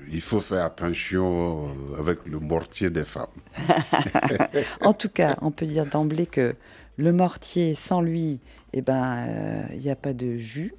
Euh, 0.08 0.12
il 0.12 0.22
faut 0.22 0.40
faire 0.40 0.66
attention 0.66 1.68
euh, 1.68 2.00
avec 2.00 2.26
le 2.26 2.40
mortier 2.40 2.90
des 2.90 3.06
femmes. 3.06 3.28
En 4.82 4.94
tout 4.94 5.10
cas, 5.10 5.38
on 5.42 5.52
peut 5.52 5.66
dire 5.66 5.86
d'emblée 5.86 6.26
que 6.26 6.52
le 6.98 7.12
mortier, 7.12 7.76
sans 7.76 8.02
lui, 8.02 8.40
eh 8.74 8.82
ben, 8.82 9.26
euh, 9.28 9.64
il 9.74 9.80
n'y 9.80 9.90
a 9.90 9.96
pas 9.96 10.14
de 10.14 10.38
jus, 10.38 10.74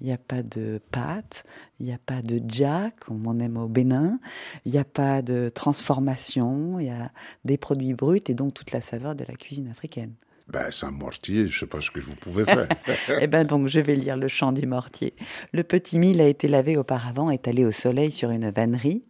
il 0.00 0.06
n'y 0.06 0.12
a 0.12 0.18
pas 0.18 0.42
de 0.42 0.80
pâte, 0.90 1.44
il 1.80 1.86
n'y 1.86 1.92
a 1.92 1.98
pas 1.98 2.22
de 2.22 2.40
jack, 2.46 3.00
comme 3.00 3.26
on 3.26 3.38
aime 3.40 3.56
au 3.56 3.66
Bénin, 3.66 4.20
il 4.64 4.72
n'y 4.72 4.78
a 4.78 4.84
pas 4.84 5.22
de 5.22 5.48
transformation, 5.48 6.78
il 6.78 6.86
y 6.86 6.90
a 6.90 7.10
des 7.44 7.58
produits 7.58 7.94
bruts 7.94 8.22
et 8.28 8.34
donc 8.34 8.54
toute 8.54 8.70
la 8.72 8.80
saveur 8.80 9.16
de 9.16 9.24
la 9.26 9.34
cuisine 9.34 9.68
africaine. 9.68 10.14
Ben, 10.48 10.70
sans 10.70 10.90
mortier, 10.90 11.46
je 11.48 11.54
ne 11.54 11.58
sais 11.58 11.66
pas 11.66 11.80
ce 11.80 11.90
que 11.90 12.00
vous 12.00 12.14
pouvez 12.14 12.44
faire. 12.44 12.68
Eh 13.20 13.26
ben 13.26 13.44
donc, 13.44 13.68
je 13.68 13.80
vais 13.80 13.96
lire 13.96 14.16
le 14.16 14.28
chant 14.28 14.52
du 14.52 14.66
mortier. 14.66 15.14
Le 15.52 15.62
petit 15.62 15.98
mil 15.98 16.20
a 16.20 16.28
été 16.28 16.48
lavé 16.48 16.76
auparavant, 16.76 17.30
étalé 17.30 17.64
au 17.64 17.70
soleil 17.70 18.10
sur 18.10 18.30
une 18.30 18.50
vannerie. 18.50 19.04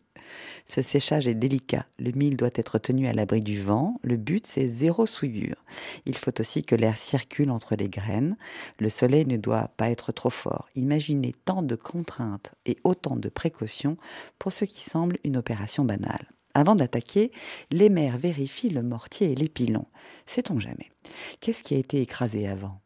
Ce 0.66 0.82
séchage 0.82 1.28
est 1.28 1.34
délicat. 1.34 1.86
Le 1.98 2.10
mil 2.10 2.36
doit 2.36 2.50
être 2.54 2.78
tenu 2.78 3.06
à 3.06 3.12
l'abri 3.12 3.40
du 3.40 3.60
vent. 3.60 3.98
Le 4.02 4.16
but, 4.16 4.46
c'est 4.46 4.68
zéro 4.68 5.06
souillure. 5.06 5.64
Il 6.04 6.16
faut 6.16 6.38
aussi 6.40 6.62
que 6.62 6.74
l'air 6.74 6.98
circule 6.98 7.50
entre 7.50 7.74
les 7.74 7.88
graines. 7.88 8.36
Le 8.78 8.90
soleil 8.90 9.24
ne 9.24 9.36
doit 9.36 9.70
pas 9.76 9.90
être 9.90 10.12
trop 10.12 10.30
fort. 10.30 10.68
Imaginez 10.74 11.34
tant 11.44 11.62
de 11.62 11.74
contraintes 11.74 12.52
et 12.66 12.76
autant 12.84 13.16
de 13.16 13.28
précautions 13.28 13.96
pour 14.38 14.52
ce 14.52 14.66
qui 14.66 14.84
semble 14.84 15.18
une 15.24 15.38
opération 15.38 15.84
banale. 15.84 16.26
Avant 16.58 16.74
d'attaquer, 16.74 17.30
les 17.70 17.88
mères 17.88 18.18
vérifient 18.18 18.70
le 18.70 18.82
mortier 18.82 19.30
et 19.30 19.36
les 19.36 19.48
pilons. 19.48 19.86
Sait-on 20.26 20.58
jamais 20.58 20.90
Qu'est-ce 21.38 21.62
qui 21.62 21.76
a 21.76 21.78
été 21.78 22.00
écrasé 22.00 22.48
avant? 22.48 22.80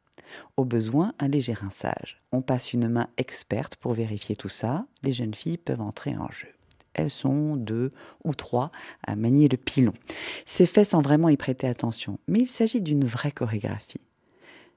Au 0.58 0.66
besoin, 0.66 1.14
un 1.18 1.28
léger 1.28 1.54
rinçage. 1.54 2.20
On 2.32 2.42
passe 2.42 2.74
une 2.74 2.86
main 2.86 3.08
experte 3.16 3.76
pour 3.76 3.94
vérifier 3.94 4.36
tout 4.36 4.50
ça. 4.50 4.84
Les 5.02 5.12
jeunes 5.12 5.32
filles 5.32 5.56
peuvent 5.56 5.80
entrer 5.80 6.14
en 6.14 6.30
jeu. 6.30 6.48
Elles 6.92 7.08
sont 7.08 7.56
deux 7.56 7.88
ou 8.24 8.34
trois 8.34 8.72
à 9.06 9.16
manier 9.16 9.48
le 9.48 9.56
pilon. 9.56 9.94
C'est 10.44 10.66
fait 10.66 10.84
sans 10.84 11.00
vraiment 11.00 11.30
y 11.30 11.38
prêter 11.38 11.66
attention, 11.66 12.18
mais 12.28 12.40
il 12.40 12.50
s'agit 12.50 12.82
d'une 12.82 13.06
vraie 13.06 13.32
chorégraphie. 13.32 14.04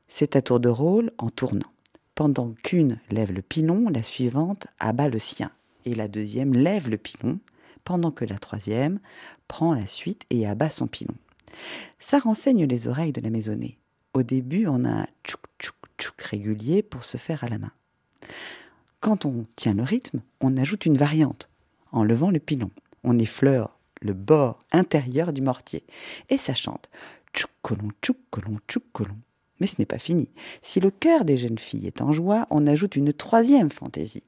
C'est 0.08 0.38
à 0.38 0.41
tour 0.41 0.62
de 0.62 0.70
rôle 0.70 1.12
en 1.18 1.30
tournant. 1.30 1.74
Pendant 2.16 2.54
qu'une 2.64 3.02
lève 3.12 3.34
le 3.34 3.41
pilon, 3.41 3.89
la 3.89 4.04
suivante 4.04 4.68
abat 4.80 5.10
le 5.10 5.20
sien, 5.20 5.52
et 5.84 5.96
la 5.96 6.08
deuxième 6.08 6.54
lève 6.54 6.89
le 6.89 6.98
pilon, 6.98 7.39
pendant 7.86 8.12
que 8.12 8.26
la 8.26 8.38
troisième 8.38 9.00
prend 9.48 9.74
la 9.74 9.88
suite 9.88 10.24
et 10.30 10.46
abat 10.46 10.70
son 10.70 10.88
pilon. 10.88 11.16
Ça 12.00 12.20
renseigne 12.20 12.66
les 12.66 12.90
oreilles 12.90 13.14
de 13.14 13.22
la 13.22 13.30
maisonnée. 13.30 13.78
Au 14.14 14.24
début, 14.24 14.68
on 14.68 14.84
a 14.84 14.90
un 14.90 15.08
tchouk 15.24 15.42
tchouk 15.60 15.76
tchouk 15.98 16.22
régulier 16.22 16.84
pour 16.84 17.06
se 17.06 17.18
faire 17.18 17.44
à 17.44 17.50
la 17.50 17.58
main. 17.58 17.72
Quand 19.00 19.26
on 19.26 19.46
tient 19.56 19.74
le 19.74 19.84
rythme, 19.84 20.22
on 20.42 20.58
ajoute 20.58 20.86
une 20.86 20.98
variante 20.98 21.50
en 21.92 22.04
levant 22.04 22.32
le 22.32 22.40
pilon. 22.40 22.72
On 23.04 23.18
effleure 23.20 23.78
le 24.02 24.14
bord 24.14 24.60
intérieur 24.72 25.32
du 25.32 25.42
mortier 25.42 25.84
et 26.30 26.38
ça 26.38 26.54
chante 26.54 26.90
tchouk 27.34 27.52
colon 27.62 27.90
tchouk 28.02 28.18
colon 28.32 28.60
tchouk 28.68 28.84
colon. 28.92 29.18
Mais 29.60 29.68
ce 29.68 29.76
n'est 29.80 29.86
pas 29.86 29.99
fini. 29.99 30.30
Si 30.62 30.80
le 30.80 30.91
cœur 30.91 31.24
des 31.26 31.38
jeunes 31.38 31.58
filles 31.58 31.88
est 31.88 32.01
en 32.01 32.12
joie, 32.12 32.47
on 32.49 32.68
ajoute 32.68 32.95
une 32.95 33.14
troisième 33.14 33.72
fantaisie. 33.72 34.24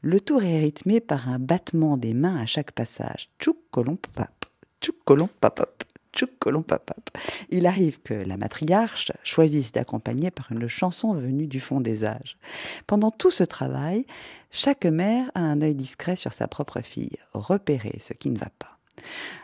Le 0.00 0.20
tour 0.20 0.42
est 0.42 0.58
rythmé 0.58 1.00
par 1.00 1.28
un 1.28 1.38
battement 1.38 1.96
des 1.96 2.14
mains 2.14 2.38
à 2.38 2.46
chaque 2.46 2.72
passage. 2.72 3.28
Tchouk 3.38 3.56
colon 3.70 3.96
papap, 3.96 4.46
tchouk 4.80 4.96
papap, 5.40 5.84
tchouk 6.14 6.62
papap. 6.66 7.10
Il 7.50 7.66
arrive 7.66 8.00
que 8.00 8.14
la 8.14 8.36
matriarche 8.36 9.12
choisisse 9.22 9.72
d'accompagner 9.72 10.30
par 10.30 10.50
une 10.50 10.66
chanson 10.66 11.12
venue 11.12 11.46
du 11.46 11.60
fond 11.60 11.80
des 11.80 12.04
âges. 12.04 12.38
Pendant 12.86 13.10
tout 13.10 13.30
ce 13.30 13.44
travail, 13.44 14.06
chaque 14.50 14.86
mère 14.86 15.30
a 15.34 15.40
un 15.40 15.60
œil 15.60 15.74
discret 15.74 16.16
sur 16.16 16.32
sa 16.32 16.48
propre 16.48 16.80
fille, 16.80 17.18
repérer 17.32 17.98
ce 18.00 18.14
qui 18.14 18.30
ne 18.30 18.38
va 18.38 18.50
pas. 18.58 18.78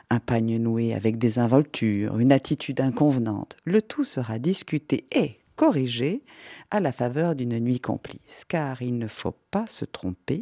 Un 0.08 0.20
pagne 0.20 0.58
noué 0.58 0.94
avec 0.94 1.18
des 1.18 1.38
involtures, 1.38 2.18
une 2.18 2.32
attitude 2.32 2.80
inconvenante, 2.80 3.56
le 3.64 3.82
tout 3.82 4.04
sera 4.04 4.38
discuté 4.38 5.04
et 5.12 5.40
corrigé 5.56 6.22
à 6.70 6.80
la 6.80 6.92
faveur 6.92 7.34
d'une 7.34 7.58
nuit 7.58 7.80
complice, 7.80 8.44
car 8.46 8.82
il 8.82 8.98
ne 8.98 9.08
faut 9.08 9.34
pas 9.50 9.66
se 9.66 9.84
tromper, 9.84 10.38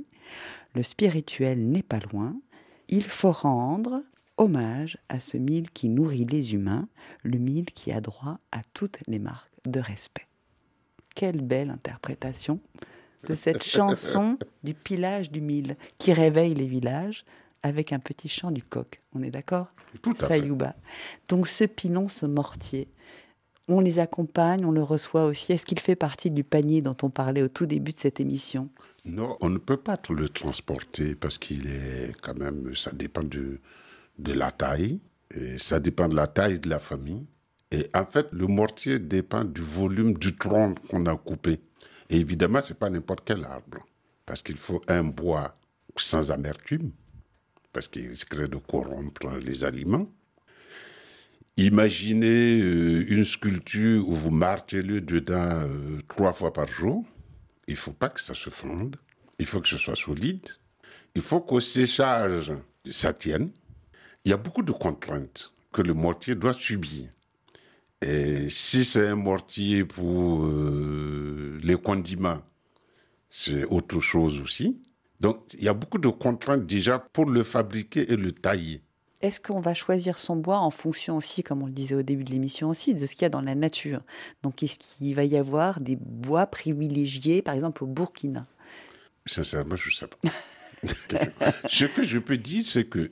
le 0.74 0.82
spirituel 0.82 1.66
n'est 1.70 1.82
pas 1.82 2.00
loin, 2.12 2.36
il 2.88 3.04
faut 3.04 3.32
rendre 3.32 4.02
hommage 4.36 4.98
à 5.08 5.20
ce 5.20 5.36
mille 5.36 5.70
qui 5.70 5.88
nourrit 5.88 6.26
les 6.26 6.54
humains, 6.54 6.88
le 7.22 7.38
mille 7.38 7.66
qui 7.66 7.92
a 7.92 8.00
droit 8.00 8.38
à 8.52 8.60
toutes 8.74 8.98
les 9.06 9.18
marques 9.18 9.50
de 9.64 9.80
respect. 9.80 10.26
Quelle 11.14 11.40
belle 11.40 11.70
interprétation 11.70 12.60
de 13.28 13.34
cette 13.34 13.62
chanson 13.64 14.36
du 14.64 14.74
pilage 14.74 15.30
du 15.30 15.40
mille 15.40 15.76
qui 15.98 16.12
réveille 16.12 16.54
les 16.54 16.66
villages 16.66 17.24
avec 17.64 17.92
un 17.92 17.98
petit 17.98 18.28
chant 18.28 18.52
du 18.52 18.62
coq. 18.62 19.00
On 19.14 19.22
est 19.22 19.30
d'accord? 19.30 19.66
Tout 20.02 20.10
à 20.20 20.28
fait. 20.28 20.40
Sayouba. 20.40 20.76
Donc 21.28 21.48
ce 21.48 21.64
pilon, 21.64 22.08
ce 22.08 22.26
mortier, 22.26 22.88
on 23.66 23.80
les 23.80 23.98
accompagne, 23.98 24.64
on 24.66 24.70
le 24.70 24.82
reçoit 24.82 25.24
aussi. 25.24 25.52
Est-ce 25.52 25.64
qu'il 25.64 25.80
fait 25.80 25.96
partie 25.96 26.30
du 26.30 26.44
panier 26.44 26.82
dont 26.82 26.96
on 27.02 27.10
parlait 27.10 27.42
au 27.42 27.48
tout 27.48 27.64
début 27.64 27.92
de 27.92 27.98
cette 27.98 28.20
émission? 28.20 28.68
Non, 29.06 29.38
on 29.40 29.48
ne 29.48 29.58
peut 29.58 29.78
pas 29.78 29.98
le 30.10 30.28
transporter 30.28 31.14
parce 31.14 31.38
qu'il 31.38 31.66
est 31.66 32.14
quand 32.20 32.36
même, 32.36 32.74
ça 32.74 32.92
dépend 32.92 33.22
de, 33.22 33.60
de 34.18 34.32
la 34.32 34.50
taille, 34.50 35.00
et 35.34 35.56
ça 35.56 35.80
dépend 35.80 36.08
de 36.08 36.16
la 36.16 36.26
taille 36.26 36.60
de 36.60 36.68
la 36.68 36.78
famille. 36.78 37.26
Et 37.70 37.88
en 37.94 38.04
fait, 38.04 38.28
le 38.32 38.46
mortier 38.46 38.98
dépend 38.98 39.42
du 39.42 39.62
volume 39.62 40.14
du 40.14 40.36
tronc 40.36 40.74
qu'on 40.90 41.06
a 41.06 41.16
coupé. 41.16 41.60
Et 42.10 42.16
évidemment, 42.16 42.60
ce 42.60 42.72
n'est 42.72 42.78
pas 42.78 42.90
n'importe 42.90 43.22
quel 43.24 43.44
arbre, 43.44 43.78
parce 44.26 44.42
qu'il 44.42 44.58
faut 44.58 44.82
un 44.86 45.04
bois 45.04 45.56
sans 45.96 46.30
amertume, 46.30 46.90
parce 47.75 47.89
qu'il 47.89 48.09
risquerait 48.09 48.49
de 48.49 48.57
corrompre 48.57 49.29
les 49.43 49.64
aliments. 49.64 50.09
Imaginez 51.57 52.61
euh, 52.61 53.05
une 53.09 53.25
sculpture 53.25 54.09
où 54.09 54.14
vous 54.14 54.31
martelez 54.31 55.01
dedans 55.01 55.51
euh, 55.66 56.01
trois 56.09 56.33
fois 56.33 56.53
par 56.53 56.68
jour. 56.68 57.05
Il 57.68 57.75
ne 57.75 57.79
faut 57.79 57.93
pas 57.93 58.09
que 58.09 58.20
ça 58.20 58.33
se 58.33 58.49
fonde. 58.49 58.97
Il 59.39 59.47
faut 59.47 59.61
que 59.61 59.68
ce 59.68 59.77
soit 59.77 59.97
solide. 59.97 60.49
Il 61.14 61.22
faut 61.22 61.41
qu'au 61.41 61.61
séchage, 61.61 62.53
ça 62.91 63.12
tienne. 63.12 63.51
Il 64.25 64.31
y 64.31 64.33
a 64.33 64.37
beaucoup 64.37 64.62
de 64.62 64.72
contraintes 64.72 65.53
que 65.72 65.83
le 65.83 65.95
mortier 65.95 66.35
doit 66.35 66.55
subir. 66.55 67.09
Et 68.01 68.49
si 68.51 68.85
c'est 68.85 69.09
un 69.09 69.16
mortier 69.16 69.85
pour 69.85 70.47
euh, 70.47 71.59
les 71.62 71.77
condiments, 71.77 72.43
c'est 73.31 73.64
autre 73.64 74.01
chose 74.01 74.41
aussi. 74.41 74.81
Donc, 75.25 75.55
il 75.55 75.64
y 75.64 75.68
a 75.68 75.72
beaucoup 75.72 75.97
de 75.97 76.09
contraintes 76.09 76.66
déjà 76.66 76.99
pour 76.99 77.25
le 77.25 77.43
fabriquer 77.45 78.12
et 78.12 78.16
le 78.16 78.31
tailler. 78.31 78.83
Est-ce 79.22 79.41
qu'on 79.41 79.59
va 79.59 79.72
choisir 79.72 80.18
son 80.18 80.37
bois 80.37 80.59
en 80.59 80.68
fonction 80.68 81.16
aussi, 81.16 81.43
comme 81.43 81.62
on 81.62 81.66
le 81.66 81.72
disait 81.72 81.95
au 81.95 82.03
début 82.03 82.25
de 82.25 82.31
l'émission 82.31 82.68
aussi, 82.68 82.93
de 82.93 83.07
ce 83.07 83.14
qu'il 83.14 83.22
y 83.22 83.25
a 83.25 83.31
dans 83.31 83.41
la 83.41 83.55
nature? 83.55 84.03
Donc, 84.43 84.62
est-ce 84.62 84.79
qu'il 84.79 85.14
va 85.14 85.25
y 85.25 85.39
avoir 85.39 85.81
des 85.81 85.97
bois 85.97 86.45
privilégiés, 86.45 87.41
par 87.41 87.55
exemple 87.55 87.85
au 87.85 87.87
Burkina? 87.87 88.47
Sincèrement, 89.25 89.77
je 89.77 89.89
ne 89.89 89.95
sais 89.95 90.09
pas. 90.09 90.18
ce 91.70 91.87
que 91.87 92.05
je 92.05 92.18
peux 92.18 92.37
dire, 92.37 92.66
c'est 92.66 92.85
que 92.85 93.11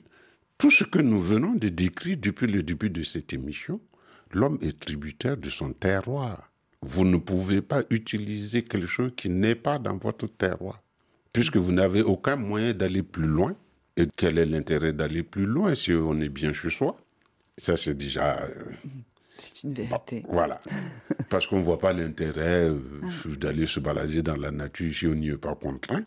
tout 0.59 0.69
ce 0.69 0.83
que 0.83 0.99
nous 0.99 1.19
venons 1.19 1.55
de 1.55 1.69
décrire 1.69 2.17
depuis 2.19 2.45
le 2.45 2.61
début 2.61 2.91
de 2.91 3.01
cette 3.01 3.33
émission, 3.33 3.81
l'homme 4.29 4.59
est 4.61 4.79
tributaire 4.79 5.35
de 5.35 5.49
son 5.49 5.73
terroir. 5.73 6.51
Vous 6.83 7.05
ne 7.05 7.17
pouvez 7.17 7.63
pas 7.63 7.81
utiliser 7.89 8.63
quelque 8.63 8.85
chose 8.85 9.13
qui 9.17 9.31
n'est 9.31 9.55
pas 9.55 9.79
dans 9.79 9.97
votre 9.97 10.27
terroir, 10.27 10.82
puisque 11.33 11.57
vous 11.57 11.71
n'avez 11.71 12.01
aucun 12.03 12.35
moyen 12.35 12.73
d'aller 12.73 13.03
plus 13.03 13.25
loin. 13.27 13.55
Et 13.97 14.07
quel 14.15 14.37
est 14.39 14.45
l'intérêt 14.45 14.93
d'aller 14.93 15.21
plus 15.23 15.45
loin 15.45 15.75
si 15.75 15.91
on 15.93 16.19
est 16.21 16.29
bien 16.29 16.53
chez 16.53 16.69
soi? 16.69 16.97
Ça, 17.57 17.77
c'est 17.77 17.93
déjà... 17.95 18.41
euh, 18.41 18.49
C'est 19.37 19.63
une 19.67 19.73
vérité. 19.73 20.23
Voilà. 20.29 20.59
Parce 21.29 21.45
qu'on 21.45 21.59
ne 21.59 21.63
voit 21.63 21.77
pas 21.79 21.93
l'intérêt 21.93 22.69
euh, 22.69 22.79
d'aller 23.37 23.65
se 23.67 23.79
balader 23.79 24.23
dans 24.23 24.35
la 24.35 24.49
nature 24.51 24.91
si 24.93 25.05
on 25.05 25.13
n'y 25.13 25.29
est 25.29 25.37
pas 25.37 25.53
contraint. 25.55 26.03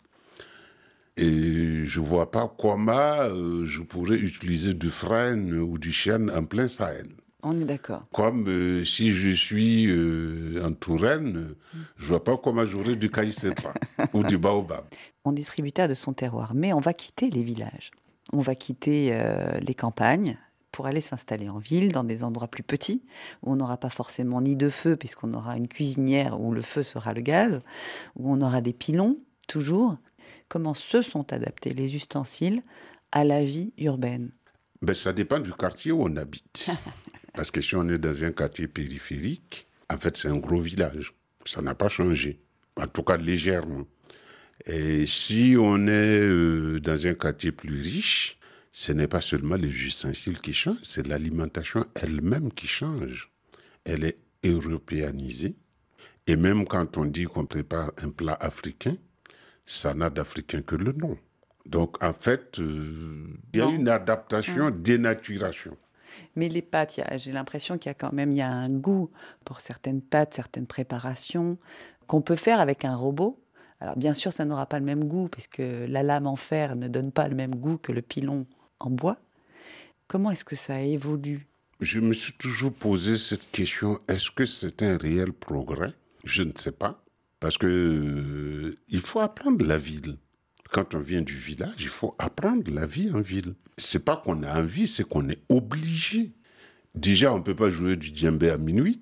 Et 1.15 1.85
je 1.85 1.99
ne 1.99 2.05
vois 2.05 2.29
pas 2.29 2.53
comment 2.59 2.91
euh, 3.21 3.65
je 3.65 3.81
pourrais 3.81 4.17
utiliser 4.17 4.73
du 4.73 4.89
frêne 4.89 5.51
ou 5.57 5.77
du 5.77 5.91
chêne 5.91 6.29
en 6.29 6.43
plein 6.43 6.67
Sahel. 6.67 7.07
On 7.49 7.61
est 7.61 7.63
d'accord. 7.63 8.03
Comme 8.11 8.45
euh, 8.49 8.83
si 8.83 9.13
je 9.13 9.29
suis 9.29 9.87
euh, 9.87 10.61
en 10.65 10.73
Touraine, 10.73 11.55
je 11.95 12.03
ne 12.03 12.07
vois 12.09 12.21
pas 12.21 12.35
comment 12.35 12.65
j'aurais 12.65 12.97
du 12.97 13.09
caïcetra 13.09 13.73
ou 14.13 14.21
du 14.21 14.37
baobab. 14.37 14.83
On 15.23 15.33
est 15.33 15.45
tributaire 15.45 15.87
de 15.87 15.93
son 15.93 16.11
terroir, 16.11 16.53
mais 16.53 16.73
on 16.73 16.81
va 16.81 16.93
quitter 16.93 17.29
les 17.29 17.43
villages. 17.43 17.91
On 18.33 18.39
va 18.39 18.53
quitter 18.53 19.11
euh, 19.13 19.59
les 19.61 19.73
campagnes 19.73 20.37
pour 20.73 20.87
aller 20.87 20.99
s'installer 20.99 21.47
en 21.47 21.57
ville, 21.57 21.93
dans 21.93 22.03
des 22.03 22.25
endroits 22.25 22.49
plus 22.49 22.63
petits, 22.63 23.01
où 23.43 23.53
on 23.53 23.55
n'aura 23.55 23.77
pas 23.77 23.89
forcément 23.89 24.41
ni 24.41 24.57
de 24.57 24.67
feu, 24.67 24.97
puisqu'on 24.97 25.33
aura 25.33 25.55
une 25.55 25.69
cuisinière 25.69 26.41
où 26.41 26.51
le 26.51 26.61
feu 26.61 26.83
sera 26.83 27.13
le 27.13 27.21
gaz, 27.21 27.61
où 28.17 28.29
on 28.29 28.41
aura 28.41 28.59
des 28.59 28.73
pilons, 28.73 29.19
toujours. 29.47 29.95
Comment 30.49 30.73
se 30.73 31.01
sont 31.01 31.31
adaptés 31.31 31.69
les 31.69 31.95
ustensiles 31.95 32.61
à 33.13 33.23
la 33.23 33.41
vie 33.41 33.71
urbaine? 33.77 34.31
Ben, 34.81 34.93
ça 34.93 35.13
dépend 35.13 35.39
du 35.39 35.53
quartier 35.53 35.93
où 35.93 36.03
on 36.03 36.15
habite. 36.17 36.69
Parce 37.37 37.51
que 37.51 37.61
si 37.61 37.75
on 37.75 37.87
est 37.87 37.99
dans 37.99 38.23
un 38.23 38.31
quartier 38.31 38.67
périphérique, 38.67 39.67
en 39.91 39.97
fait, 39.99 40.17
c'est 40.17 40.27
un 40.27 40.37
gros 40.37 40.59
village. 40.59 41.13
Ça 41.45 41.61
n'a 41.61 41.75
pas 41.75 41.87
changé. 41.87 42.39
En 42.75 42.87
tout 42.87 43.03
cas, 43.03 43.15
légèrement. 43.15 43.85
Et 44.65 45.05
si 45.05 45.55
on 45.55 45.85
est 45.85 46.19
euh, 46.19 46.79
dans 46.79 47.05
un 47.05 47.13
quartier 47.13 47.51
plus 47.51 47.79
riche, 47.79 48.39
ce 48.71 48.91
n'est 48.91 49.07
pas 49.07 49.21
seulement 49.21 49.55
les 49.55 49.69
ustensiles 49.69 50.39
qui 50.39 50.51
changent, 50.51 50.81
c'est 50.81 51.05
l'alimentation 51.05 51.85
elle-même 51.93 52.51
qui 52.51 52.65
change. 52.65 53.29
Elle 53.85 54.03
est 54.03 54.17
européanisée. 54.43 55.55
Et 56.25 56.35
même 56.35 56.65
quand 56.65 56.97
on 56.97 57.05
dit 57.05 57.25
qu'on 57.25 57.45
prépare 57.45 57.91
un 58.01 58.09
plat 58.09 58.37
africain, 58.41 58.97
ça 59.63 59.93
n'a 59.93 60.09
d'africain 60.09 60.63
que 60.63 60.75
le 60.75 60.91
nom. 60.91 61.15
Donc, 61.67 62.03
en 62.03 62.13
fait, 62.13 62.57
euh, 62.57 63.27
il 63.53 63.59
y 63.59 63.61
a 63.61 63.69
une 63.69 63.89
adaptation, 63.89 64.71
dénaturation. 64.71 65.77
Mais 66.35 66.49
les 66.49 66.61
pâtes, 66.61 66.99
j'ai 67.17 67.31
l'impression 67.31 67.77
qu'il 67.77 67.89
y 67.89 67.91
a 67.91 67.95
quand 67.95 68.13
même 68.13 68.31
il 68.31 68.37
y 68.37 68.41
a 68.41 68.51
un 68.51 68.69
goût 68.69 69.09
pour 69.45 69.59
certaines 69.59 70.01
pâtes, 70.01 70.33
certaines 70.33 70.67
préparations 70.67 71.57
qu'on 72.07 72.21
peut 72.21 72.35
faire 72.35 72.59
avec 72.59 72.85
un 72.85 72.95
robot. 72.95 73.39
Alors 73.79 73.97
bien 73.97 74.13
sûr, 74.13 74.33
ça 74.33 74.45
n'aura 74.45 74.65
pas 74.65 74.79
le 74.79 74.85
même 74.85 75.05
goût 75.05 75.27
puisque 75.27 75.61
la 75.61 76.03
lame 76.03 76.27
en 76.27 76.35
fer 76.35 76.75
ne 76.75 76.87
donne 76.87 77.11
pas 77.11 77.27
le 77.27 77.35
même 77.35 77.55
goût 77.55 77.77
que 77.77 77.91
le 77.91 78.01
pilon 78.01 78.45
en 78.79 78.89
bois. 78.89 79.17
Comment 80.07 80.31
est-ce 80.31 80.45
que 80.45 80.55
ça 80.55 80.81
évolue? 80.81 81.47
Je 81.79 81.99
me 81.99 82.13
suis 82.13 82.33
toujours 82.33 82.73
posé 82.73 83.17
cette 83.17 83.51
question 83.51 83.99
est-ce 84.07 84.31
que 84.31 84.45
c'est 84.45 84.81
un 84.81 84.97
réel 84.97 85.31
progrès? 85.31 85.93
Je 86.23 86.43
ne 86.43 86.53
sais 86.55 86.71
pas. 86.71 87.03
Parce 87.39 87.57
que 87.57 87.67
euh, 87.67 88.79
il 88.87 89.01
faut 89.01 89.19
apprendre 89.19 89.63
la 89.65 89.77
ville. 89.77 90.17
Quand 90.77 90.93
on 90.93 90.99
vient 90.99 91.23
du 91.23 91.33
village, 91.33 91.73
il 91.79 91.87
faut 91.87 92.13
apprendre 92.19 92.71
la 92.71 92.85
vie 92.85 93.09
en 93.11 93.19
ville. 93.19 93.55
C'est 93.79 94.05
pas 94.05 94.15
qu'on 94.15 94.43
a 94.43 94.61
envie, 94.61 94.85
c'est 94.85 95.09
qu'on 95.09 95.27
est 95.27 95.41
obligé. 95.49 96.33
Déjà, 96.93 97.33
on 97.33 97.39
ne 97.39 97.43
peut 97.43 97.55
pas 97.55 97.71
jouer 97.71 97.95
du 97.95 98.15
djembé 98.15 98.51
à 98.51 98.59
minuit. 98.59 99.01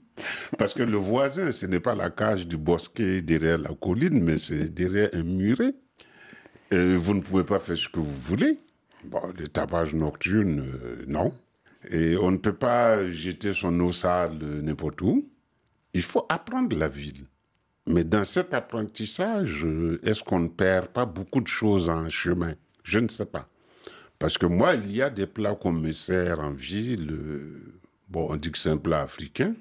Parce 0.57 0.73
que 0.73 0.83
le 0.83 0.95
voisin, 0.95 1.51
ce 1.51 1.65
n'est 1.65 1.81
pas 1.81 1.93
la 1.93 2.09
cage 2.09 2.47
du 2.47 2.55
bosquet 2.55 3.21
derrière 3.21 3.57
la 3.57 3.71
colline, 3.73 4.23
mais 4.23 4.37
c'est 4.37 4.73
derrière 4.73 5.09
un 5.11 5.23
muret. 5.23 5.73
Et 6.71 6.95
vous 6.95 7.13
ne 7.13 7.19
pouvez 7.19 7.43
pas 7.43 7.59
faire 7.59 7.75
ce 7.75 7.89
que 7.89 7.99
vous 7.99 8.21
voulez. 8.21 8.57
Bon, 9.03 9.19
le 9.37 9.49
tapage 9.49 9.93
nocturne, 9.93 10.61
euh, 10.61 11.03
non. 11.09 11.33
Et 11.89 12.15
on 12.15 12.31
ne 12.31 12.37
peut 12.37 12.55
pas 12.55 13.05
jeter 13.11 13.51
son 13.51 13.77
eau 13.81 13.91
sale 13.91 14.37
n'importe 14.63 15.01
où. 15.01 15.27
Il 15.93 16.03
faut 16.03 16.25
apprendre 16.29 16.73
la 16.77 16.87
ville. 16.87 17.25
Mais 17.87 18.03
dans 18.03 18.25
cet 18.25 18.53
apprentissage, 18.53 19.63
euh, 19.63 19.99
est-ce 20.03 20.23
qu'on 20.23 20.39
ne 20.39 20.47
perd 20.47 20.87
pas 20.87 21.05
beaucoup 21.05 21.41
de 21.41 21.47
choses 21.47 21.89
en 21.89 22.09
chemin? 22.09 22.53
Je 22.83 22.99
ne 22.99 23.07
sais 23.07 23.25
pas. 23.25 23.47
Parce 24.17 24.37
que 24.37 24.45
moi, 24.45 24.73
il 24.75 24.95
y 24.95 25.01
a 25.01 25.09
des 25.09 25.27
plats 25.27 25.55
qu'on 25.55 25.73
me 25.73 25.91
sert 25.91 26.39
en 26.39 26.51
ville. 26.51 27.11
euh, 27.11 27.79
bon, 28.09 28.27
on 28.29 28.35
dit 28.37 28.51
que 28.51 28.57
c'est 28.57 28.69
un 28.71 28.77
plat 28.77 29.01
africain. 29.01 29.53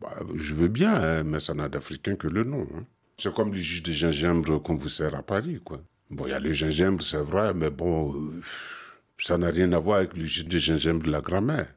Bah, 0.00 0.12
je 0.36 0.54
veux 0.54 0.68
bien, 0.68 0.94
hein, 0.94 1.24
mais 1.24 1.40
ça 1.40 1.54
n'a 1.54 1.68
d'africain 1.68 2.14
que 2.16 2.28
le 2.28 2.44
nom. 2.44 2.66
hein. 2.76 2.84
C'est 3.18 3.32
comme 3.32 3.50
le 3.52 3.58
jus 3.58 3.80
de 3.80 3.92
gingembre 3.92 4.62
qu'on 4.62 4.74
vous 4.74 4.88
sert 4.88 5.14
à 5.14 5.22
Paris, 5.22 5.60
quoi. 5.64 5.80
Bon, 6.10 6.26
il 6.26 6.30
y 6.30 6.32
a 6.32 6.40
le 6.40 6.52
gingembre, 6.52 7.02
c'est 7.02 7.22
vrai, 7.22 7.54
mais 7.54 7.70
bon, 7.70 8.12
euh, 8.14 8.40
ça 9.18 9.38
n'a 9.38 9.48
rien 9.50 9.72
à 9.72 9.78
voir 9.78 9.98
avec 9.98 10.16
le 10.16 10.24
jus 10.24 10.44
de 10.44 10.58
gingembre 10.58 11.04
de 11.06 11.10
la 11.10 11.20
grand-mère. 11.20 11.72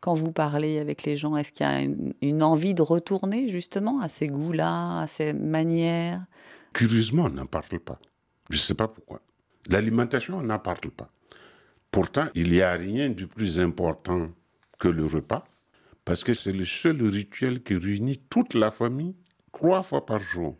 Quand 0.00 0.14
vous 0.14 0.32
parlez 0.32 0.78
avec 0.78 1.04
les 1.04 1.16
gens, 1.16 1.36
est-ce 1.36 1.52
qu'il 1.52 1.66
y 1.66 1.68
a 1.68 1.80
une, 1.80 2.42
envie 2.42 2.74
de 2.74 2.82
retourner 2.82 3.50
justement 3.50 4.00
à 4.00 4.08
ces 4.08 4.26
goûts-là, 4.26 5.00
à 5.00 5.06
ces 5.06 5.32
manières? 5.32 6.24
Curieusement, 6.72 7.24
on 7.24 7.30
n'en 7.30 7.46
parle 7.46 7.78
pas. 7.78 8.00
Je 8.50 8.56
ne 8.56 8.60
sais 8.60 8.74
pas 8.74 8.88
pourquoi. 8.88 9.20
L'alimentation, 9.68 10.38
on 10.38 10.42
n'en 10.42 10.58
parle 10.58 10.90
pas. 10.90 11.10
Pourtant, 11.90 12.26
il 12.34 12.50
n'y 12.50 12.62
a 12.62 12.72
rien 12.72 13.10
de 13.10 13.24
plus 13.26 13.60
important 13.60 14.30
que 14.78 14.88
le 14.88 15.06
repas, 15.06 15.44
parce 16.04 16.24
que 16.24 16.34
c'est 16.34 16.52
le 16.52 16.64
seul 16.64 17.00
rituel 17.02 17.62
qui 17.62 17.76
réunit 17.76 18.20
toute 18.28 18.54
la 18.54 18.70
famille 18.70 19.14
trois 19.52 19.82
fois 19.82 20.04
par 20.04 20.18
jour. 20.18 20.56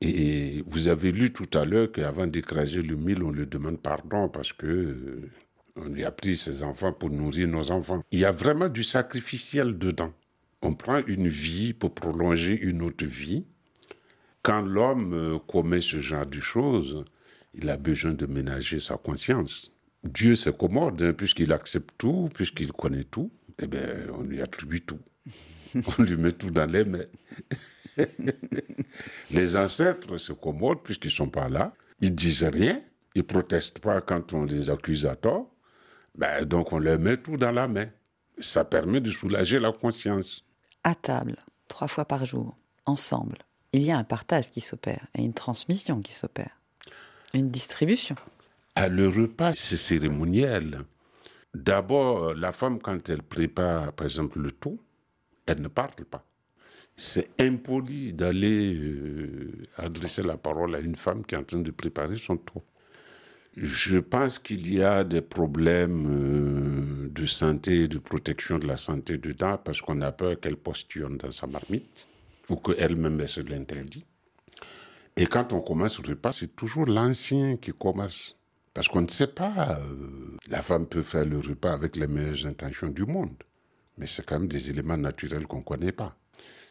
Et 0.00 0.62
vous 0.66 0.88
avez 0.88 1.10
lu 1.10 1.32
tout 1.32 1.48
à 1.58 1.64
l'heure 1.64 1.90
qu'avant 1.90 2.26
d'écraser 2.26 2.82
le 2.82 2.96
mille, 2.96 3.22
on 3.22 3.30
lui 3.30 3.46
demande 3.46 3.80
pardon 3.80 4.28
parce 4.28 4.52
que 4.52 5.28
on 5.80 5.88
lui 5.88 6.04
a 6.04 6.10
pris 6.10 6.36
ses 6.36 6.62
enfants 6.62 6.92
pour 6.92 7.10
nourrir 7.10 7.48
nos 7.48 7.70
enfants. 7.70 8.02
Il 8.10 8.18
y 8.18 8.24
a 8.24 8.32
vraiment 8.32 8.68
du 8.68 8.82
sacrificiel 8.82 9.78
dedans. 9.78 10.12
On 10.62 10.74
prend 10.74 11.02
une 11.06 11.28
vie 11.28 11.72
pour 11.72 11.94
prolonger 11.94 12.58
une 12.58 12.82
autre 12.82 13.06
vie. 13.06 13.44
Quand 14.42 14.62
l'homme 14.62 15.14
euh, 15.14 15.38
commet 15.46 15.80
ce 15.80 16.00
genre 16.00 16.26
de 16.26 16.40
choses, 16.40 17.04
il 17.54 17.68
a 17.68 17.76
besoin 17.76 18.12
de 18.12 18.26
ménager 18.26 18.80
sa 18.80 18.96
conscience. 18.96 19.72
Dieu 20.04 20.36
se 20.36 20.50
commode, 20.50 21.02
hein, 21.02 21.12
puisqu'il 21.12 21.52
accepte 21.52 21.90
tout, 21.98 22.28
puisqu'il 22.34 22.72
connaît 22.72 23.04
tout, 23.04 23.30
eh 23.60 23.66
bien, 23.66 23.82
on 24.14 24.22
lui 24.22 24.40
attribue 24.40 24.80
tout. 24.80 25.00
on 25.98 26.02
lui 26.02 26.16
met 26.16 26.32
tout 26.32 26.50
dans 26.50 26.70
les 26.70 26.84
mains. 26.84 27.06
les 29.30 29.56
ancêtres 29.56 30.16
se 30.18 30.32
commodent, 30.32 30.82
puisqu'ils 30.82 31.08
ne 31.08 31.12
sont 31.12 31.28
pas 31.28 31.48
là. 31.48 31.74
Ils 32.00 32.14
disent 32.14 32.44
rien, 32.44 32.80
ils 33.14 33.24
protestent 33.24 33.80
pas 33.80 34.00
quand 34.00 34.32
on 34.32 34.44
les 34.44 34.70
accuse 34.70 35.04
à 35.06 35.16
tort. 35.16 35.50
Ben, 36.18 36.44
donc 36.44 36.72
on 36.72 36.80
leur 36.80 36.98
met 36.98 37.16
tout 37.16 37.36
dans 37.36 37.52
la 37.52 37.68
main. 37.68 37.86
Ça 38.38 38.64
permet 38.64 39.00
de 39.00 39.10
soulager 39.10 39.58
la 39.58 39.72
conscience. 39.72 40.44
À 40.82 40.94
table, 40.94 41.36
trois 41.68 41.88
fois 41.88 42.04
par 42.04 42.24
jour, 42.24 42.56
ensemble. 42.86 43.38
Il 43.72 43.82
y 43.82 43.92
a 43.92 43.98
un 43.98 44.04
partage 44.04 44.50
qui 44.50 44.60
s'opère 44.60 45.06
et 45.14 45.22
une 45.22 45.32
transmission 45.32 46.00
qui 46.00 46.12
s'opère. 46.12 46.58
Une 47.34 47.50
distribution. 47.50 48.16
À 48.74 48.88
le 48.88 49.08
repas, 49.08 49.52
c'est 49.54 49.76
cérémoniel. 49.76 50.80
D'abord, 51.54 52.34
la 52.34 52.52
femme, 52.52 52.80
quand 52.80 53.08
elle 53.08 53.22
prépare, 53.22 53.92
par 53.92 54.06
exemple, 54.06 54.40
le 54.40 54.50
tout, 54.50 54.80
elle 55.46 55.60
ne 55.60 55.68
parle 55.68 56.04
pas. 56.10 56.24
C'est 56.96 57.30
impoli 57.40 58.12
d'aller 58.12 58.74
euh, 58.74 59.52
adresser 59.76 60.22
la 60.22 60.36
parole 60.36 60.74
à 60.74 60.80
une 60.80 60.96
femme 60.96 61.24
qui 61.24 61.36
est 61.36 61.38
en 61.38 61.44
train 61.44 61.60
de 61.60 61.70
préparer 61.70 62.16
son 62.16 62.36
tout. 62.36 62.62
Je 63.60 63.98
pense 63.98 64.38
qu'il 64.38 64.72
y 64.72 64.84
a 64.84 65.02
des 65.02 65.20
problèmes 65.20 66.06
euh, 66.08 67.08
de 67.10 67.26
santé, 67.26 67.88
de 67.88 67.98
protection 67.98 68.56
de 68.56 68.68
la 68.68 68.76
santé 68.76 69.18
dedans, 69.18 69.58
parce 69.58 69.80
qu'on 69.80 70.00
a 70.00 70.12
peur 70.12 70.38
qu'elle 70.38 70.56
postillonne 70.56 71.16
dans 71.16 71.32
sa 71.32 71.48
marmite, 71.48 72.06
ou 72.48 72.54
qu'elle-même 72.54 73.20
elle 73.20 73.28
se 73.28 73.40
l'interdit. 73.40 74.04
Et 75.16 75.26
quand 75.26 75.52
on 75.52 75.60
commence 75.60 76.00
le 76.00 76.10
repas, 76.10 76.30
c'est 76.30 76.54
toujours 76.54 76.86
l'ancien 76.86 77.56
qui 77.56 77.72
commence. 77.72 78.36
Parce 78.74 78.86
qu'on 78.86 79.02
ne 79.02 79.08
sait 79.08 79.26
pas, 79.26 79.80
euh, 79.80 80.36
la 80.46 80.62
femme 80.62 80.86
peut 80.86 81.02
faire 81.02 81.24
le 81.24 81.38
repas 81.38 81.72
avec 81.72 81.96
les 81.96 82.06
meilleures 82.06 82.46
intentions 82.46 82.90
du 82.90 83.06
monde. 83.06 83.42
Mais 83.96 84.06
c'est 84.06 84.24
quand 84.24 84.38
même 84.38 84.48
des 84.48 84.70
éléments 84.70 84.96
naturels 84.96 85.48
qu'on 85.48 85.58
ne 85.58 85.64
connaît 85.64 85.90
pas. 85.90 86.16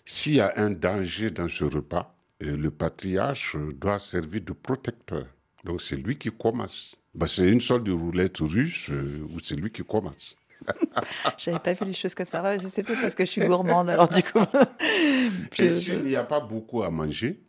S'il 0.06 0.36
y 0.36 0.40
a 0.40 0.54
un 0.56 0.70
danger 0.70 1.32
dans 1.32 1.50
ce 1.50 1.66
repas, 1.66 2.16
euh, 2.44 2.56
le 2.56 2.72
patriarche 2.72 3.58
doit 3.74 4.00
servir 4.00 4.40
de 4.40 4.54
protecteur. 4.54 5.26
Donc 5.68 5.82
c'est 5.82 5.97
lui 5.97 6.18
qui 6.18 6.32
commence. 6.32 6.95
Ben, 7.13 7.28
c'est 7.28 7.49
une 7.49 7.59
sorte 7.59 7.84
de 7.84 7.91
roulette 7.91 8.38
russe 8.38 8.86
euh, 8.89 9.28
où 9.30 9.39
c'est 9.41 9.55
lui 9.55 9.70
qui 9.70 9.84
commence. 9.84 10.38
J'avais 11.38 11.59
pas 11.59 11.74
vu 11.74 11.86
les 11.88 11.93
choses 11.93 12.15
comme 12.15 12.26
ça. 12.26 12.41
Ouais, 12.41 12.57
C'est 12.57 12.84
peut-être 12.84 13.01
parce 13.01 13.15
que 13.15 13.26
je 13.26 13.32
suis 13.32 13.45
gourmande, 13.45 13.89
alors 13.89 14.07
du 14.07 14.24
coup. 14.24 14.39
Et 15.59 15.70
s'il 15.70 16.03
n'y 16.03 16.15
a 16.15 16.24
pas 16.24 16.39
beaucoup 16.39 16.84
à 16.84 16.89
manger, 16.89 17.41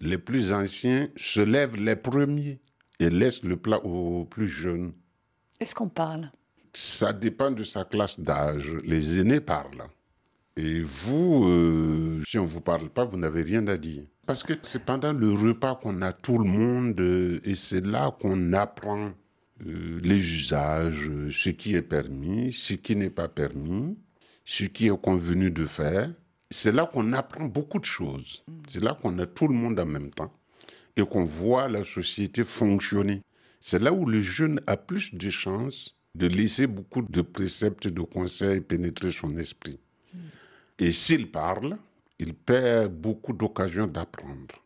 les 0.00 0.18
plus 0.18 0.52
anciens 0.52 1.08
se 1.16 1.40
lèvent 1.40 1.76
les 1.76 1.96
premiers 1.96 2.60
et 3.00 3.08
laissent 3.08 3.42
le 3.42 3.56
plat 3.56 3.82
aux 3.82 4.26
plus 4.26 4.48
jeunes. 4.48 4.92
Est-ce 5.58 5.74
qu'on 5.74 5.88
parle? 5.88 6.30
Ça 6.74 7.14
dépend 7.14 7.50
de 7.50 7.64
sa 7.64 7.84
classe 7.84 8.20
d'âge. 8.20 8.70
Les 8.84 9.18
aînés 9.18 9.40
parlent. 9.40 9.88
Et 10.56 10.80
vous, 10.82 11.44
euh, 11.44 12.22
si 12.28 12.38
on 12.38 12.42
ne 12.42 12.48
vous 12.48 12.60
parle 12.60 12.90
pas, 12.90 13.04
vous 13.04 13.16
n'avez 13.16 13.42
rien 13.42 13.66
à 13.68 13.78
dire. 13.78 14.04
Parce 14.26 14.42
que 14.42 14.52
c'est 14.62 14.84
pendant 14.84 15.12
le 15.12 15.32
repas 15.32 15.76
qu'on 15.76 16.02
a 16.02 16.12
tout 16.12 16.38
le 16.38 16.44
monde 16.44 17.00
euh, 17.00 17.40
et 17.44 17.54
c'est 17.54 17.84
là 17.84 18.14
qu'on 18.20 18.52
apprend 18.52 19.12
euh, 19.66 20.00
les 20.02 20.18
usages, 20.18 21.10
ce 21.30 21.48
qui 21.50 21.74
est 21.74 21.82
permis, 21.82 22.52
ce 22.52 22.74
qui 22.74 22.96
n'est 22.96 23.10
pas 23.10 23.28
permis. 23.28 23.96
ce 24.44 24.64
qui 24.64 24.88
est 24.88 25.00
convenu 25.00 25.50
de 25.50 25.66
faire. 25.66 26.10
C'est 26.50 26.72
là 26.72 26.86
qu'on 26.92 27.12
apprend 27.12 27.46
beaucoup 27.46 27.78
de 27.78 27.84
choses. 27.84 28.44
C'est 28.68 28.82
là 28.82 28.96
qu'on 29.00 29.18
a 29.18 29.26
tout 29.26 29.48
le 29.48 29.54
monde 29.54 29.78
en 29.80 29.86
même 29.86 30.10
temps 30.10 30.32
et 30.96 31.04
qu'on 31.06 31.24
voit 31.24 31.68
la 31.68 31.84
société 31.84 32.44
fonctionner. 32.44 33.22
C'est 33.60 33.78
là 33.78 33.92
où 33.92 34.06
le 34.06 34.20
jeune 34.20 34.60
a 34.66 34.76
plus 34.76 35.14
de 35.14 35.30
chances 35.30 35.96
de 36.14 36.26
laisser 36.26 36.66
beaucoup 36.66 37.02
de 37.02 37.22
préceptes, 37.22 37.88
de 37.88 38.02
conseils 38.02 38.60
pénétrer 38.60 39.12
son 39.12 39.36
esprit. 39.38 39.78
Et 40.82 40.90
s'il 40.90 41.30
parle, 41.30 41.76
il 42.18 42.34
perd 42.34 42.92
beaucoup 42.92 43.32
d'occasions 43.32 43.86
d'apprendre. 43.86 44.56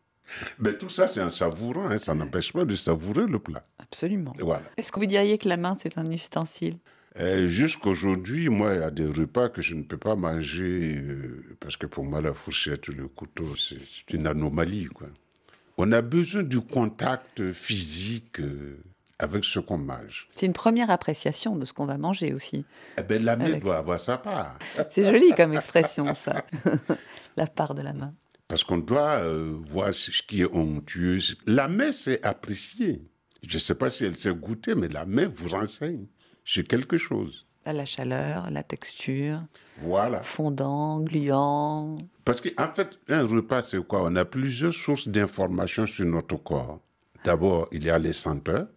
Mais 0.57 0.75
tout 0.75 0.89
ça, 0.89 1.07
c'est 1.07 1.21
un 1.21 1.29
savourant, 1.29 1.89
hein, 1.91 1.99
ça 1.99 2.15
n'empêche 2.15 2.51
pas 2.51 2.65
de 2.65 2.75
savourer 2.75 3.27
le 3.27 3.37
plat. 3.37 3.63
Absolument. 3.77 4.33
Voilà. 4.39 4.63
Est-ce 4.77 4.91
que 4.91 4.99
vous 4.99 5.05
diriez 5.05 5.37
que 5.37 5.47
la 5.47 5.57
main, 5.57 5.75
c'est 5.75 5.99
un 5.99 6.09
ustensile? 6.11 6.77
Euh, 7.19 7.47
Jusqu'aujourd'hui, 7.47 8.49
moi, 8.49 8.73
il 8.73 8.79
y 8.79 8.83
a 8.83 8.89
des 8.89 9.05
repas 9.05 9.49
que 9.49 9.61
je 9.61 9.75
ne 9.75 9.83
peux 9.83 9.97
pas 9.99 10.15
manger 10.15 10.97
euh, 10.97 11.55
parce 11.59 11.77
que 11.77 11.85
pour 11.85 12.03
moi, 12.03 12.19
la 12.19 12.33
fourchette, 12.33 12.87
le 12.87 13.07
couteau, 13.07 13.55
c'est 13.55 13.77
c'est 13.79 14.15
une 14.15 14.25
anomalie. 14.25 14.85
Quoi. 14.85 15.09
On 15.77 15.91
a 15.91 16.01
besoin 16.01 16.41
du 16.41 16.61
contact 16.61 17.51
physique 17.53 18.39
euh, 18.39 18.79
avec 19.19 19.45
ce 19.45 19.59
qu'on 19.59 19.77
mange. 19.77 20.27
C'est 20.35 20.45
une 20.45 20.53
première 20.53 20.89
appréciation 20.89 21.55
de 21.55 21.65
ce 21.65 21.73
qu'on 21.73 21.85
va 21.85 21.97
manger 21.97 22.33
aussi. 22.33 22.65
Eh 22.97 23.03
ben, 23.03 23.23
la 23.23 23.35
main 23.35 23.45
Avec- 23.45 23.63
doit 23.63 23.77
avoir 23.77 23.99
sa 23.99 24.17
part. 24.17 24.57
C'est 24.91 25.05
joli 25.05 25.33
comme 25.35 25.53
expression, 25.53 26.13
ça. 26.13 26.43
la 27.37 27.47
part 27.47 27.73
de 27.73 27.81
la 27.81 27.93
main. 27.93 28.13
Parce 28.47 28.63
qu'on 28.63 28.77
doit 28.77 29.17
euh, 29.23 29.57
voir 29.69 29.93
ce 29.93 30.11
qui 30.21 30.41
est 30.41 30.53
onctueux. 30.55 31.19
La 31.45 31.67
main, 31.67 31.91
c'est 31.91 32.25
apprécié. 32.25 33.01
Je 33.45 33.55
ne 33.55 33.59
sais 33.59 33.75
pas 33.75 33.89
si 33.89 34.05
elle 34.05 34.17
sait 34.17 34.33
goûter, 34.33 34.73
mais 34.73 34.87
la 34.87 35.05
main 35.05 35.27
vous 35.27 35.49
renseigne 35.49 36.05
sur 36.45 36.63
quelque 36.63 36.97
chose. 36.97 37.45
La 37.65 37.83
chaleur, 37.83 38.49
la 38.49 38.63
texture, 38.63 39.41
Voilà. 39.81 40.21
fondant, 40.23 41.01
gluant. 41.01 41.97
Parce 42.23 42.39
qu'en 42.39 42.71
fait, 42.73 42.97
un 43.09 43.25
repas, 43.27 43.61
c'est 43.63 43.85
quoi? 43.85 44.03
On 44.05 44.15
a 44.15 44.23
plusieurs 44.23 44.73
sources 44.73 45.09
d'informations 45.09 45.85
sur 45.85 46.05
notre 46.05 46.37
corps. 46.37 46.79
D'abord, 47.25 47.67
il 47.73 47.83
y 47.83 47.89
a 47.89 47.99
les 47.99 48.13
senteurs, 48.13 48.67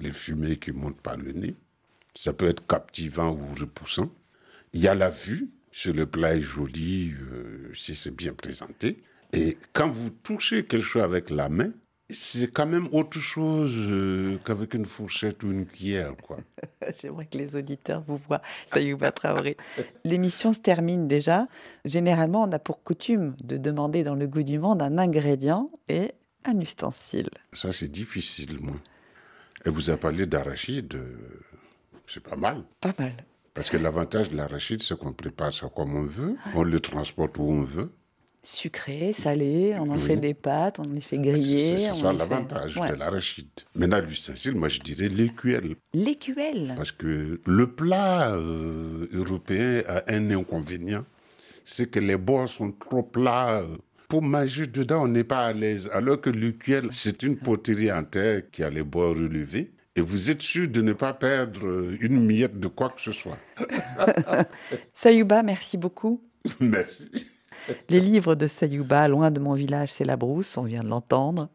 les 0.00 0.12
fumées 0.12 0.56
qui 0.56 0.72
montent 0.72 1.00
par 1.00 1.16
le 1.16 1.32
nez. 1.32 1.54
Ça 2.14 2.32
peut 2.32 2.48
être 2.48 2.66
captivant 2.66 3.32
ou 3.32 3.54
repoussant. 3.58 4.10
Il 4.72 4.80
y 4.80 4.88
a 4.88 4.94
la 4.94 5.10
vue, 5.10 5.50
si 5.72 5.92
le 5.92 6.06
plat 6.06 6.36
est 6.36 6.40
joli, 6.40 7.12
euh, 7.12 7.70
si 7.74 7.94
c'est 7.94 8.14
bien 8.14 8.32
présenté. 8.32 9.02
Et 9.32 9.58
quand 9.72 9.88
vous 9.88 10.10
touchez 10.10 10.64
quelque 10.64 10.84
chose 10.84 11.02
avec 11.02 11.30
la 11.30 11.48
main, 11.48 11.72
c'est 12.10 12.52
quand 12.52 12.66
même 12.66 12.88
autre 12.92 13.18
chose 13.18 13.74
euh, 13.74 14.38
qu'avec 14.44 14.74
une 14.74 14.86
fourchette 14.86 15.42
ou 15.42 15.50
une 15.50 15.66
cuillère, 15.66 16.14
quoi. 16.22 16.38
J'aimerais 17.00 17.26
que 17.26 17.36
les 17.36 17.56
auditeurs 17.56 18.02
vous 18.06 18.16
voient. 18.16 18.42
Sayouba 18.66 19.10
Traoré. 19.10 19.56
L'émission 20.04 20.52
se 20.52 20.60
termine 20.60 21.08
déjà. 21.08 21.48
Généralement, 21.84 22.44
on 22.44 22.52
a 22.52 22.58
pour 22.58 22.82
coutume 22.82 23.34
de 23.42 23.56
demander 23.56 24.04
dans 24.04 24.14
le 24.14 24.28
goût 24.28 24.44
du 24.44 24.58
monde 24.58 24.82
un 24.82 24.98
ingrédient 24.98 25.70
et 25.88 26.12
un 26.44 26.60
ustensile. 26.60 27.28
Ça, 27.52 27.72
c'est 27.72 27.90
difficile, 27.90 28.58
moi. 28.60 28.76
Et 29.66 29.70
vous 29.70 29.90
avez 29.90 29.98
parlé 29.98 30.26
d'arachide, 30.26 30.94
euh, 30.94 31.16
c'est 32.06 32.22
pas 32.22 32.36
mal. 32.36 32.62
Pas 32.80 32.94
mal. 32.98 33.12
Parce 33.52 33.68
que 33.70 33.76
l'avantage 33.76 34.30
de 34.30 34.36
l'arachide, 34.36 34.82
c'est 34.82 34.96
qu'on 34.96 35.12
prépare 35.12 35.52
ça 35.52 35.68
comme 35.74 35.96
on 35.96 36.04
veut, 36.06 36.36
on 36.54 36.62
le 36.62 36.78
transporte 36.78 37.36
où 37.38 37.42
on 37.42 37.62
veut. 37.62 37.90
Sucré, 38.42 39.12
salé, 39.12 39.74
on 39.76 39.88
en 39.88 39.94
Oui. 39.94 39.98
fait 39.98 40.16
des 40.16 40.34
pâtes, 40.34 40.78
on 40.78 40.88
les 40.88 41.00
fait 41.00 41.18
griller. 41.18 41.78
c'est 41.78 41.94
ça 41.94 42.12
fait- 42.12 42.16
l'avantage 42.18 42.76
Ouais. 42.76 42.90
de 42.90 42.94
l'arachide. 42.94 43.48
Maintenant, 43.74 44.00
l'ustensile, 44.00 44.54
moi 44.54 44.68
je 44.68 44.78
dirais 44.80 45.08
l'écuelle. 45.08 45.74
L'écuelle. 45.94 46.74
Parce 46.76 46.92
que 46.92 47.40
le 47.44 47.66
plat 47.72 48.34
euh, 48.36 49.08
européen 49.12 49.82
a 49.88 50.04
un 50.12 50.30
inconvénient, 50.30 51.04
c'est 51.64 51.90
que 51.90 51.98
les 51.98 52.16
bords 52.16 52.48
sont 52.48 52.70
trop 52.70 53.02
plats. 53.02 53.62
euh. 53.62 53.76
Pour 54.08 54.22
manger 54.22 54.66
dedans, 54.66 55.02
on 55.02 55.08
n'est 55.08 55.24
pas 55.24 55.46
à 55.46 55.52
l'aise. 55.52 55.90
Alors 55.92 56.20
que 56.20 56.30
l'écuelle, 56.30 56.88
c'est 56.92 57.22
une 57.22 57.36
poterie 57.36 57.90
en 57.90 58.04
terre 58.04 58.42
qui 58.50 58.62
a 58.62 58.70
les 58.70 58.82
bords 58.82 59.16
relevés. 59.16 59.72
Et 59.96 60.00
vous 60.00 60.30
êtes 60.30 60.42
sûr 60.42 60.68
de 60.68 60.82
ne 60.82 60.92
pas 60.92 61.14
perdre 61.14 61.94
une 62.00 62.24
miette 62.24 62.60
de 62.60 62.68
quoi 62.68 62.90
que 62.90 63.00
ce 63.00 63.12
soit. 63.12 63.38
Sayouba, 64.94 65.42
merci 65.42 65.76
beaucoup. 65.76 66.22
Merci. 66.60 67.08
Les 67.88 67.98
livres 67.98 68.34
de 68.36 68.46
Sayouba, 68.46 69.08
Loin 69.08 69.30
de 69.32 69.40
mon 69.40 69.54
village, 69.54 69.92
c'est 69.92 70.04
la 70.04 70.16
brousse, 70.16 70.56
on 70.56 70.62
vient 70.62 70.82
de 70.82 70.88
l'entendre. 70.88 71.48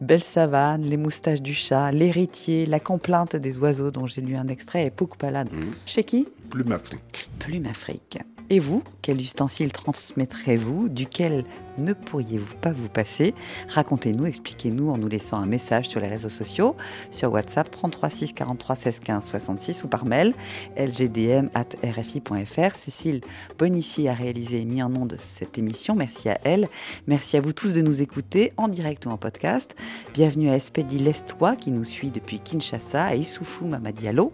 Belle 0.00 0.22
savane, 0.22 0.82
Les 0.82 0.96
moustaches 0.96 1.42
du 1.42 1.52
chat, 1.52 1.92
L'héritier, 1.92 2.64
La 2.64 2.80
complainte 2.80 3.36
des 3.36 3.58
oiseaux, 3.58 3.90
dont 3.90 4.06
j'ai 4.06 4.22
lu 4.22 4.36
un 4.36 4.48
extrait, 4.48 4.86
et 4.86 4.90
Poukpalade. 4.90 5.52
Mhm. 5.52 5.72
Chez 5.84 6.04
qui? 6.04 6.28
Plume 6.48 6.72
Afrique. 6.72 7.28
Plume 7.38 7.66
Afrique. 7.66 8.18
Et 8.48 8.58
vous, 8.58 8.82
quel 9.02 9.20
ustensile 9.20 9.70
transmettrez-vous? 9.70 10.88
Duquel 10.88 11.42
ne 11.80 11.92
pourriez-vous 11.92 12.56
pas 12.56 12.72
vous 12.72 12.88
passer? 12.88 13.34
Racontez-nous, 13.68 14.26
expliquez-nous 14.26 14.90
en 14.90 14.98
nous 14.98 15.08
laissant 15.08 15.38
un 15.38 15.46
message 15.46 15.88
sur 15.88 16.00
les 16.00 16.08
réseaux 16.08 16.28
sociaux, 16.28 16.76
sur 17.10 17.32
WhatsApp 17.32 17.70
33 17.70 18.10
6 18.10 18.32
43 18.32 18.76
16 18.76 19.00
15 19.00 19.24
66 19.24 19.84
ou 19.84 19.88
par 19.88 20.04
mail 20.04 20.34
lgdm.rfi.fr. 20.76 22.76
Cécile 22.76 23.20
Bonici 23.58 24.08
a 24.08 24.14
réalisé 24.14 24.60
et 24.60 24.64
mis 24.64 24.82
en 24.82 24.94
onde 24.94 25.16
cette 25.18 25.58
émission. 25.58 25.94
Merci 25.94 26.28
à 26.28 26.38
elle. 26.44 26.68
Merci 27.06 27.36
à 27.36 27.40
vous 27.40 27.52
tous 27.52 27.72
de 27.72 27.80
nous 27.80 28.02
écouter 28.02 28.52
en 28.56 28.68
direct 28.68 29.06
ou 29.06 29.10
en 29.10 29.16
podcast. 29.16 29.74
Bienvenue 30.14 30.50
à 30.50 30.56
Espedi 30.56 30.98
Lestois 30.98 31.56
qui 31.56 31.70
nous 31.70 31.84
suit 31.84 32.10
depuis 32.10 32.40
Kinshasa, 32.40 33.06
à 33.06 33.14
Issoufou 33.14 33.66
Mamadialo, 33.66 34.32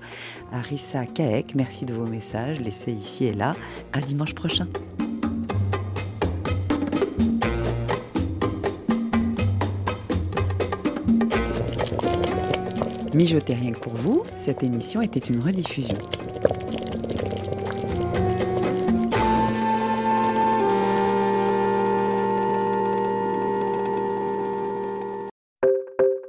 à 0.53 0.59
Rissa 0.59 1.05
Kaek. 1.05 1.55
Merci 1.55 1.85
de 1.85 1.95
vos 1.95 2.07
messages 2.07 2.61
laissés 2.61 2.93
ici 2.93 3.27
et 3.27 3.33
là. 3.33 3.53
À 3.93 4.01
dimanche 4.01 4.35
prochain. 4.35 4.67
Mijotez 13.17 13.55
rien 13.55 13.73
que 13.73 13.79
pour 13.79 13.95
vous, 13.95 14.25
cette 14.37 14.63
émission 14.63 15.01
était 15.01 15.21
une 15.21 15.41
rediffusion. 15.41 15.97